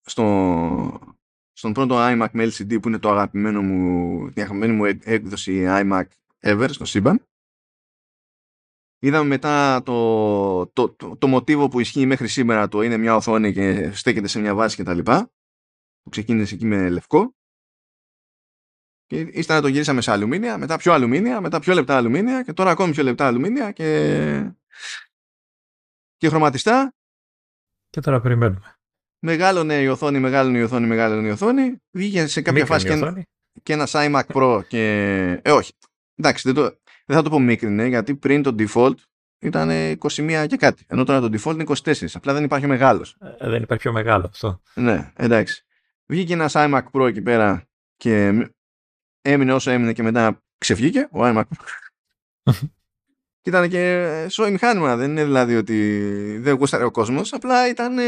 [0.00, 1.16] στο,
[1.52, 6.04] στον πρώτο iMac με LCD που είναι το αγαπημένο μου, η αγαπημένη μου έκδοση iMac
[6.40, 7.27] ever στο σύμπαν.
[9.00, 13.52] Είδαμε μετά το, το, το, το, μοτίβο που ισχύει μέχρι σήμερα το είναι μια οθόνη
[13.52, 15.30] και στέκεται σε μια βάση και τα λοιπά
[16.02, 17.34] που ξεκίνησε εκεί με λευκό.
[19.06, 22.70] Και ύστερα το γυρίσαμε σε αλουμίνια μετά πιο αλουμίνια, μετά πιο λεπτά αλουμίνια και τώρα
[22.70, 24.52] ακόμη πιο λεπτά αλουμίνια και,
[26.16, 26.94] και χρωματιστά.
[27.90, 28.76] Και τώρα περιμένουμε.
[29.18, 31.76] Μεγάλωνε η οθόνη, μεγάλωνε η οθόνη, μεγάλωνε η οθόνη.
[31.90, 33.26] Βγήκε σε κάποια φάση και,
[33.62, 34.82] και ένα iMac Pro και
[35.42, 35.72] ε όχι.
[36.14, 36.78] Εντάξει δεν το,
[37.08, 38.94] δεν θα το πω μίκρινε, γιατί πριν το default
[39.38, 40.84] ήταν 21 και κάτι.
[40.88, 42.06] Ενώ τώρα το default είναι 24.
[42.12, 43.16] Απλά δεν υπάρχει μεγάλος.
[43.38, 44.60] Ε, δεν υπάρχει πιο μεγάλος αυτό.
[44.74, 45.64] Ναι, εντάξει.
[46.06, 48.32] Βγήκε ένας iMac Pro εκεί πέρα και
[49.22, 51.42] έμεινε όσο έμεινε και μετά ξεφύγηκε ο iMac
[53.40, 54.96] και ήταν και σόι μηχάνημα.
[54.96, 55.98] Δεν είναι δηλαδή ότι
[56.40, 57.32] δεν γούσταρε ο κόσμος.
[57.32, 58.04] Απλά ήταν ε,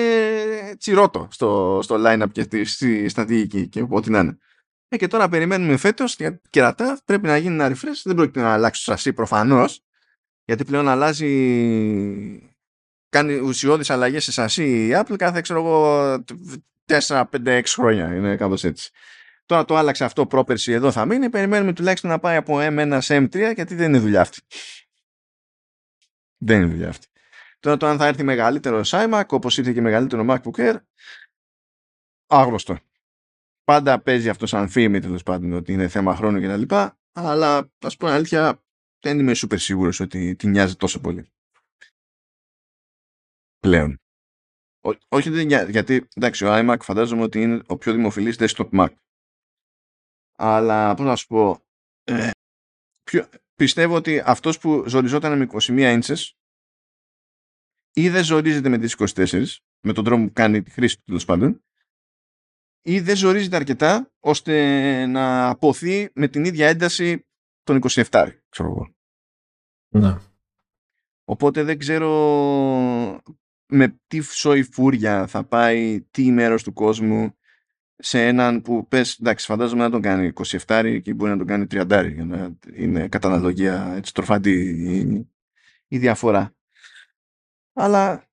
[0.78, 4.38] τσιρότο στο, στο line-up και στη στρατηγική και ό,τι να είναι.
[4.92, 6.16] Ε, και τώρα περιμένουμε φέτος
[6.50, 7.00] κερατά.
[7.04, 8.00] Πρέπει να γίνει ένα refresh.
[8.04, 9.84] Δεν πρόκειται να αλλάξει το σασί προφανώς.
[10.44, 11.28] Γιατί πλέον αλλάζει.
[13.08, 16.24] Κάνει ουσιώδεις αλλαγές σε σασί η Apple κάθε ξέρω εγώ
[16.86, 18.14] 4, 5, 6 χρόνια.
[18.14, 18.90] Είναι κάπως έτσι.
[19.46, 21.30] Τώρα το άλλαξε αυτό πρόπερση εδώ θα μείνει.
[21.30, 24.40] Περιμένουμε τουλάχιστον να πάει από M1 σε M3 γιατί δεν είναι δουλειά αυτή.
[26.36, 27.06] Δεν είναι δουλειά αυτή.
[27.60, 30.76] Τώρα το αν θα έρθει μεγαλύτερο iMac όπως ήρθε και μεγαλύτερο MacBook Air
[32.26, 32.78] άγνωστο
[33.70, 36.74] πάντα παίζει αυτό σαν φήμη τέλος πάντων ότι είναι θέμα χρόνου κτλ.
[37.12, 38.62] Αλλά ας πούμε αλήθεια
[39.00, 41.30] δεν είμαι super σίγουρος ότι τη νοιάζει τόσο πολύ.
[43.58, 44.00] Πλέον.
[44.80, 48.70] Ό, όχι δεν νοιάζει, γιατί εντάξει ο iMac φαντάζομαι ότι είναι ο πιο δημοφιλής desktop
[48.70, 48.94] Mac.
[50.36, 51.60] Αλλά πώς να σου πω,
[52.04, 52.30] ε,
[53.54, 56.30] πιστεύω ότι αυτός που ζοριζόταν με 21 inches
[57.92, 59.44] ή δεν ζορίζεται με τις 24
[59.80, 61.64] με τον τρόπο που κάνει τη χρήση του τέλος πάντων
[62.82, 67.26] ή δεν ζορίζεται αρκετά ώστε να αποθεί με την ίδια ένταση
[67.62, 68.94] των 27, ξέρω εγώ.
[69.88, 70.16] Ναι.
[71.24, 72.10] Οπότε δεν ξέρω
[73.66, 77.34] με τι σόι φούρια θα πάει τι μέρος του κόσμου
[77.96, 80.32] σε έναν που πες, εντάξει, φαντάζομαι να τον κάνει
[80.66, 85.28] 27 και μπορεί να τον κάνει 30 για να είναι κατά αναλογία έτσι τροφαντή η,
[85.88, 86.54] η διαφορά.
[87.72, 88.29] Αλλά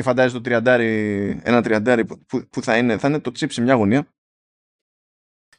[0.00, 3.60] και φαντάζεσαι το τριαντάρι, ένα τριαντάρι που, που θα, είναι, θα είναι το τσίπ σε
[3.60, 4.06] μια γωνία.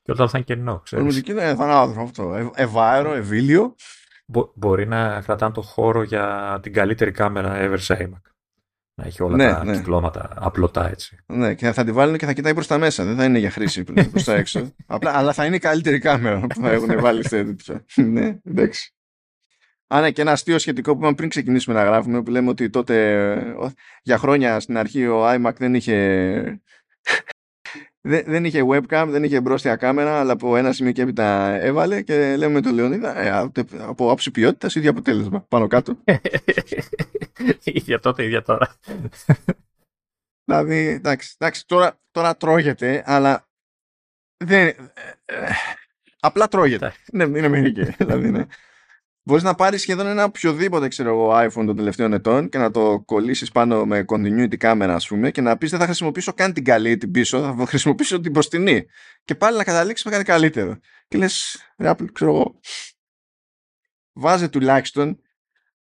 [0.01, 1.05] Και όταν θα είναι κενό, ξέρεις.
[1.05, 2.35] Μουσική είναι θανάτο αυτό.
[2.35, 3.75] Ε, ευάερο, ευήλιο.
[4.25, 8.31] Μπο, μπορεί να κρατάνε το χώρο για την καλύτερη κάμερα ever σε iMac.
[8.95, 9.75] Να έχει όλα Ναι, τα ναι.
[9.77, 11.17] κυκλώματα απλωτά έτσι.
[11.25, 13.03] Ναι, και θα τη βάλουν και θα κοιτάει προς τα μέσα.
[13.05, 14.71] Δεν θα είναι για χρήση προς τα έξω.
[14.85, 17.85] Απλά, αλλά θα είναι η καλύτερη κάμερα που θα έχουν βάλει σε τέτοιο.
[17.95, 18.93] ναι, εντάξει.
[19.93, 22.69] Α, ναι, και ένα αστείο σχετικό που είπαμε πριν ξεκινήσουμε να γράφουμε, που λέμε ότι
[22.69, 23.71] τότε ε, ο-
[24.03, 26.61] για χρόνια στην αρχή ο iMac δεν είχε.
[28.01, 32.01] δεν, δεν είχε webcam, δεν είχε μπρόστια κάμερα, αλλά από ένα σημείο και έπειτα έβαλε
[32.01, 35.41] και λέμε με τον Λεωνίδα ε, από- από άψη ποιότητας ίδιο αποτέλεσμα.
[35.47, 35.97] Πάνω κάτω.
[37.63, 38.75] ίδια τότε, ίδια τώρα.
[40.45, 43.47] Δηλαδή, εντάξει, εντάξει τώρα, τώρα τρώγεται, αλλά
[44.43, 44.67] δεν.
[44.67, 44.73] ε,
[45.25, 45.49] ε,
[46.19, 46.85] απλά τρώγεται.
[46.85, 47.01] Εντάξει.
[47.13, 47.83] ναι, είναι μερική.
[48.03, 48.45] δηλαδή, ναι.
[49.23, 53.01] Μπορείς να πάρεις σχεδόν ένα οποιοδήποτε ξέρω εγώ, iPhone των τελευταίων ετών και να το
[53.05, 56.63] κολλήσεις πάνω με continuity κάμερα, ας πούμε, και να πεις δεν θα χρησιμοποιήσω καν την
[56.63, 58.85] καλή την πίσω, θα χρησιμοποιήσω την μπροστινή.
[59.23, 60.79] Και πάλι να καταλήξεις με κάτι καλύτερο.
[61.07, 62.59] Και λες, ρε Apple, ξέρω εγώ,
[64.13, 65.21] βάζε τουλάχιστον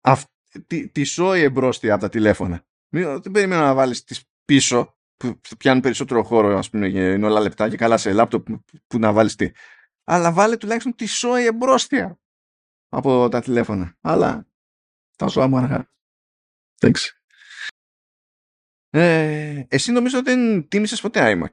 [0.02, 0.24] αυ,
[0.68, 2.66] τη, τη σόι εμπρόστια από τα τηλέφωνα.
[2.90, 7.26] Μην, δεν περιμένω να βάλεις τις πίσω που πιάνουν περισσότερο χώρο ας πούμε και είναι
[7.26, 9.52] όλα λεπτά και καλά σε λάπτοπ που, που να βάλεις τι.
[10.04, 12.20] Αλλά βάλε τουλάχιστον τη σόι εμπρόστια
[12.90, 13.98] από τα τηλέφωνα.
[14.02, 14.48] Αλλά
[15.16, 15.92] τα σου άμα αργά.
[16.80, 17.12] Εντάξει.
[18.90, 21.52] Ε, εσύ νομίζω δεν τίμησες ποτέ iMac;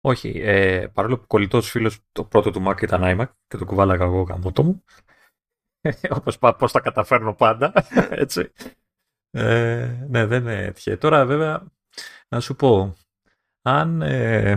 [0.00, 4.04] Όχι, ε, παρόλο που κολλητό φίλο το πρώτο του Mac ήταν iMac και το κουβάλαγα
[4.04, 4.84] εγώ γαμότο μου.
[6.18, 7.72] Όπως πά- πώς τα καταφέρνω πάντα,
[8.24, 8.52] έτσι.
[9.30, 10.96] Ε, ναι, δεν έτυχε.
[10.96, 11.66] Τώρα βέβαια,
[12.28, 12.96] να σου πω,
[13.62, 14.56] αν, ε,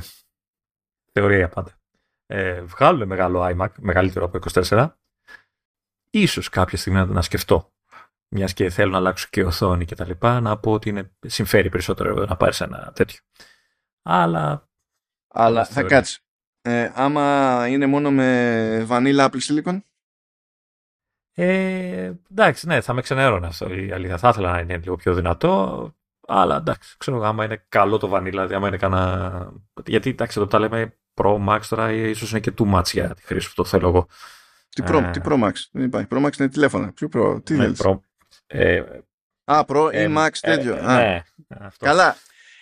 [1.11, 1.79] θεωρία πάντα,
[2.25, 4.97] ε, βγάλουν μεγάλο iMac, μεγαλύτερο από 24,
[6.13, 7.73] ίσως κάποια στιγμή να, να σκεφτώ,
[8.27, 11.69] μιας και θέλω να αλλάξω και οθόνη και τα λοιπά, να πω ότι είναι, συμφέρει
[11.69, 13.19] περισσότερο να πάρεις ένα τέτοιο.
[14.01, 14.69] Αλλά
[15.27, 15.89] Αλλά Καλά θα θεωρία.
[15.89, 16.19] κάτσεις.
[16.61, 19.79] Ε, άμα είναι μόνο με vanilla Apple Silicon,
[21.35, 24.17] Ε, εντάξει, ναι, θα με ξενέρωνε αυτό η αλήθεια.
[24.17, 25.91] Θα ήθελα να είναι λίγο πιο δυνατό.
[26.27, 29.53] Αλλά εντάξει, ξέρω εγώ, άμα είναι καλό το βανίλα, δηλαδή άμα είναι κανένα.
[29.85, 33.21] Γιατί εντάξει, εδώ τα λέμε Pro Max τώρα, ίσως είναι και too much για τη
[33.21, 34.07] χρήση που το θέλω εγώ.
[34.73, 35.09] Τι Pro, Ε.
[35.11, 36.07] τι Pro Max; Δεν υπάρχει.
[36.11, 36.91] Pro Max είναι τηλέφωνα.
[36.93, 37.81] Ποιο Pro, τι Ναι, λες.
[37.83, 37.99] Pro.
[38.47, 38.83] Ε,
[39.45, 40.75] Α, Pro ε, ή Max ε, τέτοιο.
[40.75, 41.21] ε, Α, ναι,
[41.59, 41.85] αυτό.
[41.85, 42.15] Καλά.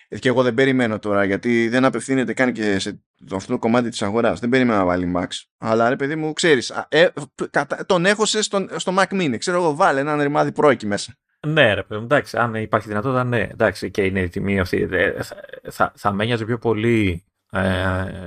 [0.08, 3.60] Ε, Και εγώ δεν περιμένω τώρα γιατί δεν απευθύνεται καν και σε το- αυτό το
[3.60, 4.40] κομμάτι της αγοράς.
[4.40, 5.28] Δεν περιμένω να βάλει Max.
[5.58, 7.08] Αλλά ρε παιδί μου, ξέρεις, α, ε,
[7.50, 9.36] κατα- τον έχωσε στον, στο Mac Mini.
[9.38, 11.16] Ξέρω εγώ, βάλε έναν ρημάδι Pro εκεί μέσα.
[11.48, 14.88] Ναι, ρε παιδί μου, εντάξει, αν υπάρχει δυνατότητα, ναι, εντάξει, και είναι η τιμή αυτή.
[14.92, 15.36] Ε, Θα,
[15.72, 17.60] θα, θα με ένοιαζε πιο πολύ ε,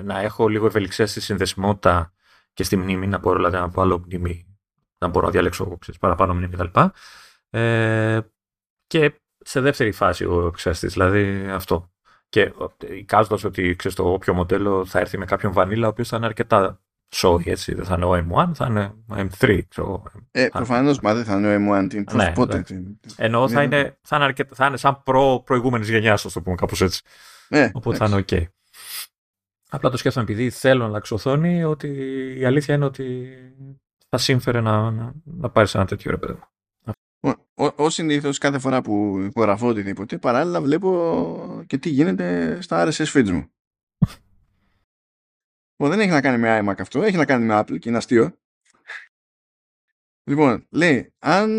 [0.05, 2.13] να έχω λίγο ευελιξία στη συνδεσιμότητα
[2.55, 4.57] και στη μνήμη, να μπορώ δηλαδή, να βάλω μνήμη,
[4.99, 6.81] να μπορώ να διαλέξω ξέρεις, παραπάνω μνήμη κτλ.
[7.51, 8.21] Ε,
[8.87, 11.89] και σε δεύτερη φάση ο επεξεργαστής, δηλαδή αυτό.
[12.29, 12.53] Και
[12.91, 16.27] εικάζοντας ότι ξέρεις, το όποιο μοντέλο θα έρθει με κάποιον βανίλα, ο οποίος θα είναι
[16.27, 16.81] αρκετά
[17.15, 17.75] σόι, έτσι.
[17.75, 20.03] Δεν θα είναι ο M1, θα είναι ο M3, ξέρω εγώ.
[20.31, 20.49] Ε, Α.
[20.51, 21.87] προφανώς, μα δεν θα είναι ο M1.
[21.89, 22.53] Τι, πώς, Ναι, πότε.
[22.55, 22.97] εντάξει.
[23.01, 23.63] τι- Εννοώ θα Ναι.
[23.65, 27.03] είναι, θα είναι, αρκετά, θα είναι σαν προ προηγούμενη γενιάς, ας το πούμε κάπως έτσι.
[27.49, 28.35] Ε, Οπότε θα εντάξει.
[28.37, 28.53] είναι οκ.
[29.69, 31.89] Απλά το σκέφτομαι επειδή θέλω να αλλάξω οθόνη, ότι
[32.39, 33.35] η αλήθεια είναι ότι
[34.09, 36.33] θα σύμφερε να, να, να πάρεις ένα τέτοιο ρε παιδί.
[36.33, 36.43] μου.
[37.25, 42.89] Ο, ο, ως συνήθως κάθε φορά που υπογραφώ οτιδήποτε παράλληλα βλέπω και τι γίνεται στα
[42.89, 43.49] RSS feeds μου.
[45.77, 47.99] Λοιπόν, δεν έχει να κάνει με iMac αυτό, έχει να κάνει με Apple και είναι
[47.99, 48.39] αστείο.
[50.27, 51.51] Λοιπόν, λέει, αν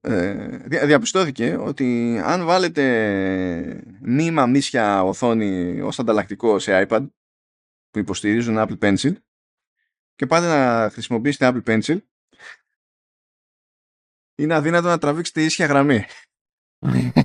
[0.00, 7.08] ε, δια- διαπιστώθηκε ότι αν βάλετε μη μαμίσια οθόνη ως ανταλλακτικό σε iPad
[7.90, 9.12] που υποστηρίζουν Apple Pencil
[10.14, 11.98] και πάτε να χρησιμοποιήσετε Apple Pencil
[14.38, 16.04] είναι αδύνατο να τραβήξετε ίσια γραμμή.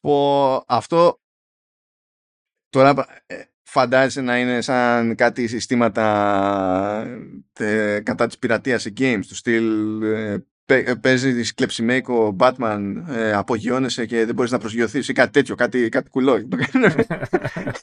[0.00, 1.20] Πω, αυτό
[2.68, 6.04] τώρα ε, φαντάζεσαι να είναι σαν κάτι συστήματα
[7.58, 13.02] ε, κατά της πειρατείας σε games του στυλ ε, παι- ε, παίζει της κλεψιμέικο Batman
[13.08, 16.34] ε, απογειώνεσαι και δεν μπορείς να προσγειωθείς ή κάτι τέτοιο, κάτι, κάτι κουλό.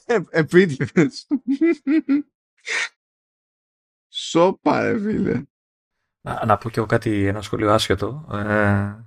[0.06, 1.26] Ε, επίτηδες.
[4.08, 5.42] Σόπα ρε φίλε.
[6.20, 8.28] Να, να πω και εγώ κάτι, ένα σχολείο άσχετο.
[8.32, 9.05] Ε,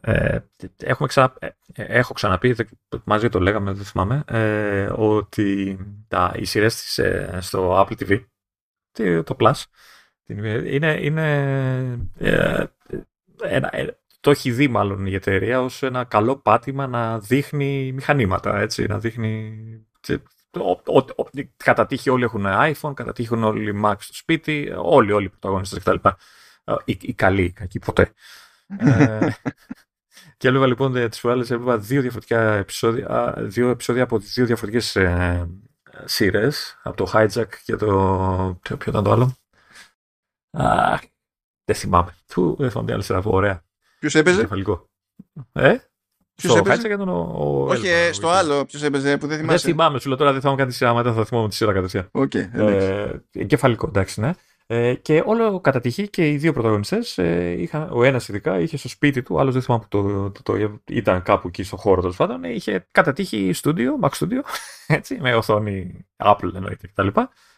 [0.00, 0.38] ε,
[0.76, 2.68] έχουμε ξανα, ε, έχω ξαναπεί, δεν-
[3.04, 5.78] μαζί το λέγαμε, δεν θυμάμαι, ε, ότι
[6.08, 8.24] τα, οι σειρές της, ε, στο Apple TV,
[8.92, 9.62] τι- το Plus,
[10.24, 11.28] την- είναι, είναι
[12.18, 12.64] ε,
[13.42, 18.58] ένα, ε, το έχει δει μάλλον η εταιρεία ως ένα καλό πάτημα να δείχνει μηχανήματα,
[18.60, 19.56] έτσι, να δείχνει
[20.00, 20.22] τε-
[21.56, 25.28] κατά τύχη όλοι έχουν iPhone, κατά τύχη έχουν όλοι Mac στο σπίτι, όλοι, όλοι οι
[25.28, 26.08] πρωταγωνιστές κτλ.
[26.84, 28.12] Οι, οι καλοί, οι κακοί ποτέ.
[28.78, 29.28] ε,
[30.40, 34.96] και έβλεπα λοιπόν τις προάλλες, έβλεπα δύο διαφορετικά επεισόδια, δύο επεισόδια από τι δύο διαφορετικές
[34.96, 35.48] ε,
[36.04, 37.86] σειρές, από το Hijack και το.
[38.62, 39.36] Ποιο ήταν το άλλο.
[40.50, 40.98] Α,
[41.64, 42.14] δεν θυμάμαι.
[42.26, 43.20] Του, δεν θυμάμαι άλλη σειρά.
[43.24, 43.62] Ωραία.
[43.98, 44.48] Ποιος έπαιζε;
[45.52, 45.76] Ε;
[46.34, 48.64] Ποιος έπαιζε; Ήταν ο, ο Όχι, ε, στο άλλο.
[48.64, 49.58] Ποιος έπαιζε που δεν θυμάμαι.
[49.58, 51.54] Δεν θυμάμαι, σου λέω τώρα δεν θα μου κάνεις τη σειρά, μετά θα θυμάμαι τη
[51.54, 52.10] σειρά κατευθείαν.
[52.12, 54.32] Okay, ε, εγκεφαλικό, εντάξει, ναι.
[54.72, 58.88] Ε, και όλο κατά τυχή και οι δύο πρωταγωνιστές, ε, ο ένας ειδικά είχε στο
[58.88, 62.16] σπίτι του, άλλος δεν θυμάμαι που το, το, το, ήταν κάπου εκεί στο χώρο τέλος
[62.16, 64.40] πάντων, είχε κατά τύχη στούντιο, Mac Studio,
[64.86, 67.08] έτσι, με οθόνη Apple εννοείται κτλ.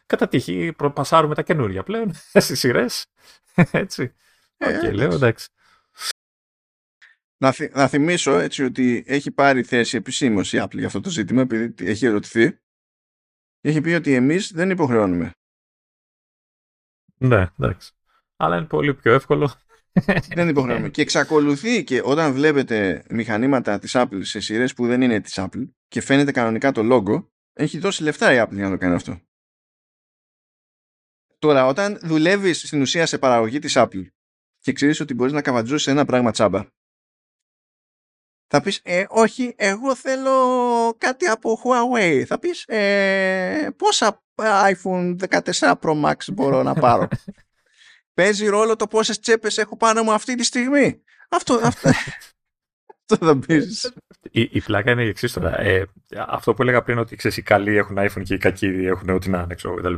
[0.06, 2.12] Κατά τύχη προπασάρουμε τα καινούρια πλέον
[2.44, 3.06] στις σειρές.
[3.70, 4.12] έτσι.
[4.56, 5.48] Ε, okay, λέω εντάξει.
[7.36, 11.40] Να, να θυμίσω έτσι ότι έχει πάρει θέση επισήμως η Apple για αυτό το ζήτημα,
[11.40, 12.58] επειδή έχει ερωτηθεί.
[13.60, 15.32] Έχει πει ότι εμείς δεν υποχρεώνουμε
[17.26, 17.92] ναι, εντάξει.
[18.36, 19.52] Αλλά είναι πολύ πιο εύκολο.
[20.34, 20.88] δεν υποχρεώνουμε.
[20.88, 25.68] και εξακολουθεί και όταν βλέπετε μηχανήματα της Apple σε σειρές που δεν είναι της Apple
[25.88, 29.20] και φαίνεται κανονικά το logo, έχει δώσει λεφτά η Apple για να το κάνει αυτό.
[31.38, 34.06] Τώρα, όταν δουλεύεις στην ουσία σε παραγωγή της Apple
[34.58, 36.66] και ξέρεις ότι μπορείς να καβατζώσεις ένα πράγμα τσάμπα,
[38.54, 40.30] θα πεις, ε, όχι, εγώ θέλω
[40.98, 42.22] κάτι από Huawei.
[42.26, 44.22] Θα πεις, ε, πόσα
[44.72, 47.08] iPhone 14 Pro Max μπορώ να πάρω.
[48.14, 51.02] Παίζει ρόλο το πόσες τσέπες έχω πάνω μου αυτή τη στιγμή.
[51.28, 51.88] Αυτό, αυτό,
[53.08, 53.92] αυτό θα πεις.
[54.30, 55.60] Η, η πλάκα είναι η εξής τώρα.
[55.60, 59.08] Ε, αυτό που έλεγα πριν ότι ξέρεις, οι καλοί έχουν iPhone και οι κακοί έχουν
[59.08, 59.94] ό,τι να είναι, ξέρω, κτλ.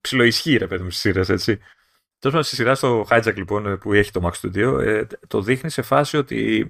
[0.00, 1.58] Ψιλοισχύει ρε παιδί μου στις σειρές, έτσι.
[2.18, 5.82] Τόσο στη σειρά στο Hijack λοιπόν που έχει το Max Studio, ε, το δείχνει σε
[5.82, 6.68] φάση ότι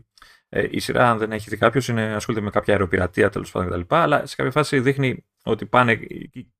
[0.56, 1.80] ε, η σειρά, αν δεν έχει δει κάποιο,
[2.14, 3.94] ασχολείται με κάποια αεροπειρατεία τέλος πάντων κτλ.
[3.94, 5.98] Αλλά σε κάποια φάση δείχνει ότι πάνε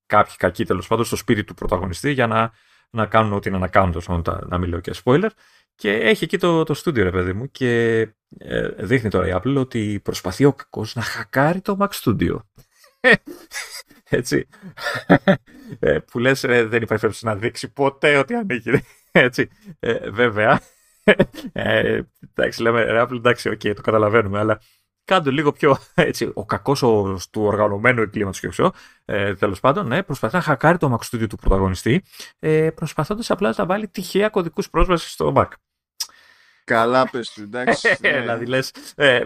[0.05, 2.51] κάποιοι κακοί τέλος πάντων στο σπίτι του πρωταγωνιστή για να,
[2.89, 5.29] να κάνουν ό,τι είναι να κάνουν, τόσο, να μην λέω και spoiler.
[5.75, 7.99] Και έχει εκεί το, το στούντιο, ρε παιδί μου, και
[8.37, 12.35] ε, δείχνει τώρα η Apple ότι προσπαθεί ο κακός να χακάρει το Mac Studio.
[14.09, 14.47] Έτσι.
[15.79, 18.71] Ε, που λες ε, δεν υπάρχει περίπτωση να δείξει ποτέ ότι ανήκει.
[19.11, 19.49] Έτσι.
[19.79, 20.61] Ε, βέβαια,
[21.53, 22.01] ε,
[22.33, 24.59] εντάξει, λέμε ρε Apple, εντάξει, okay, το καταλαβαίνουμε, αλλά
[25.05, 26.79] κάντε λίγο πιο έτσι, ο κακός
[27.31, 28.73] του οργανωμένου εγκλήματος και ξέρω,
[29.05, 32.03] ε, τέλος πάντων, ναι, προσπαθεί να χακάρει το Mac Studio του πρωταγωνιστή,
[32.39, 35.47] ε, προσπαθώντας απλά να βάλει τυχαία κωδικούς πρόσβασης στο Mac.
[36.63, 37.97] Καλά, πες του, εντάξει.
[37.99, 38.19] ναι.
[38.21, 39.23] δηλαδή λες, ε,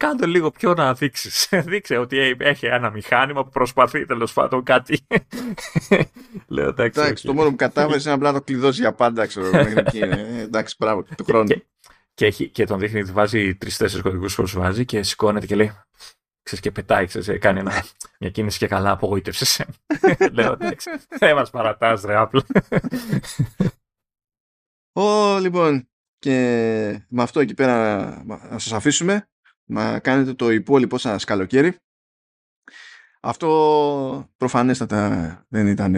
[0.00, 1.48] κάντο λίγο πιο να δείξεις.
[1.70, 5.06] Δείξε ότι έχει ένα μηχάνημα που προσπαθεί τέλος πάντων κάτι.
[6.46, 7.00] Λέω εντάξει.
[7.00, 10.76] Εντάξει, το μόνο που κατάφερες είναι απλά να το κλειδώσεις για πάντα, ξέρω ε, Εντάξει,
[10.78, 11.46] μπράβο, του χρόνου.
[11.46, 11.64] Και,
[12.14, 15.72] και, έχει, και τον δείχνει, βάζει τρει-τέσσερι κωδικού που βάζει και σηκώνεται και λέει.
[16.42, 17.84] Ξέρεις, και πετάει, ξέρεις, ε, κάνει ένα,
[18.18, 19.64] μια κίνηση και καλά απογοήτευσες.
[20.32, 20.90] Λέω εντάξει.
[21.18, 22.40] Δεν μας παρατάς, ρε Apple.
[24.92, 26.36] Ω, λοιπόν, και
[27.08, 29.30] με αυτό εκεί πέρα να σας αφήσουμε
[29.70, 31.76] να κάνετε το υπόλοιπο σας καλοκαίρι.
[33.20, 35.94] Αυτό προφανέστατα δεν ήταν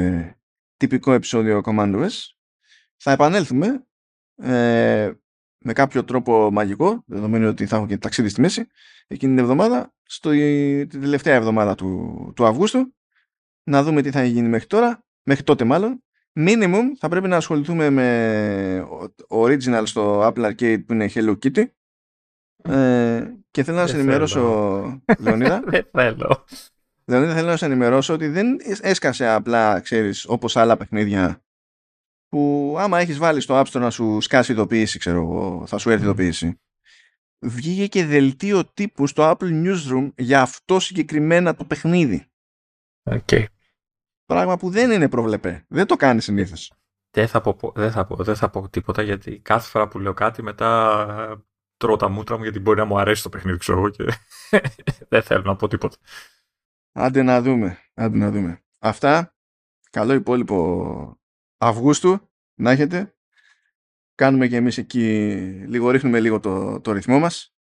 [0.76, 2.10] τυπικό επεισόδιο Command OS.
[2.96, 3.86] Θα επανέλθουμε
[4.36, 5.12] ε,
[5.58, 8.66] με κάποιο τρόπο μαγικό, δεδομένου ότι θα έχω και ταξίδι στη μέση,
[9.06, 12.94] εκείνη την εβδομάδα, στο, την τελευταία εβδομάδα του, του Αυγούστου,
[13.62, 16.04] να δούμε τι θα γίνει μέχρι τώρα, μέχρι τότε μάλλον.
[16.34, 18.86] Minimum θα πρέπει να ασχοληθούμε με
[19.28, 21.64] original στο Apple Arcade που είναι Hello Kitty
[22.62, 24.40] ε, και θέλω να σε ενημερώσω,
[25.18, 25.62] Λεωνίδα.
[25.70, 26.44] Δεν θέλω.
[27.04, 31.42] Λεωνίδα, θέλω να σε ενημερώσω ότι δεν έσκασε απλά, ξέρεις, όπως άλλα παιχνίδια
[32.28, 35.90] που άμα έχεις βάλει στο App Store να σου σκάσει ειδοποίηση, ξέρω εγώ, θα σου
[35.90, 36.60] έρθει ειδοποίηση.
[37.38, 42.26] Βγήκε και δελτίο τύπου στο Apple Newsroom για αυτό συγκεκριμένα το παιχνίδι.
[43.10, 43.44] Okay.
[44.24, 45.64] Πράγμα που δεν είναι προβλεπέ.
[45.68, 46.72] Δεν το κάνεις συνήθως.
[47.10, 50.12] Δεν θα, πω, δεν, θα πω, δεν θα πω τίποτα γιατί κάθε φορά που λέω
[50.12, 51.44] κάτι μετά
[51.82, 54.04] τρώω τα μούτρα μου γιατί μπορεί να μου αρέσει το παιχνίδι, ξέρω εγώ και
[55.10, 55.96] δεν θέλω να πω τίποτα.
[56.92, 57.78] Άντε να δούμε.
[57.94, 58.62] Άντε να δούμε.
[58.78, 59.34] Αυτά.
[59.90, 61.20] Καλό υπόλοιπο
[61.58, 63.14] Αυγούστου να έχετε.
[64.14, 65.28] Κάνουμε και εμείς εκεί
[65.66, 67.54] λίγο, ρίχνουμε λίγο το, το ρυθμό μας.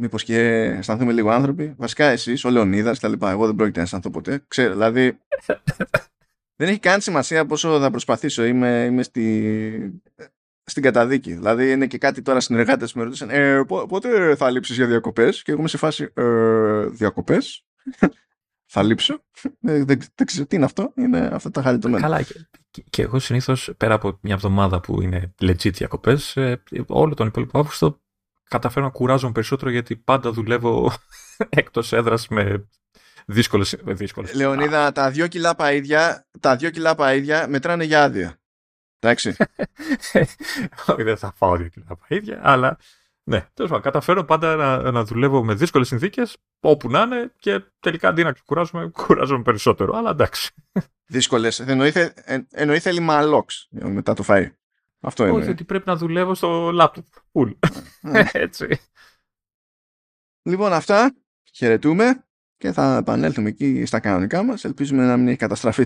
[0.00, 1.74] Μήπως και αισθανθούμε λίγο άνθρωποι.
[1.78, 3.30] Βασικά εσείς, ο Λεωνίδας, τα λοιπά.
[3.30, 4.44] Εγώ δεν πρόκειται να αισθανθώ ποτέ.
[4.48, 5.18] Ξέρω, δηλαδή
[6.58, 8.44] δεν έχει καν σημασία πόσο θα προσπαθήσω.
[8.44, 10.02] Είμαι, είμαι στη,
[10.68, 11.34] στην καταδίκη.
[11.34, 15.42] Δηλαδή είναι και κάτι τώρα συνεργάτες που με ρωτήσαν ε, πότε θα λείψεις για διακοπές;
[15.42, 17.64] Και εγώ είμαι σε φάση ε, διακοπές;
[18.72, 19.14] θα λείψω;
[19.62, 20.92] Ε, δεν, δεν, ξέρω τι είναι αυτό.
[20.96, 22.02] Είναι αυτά τα χαριτωμένα.
[22.02, 22.22] Καλά.
[22.70, 27.26] Και, και εγώ συνήθως πέρα από μια εβδομάδα που είναι legit διακοπές, ε, όλο τον
[27.26, 28.00] υπόλοιπο Αύγουστο
[28.48, 30.92] καταφέρω να κουράζομαι περισσότερο γιατί πάντα δουλεύω
[31.48, 32.68] εκτός έδρας με
[33.26, 34.34] δύσκολες, δύσκολες.
[34.34, 38.37] Λεωνίδα, τα δύο κιλά παΐδια, τα δύο κιλά παΐδια μετράνε για άδεια.
[38.98, 39.36] Εντάξει.
[40.86, 42.78] Όχι, δεν θα φάω δύο κιλά παΐδια, αλλά
[43.28, 47.62] ναι, τέλος πάντων, καταφέρω πάντα να, να δουλεύω με δύσκολες συνθήκες, όπου να είναι, και
[47.80, 49.96] τελικά αντί να κουράζομαι, κουράζομαι περισσότερο.
[49.96, 50.50] Αλλά εντάξει.
[51.06, 51.60] Δύσκολες.
[52.50, 54.46] Εννοεί θέλει μαλόξ μετά το φαΐ.
[55.00, 55.36] Αυτό είναι.
[55.36, 57.06] Όχι, ότι πρέπει να δουλεύω στο λάπτοπ.
[57.32, 57.50] Πουλ.
[58.00, 58.22] Ναι.
[58.32, 58.80] Έτσι.
[60.42, 61.14] Λοιπόν, αυτά.
[61.54, 62.24] Χαιρετούμε
[62.56, 64.64] και θα επανέλθουμε εκεί στα κανονικά μας.
[64.64, 65.84] Ελπίζουμε να μην έχει καταστραφεί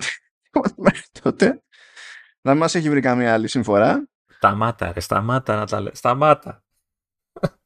[0.77, 1.63] μέχρι τότε.
[2.43, 4.09] Να μας έχει βρει καμία άλλη συμφορά.
[4.37, 5.93] Σταμάτα, ρε, σταμάτα να τα λέει.
[5.95, 6.65] Σταμάτα.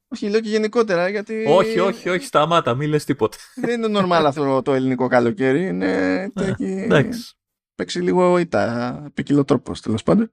[0.08, 1.44] Όχι, λέω και γενικότερα γιατί.
[1.48, 3.36] Όχι, όχι, όχι, σταμάτα, μην λες τίποτα.
[3.54, 5.66] Δεν είναι normal αυτό το ελληνικό καλοκαίρι.
[5.66, 6.26] Είναι.
[6.34, 7.34] Ναι, εντάξει.
[7.74, 9.12] Παίξει λίγο ήττα,
[9.46, 10.32] τρόπος τέλος πάντων.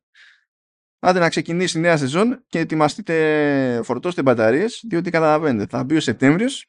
[0.99, 5.99] Άντε να ξεκινήσει η νέα σεζόν και ετοιμαστείτε, φορτώστε μπαταρίες, διότι καταλαβαίνετε, θα μπει ο
[5.99, 6.65] Σεπτέμβριος.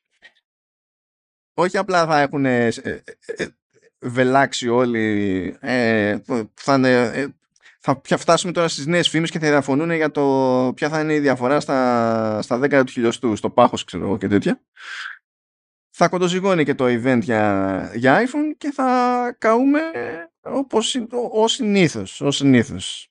[1.55, 3.47] Όχι απλά θα έχουν ε, ε, ε,
[3.99, 5.57] βελάξει όλοι,
[6.55, 7.35] θα είναι
[7.85, 11.21] θα φτάσουμε τώρα στις νέες φήμες και θα διαφωνούν για το ποια θα είναι η
[11.21, 14.61] διαφορά στα, στα 10 του χιλιοστού, στο πάχος ξέρω εγώ και τέτοια.
[15.91, 19.81] Θα κοντοζυγώνει και το event για, για iPhone και θα καούμε
[20.41, 20.97] όπως
[21.31, 23.09] ως συνήθως, ως συνήθως.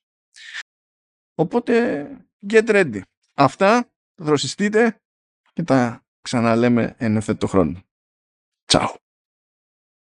[1.34, 2.06] Οπότε
[2.48, 3.00] get ready.
[3.34, 5.00] Αυτά δροσιστείτε
[5.52, 7.82] και τα ξαναλέμε εν ευθέτω χρόνο.
[8.72, 9.03] Ciao.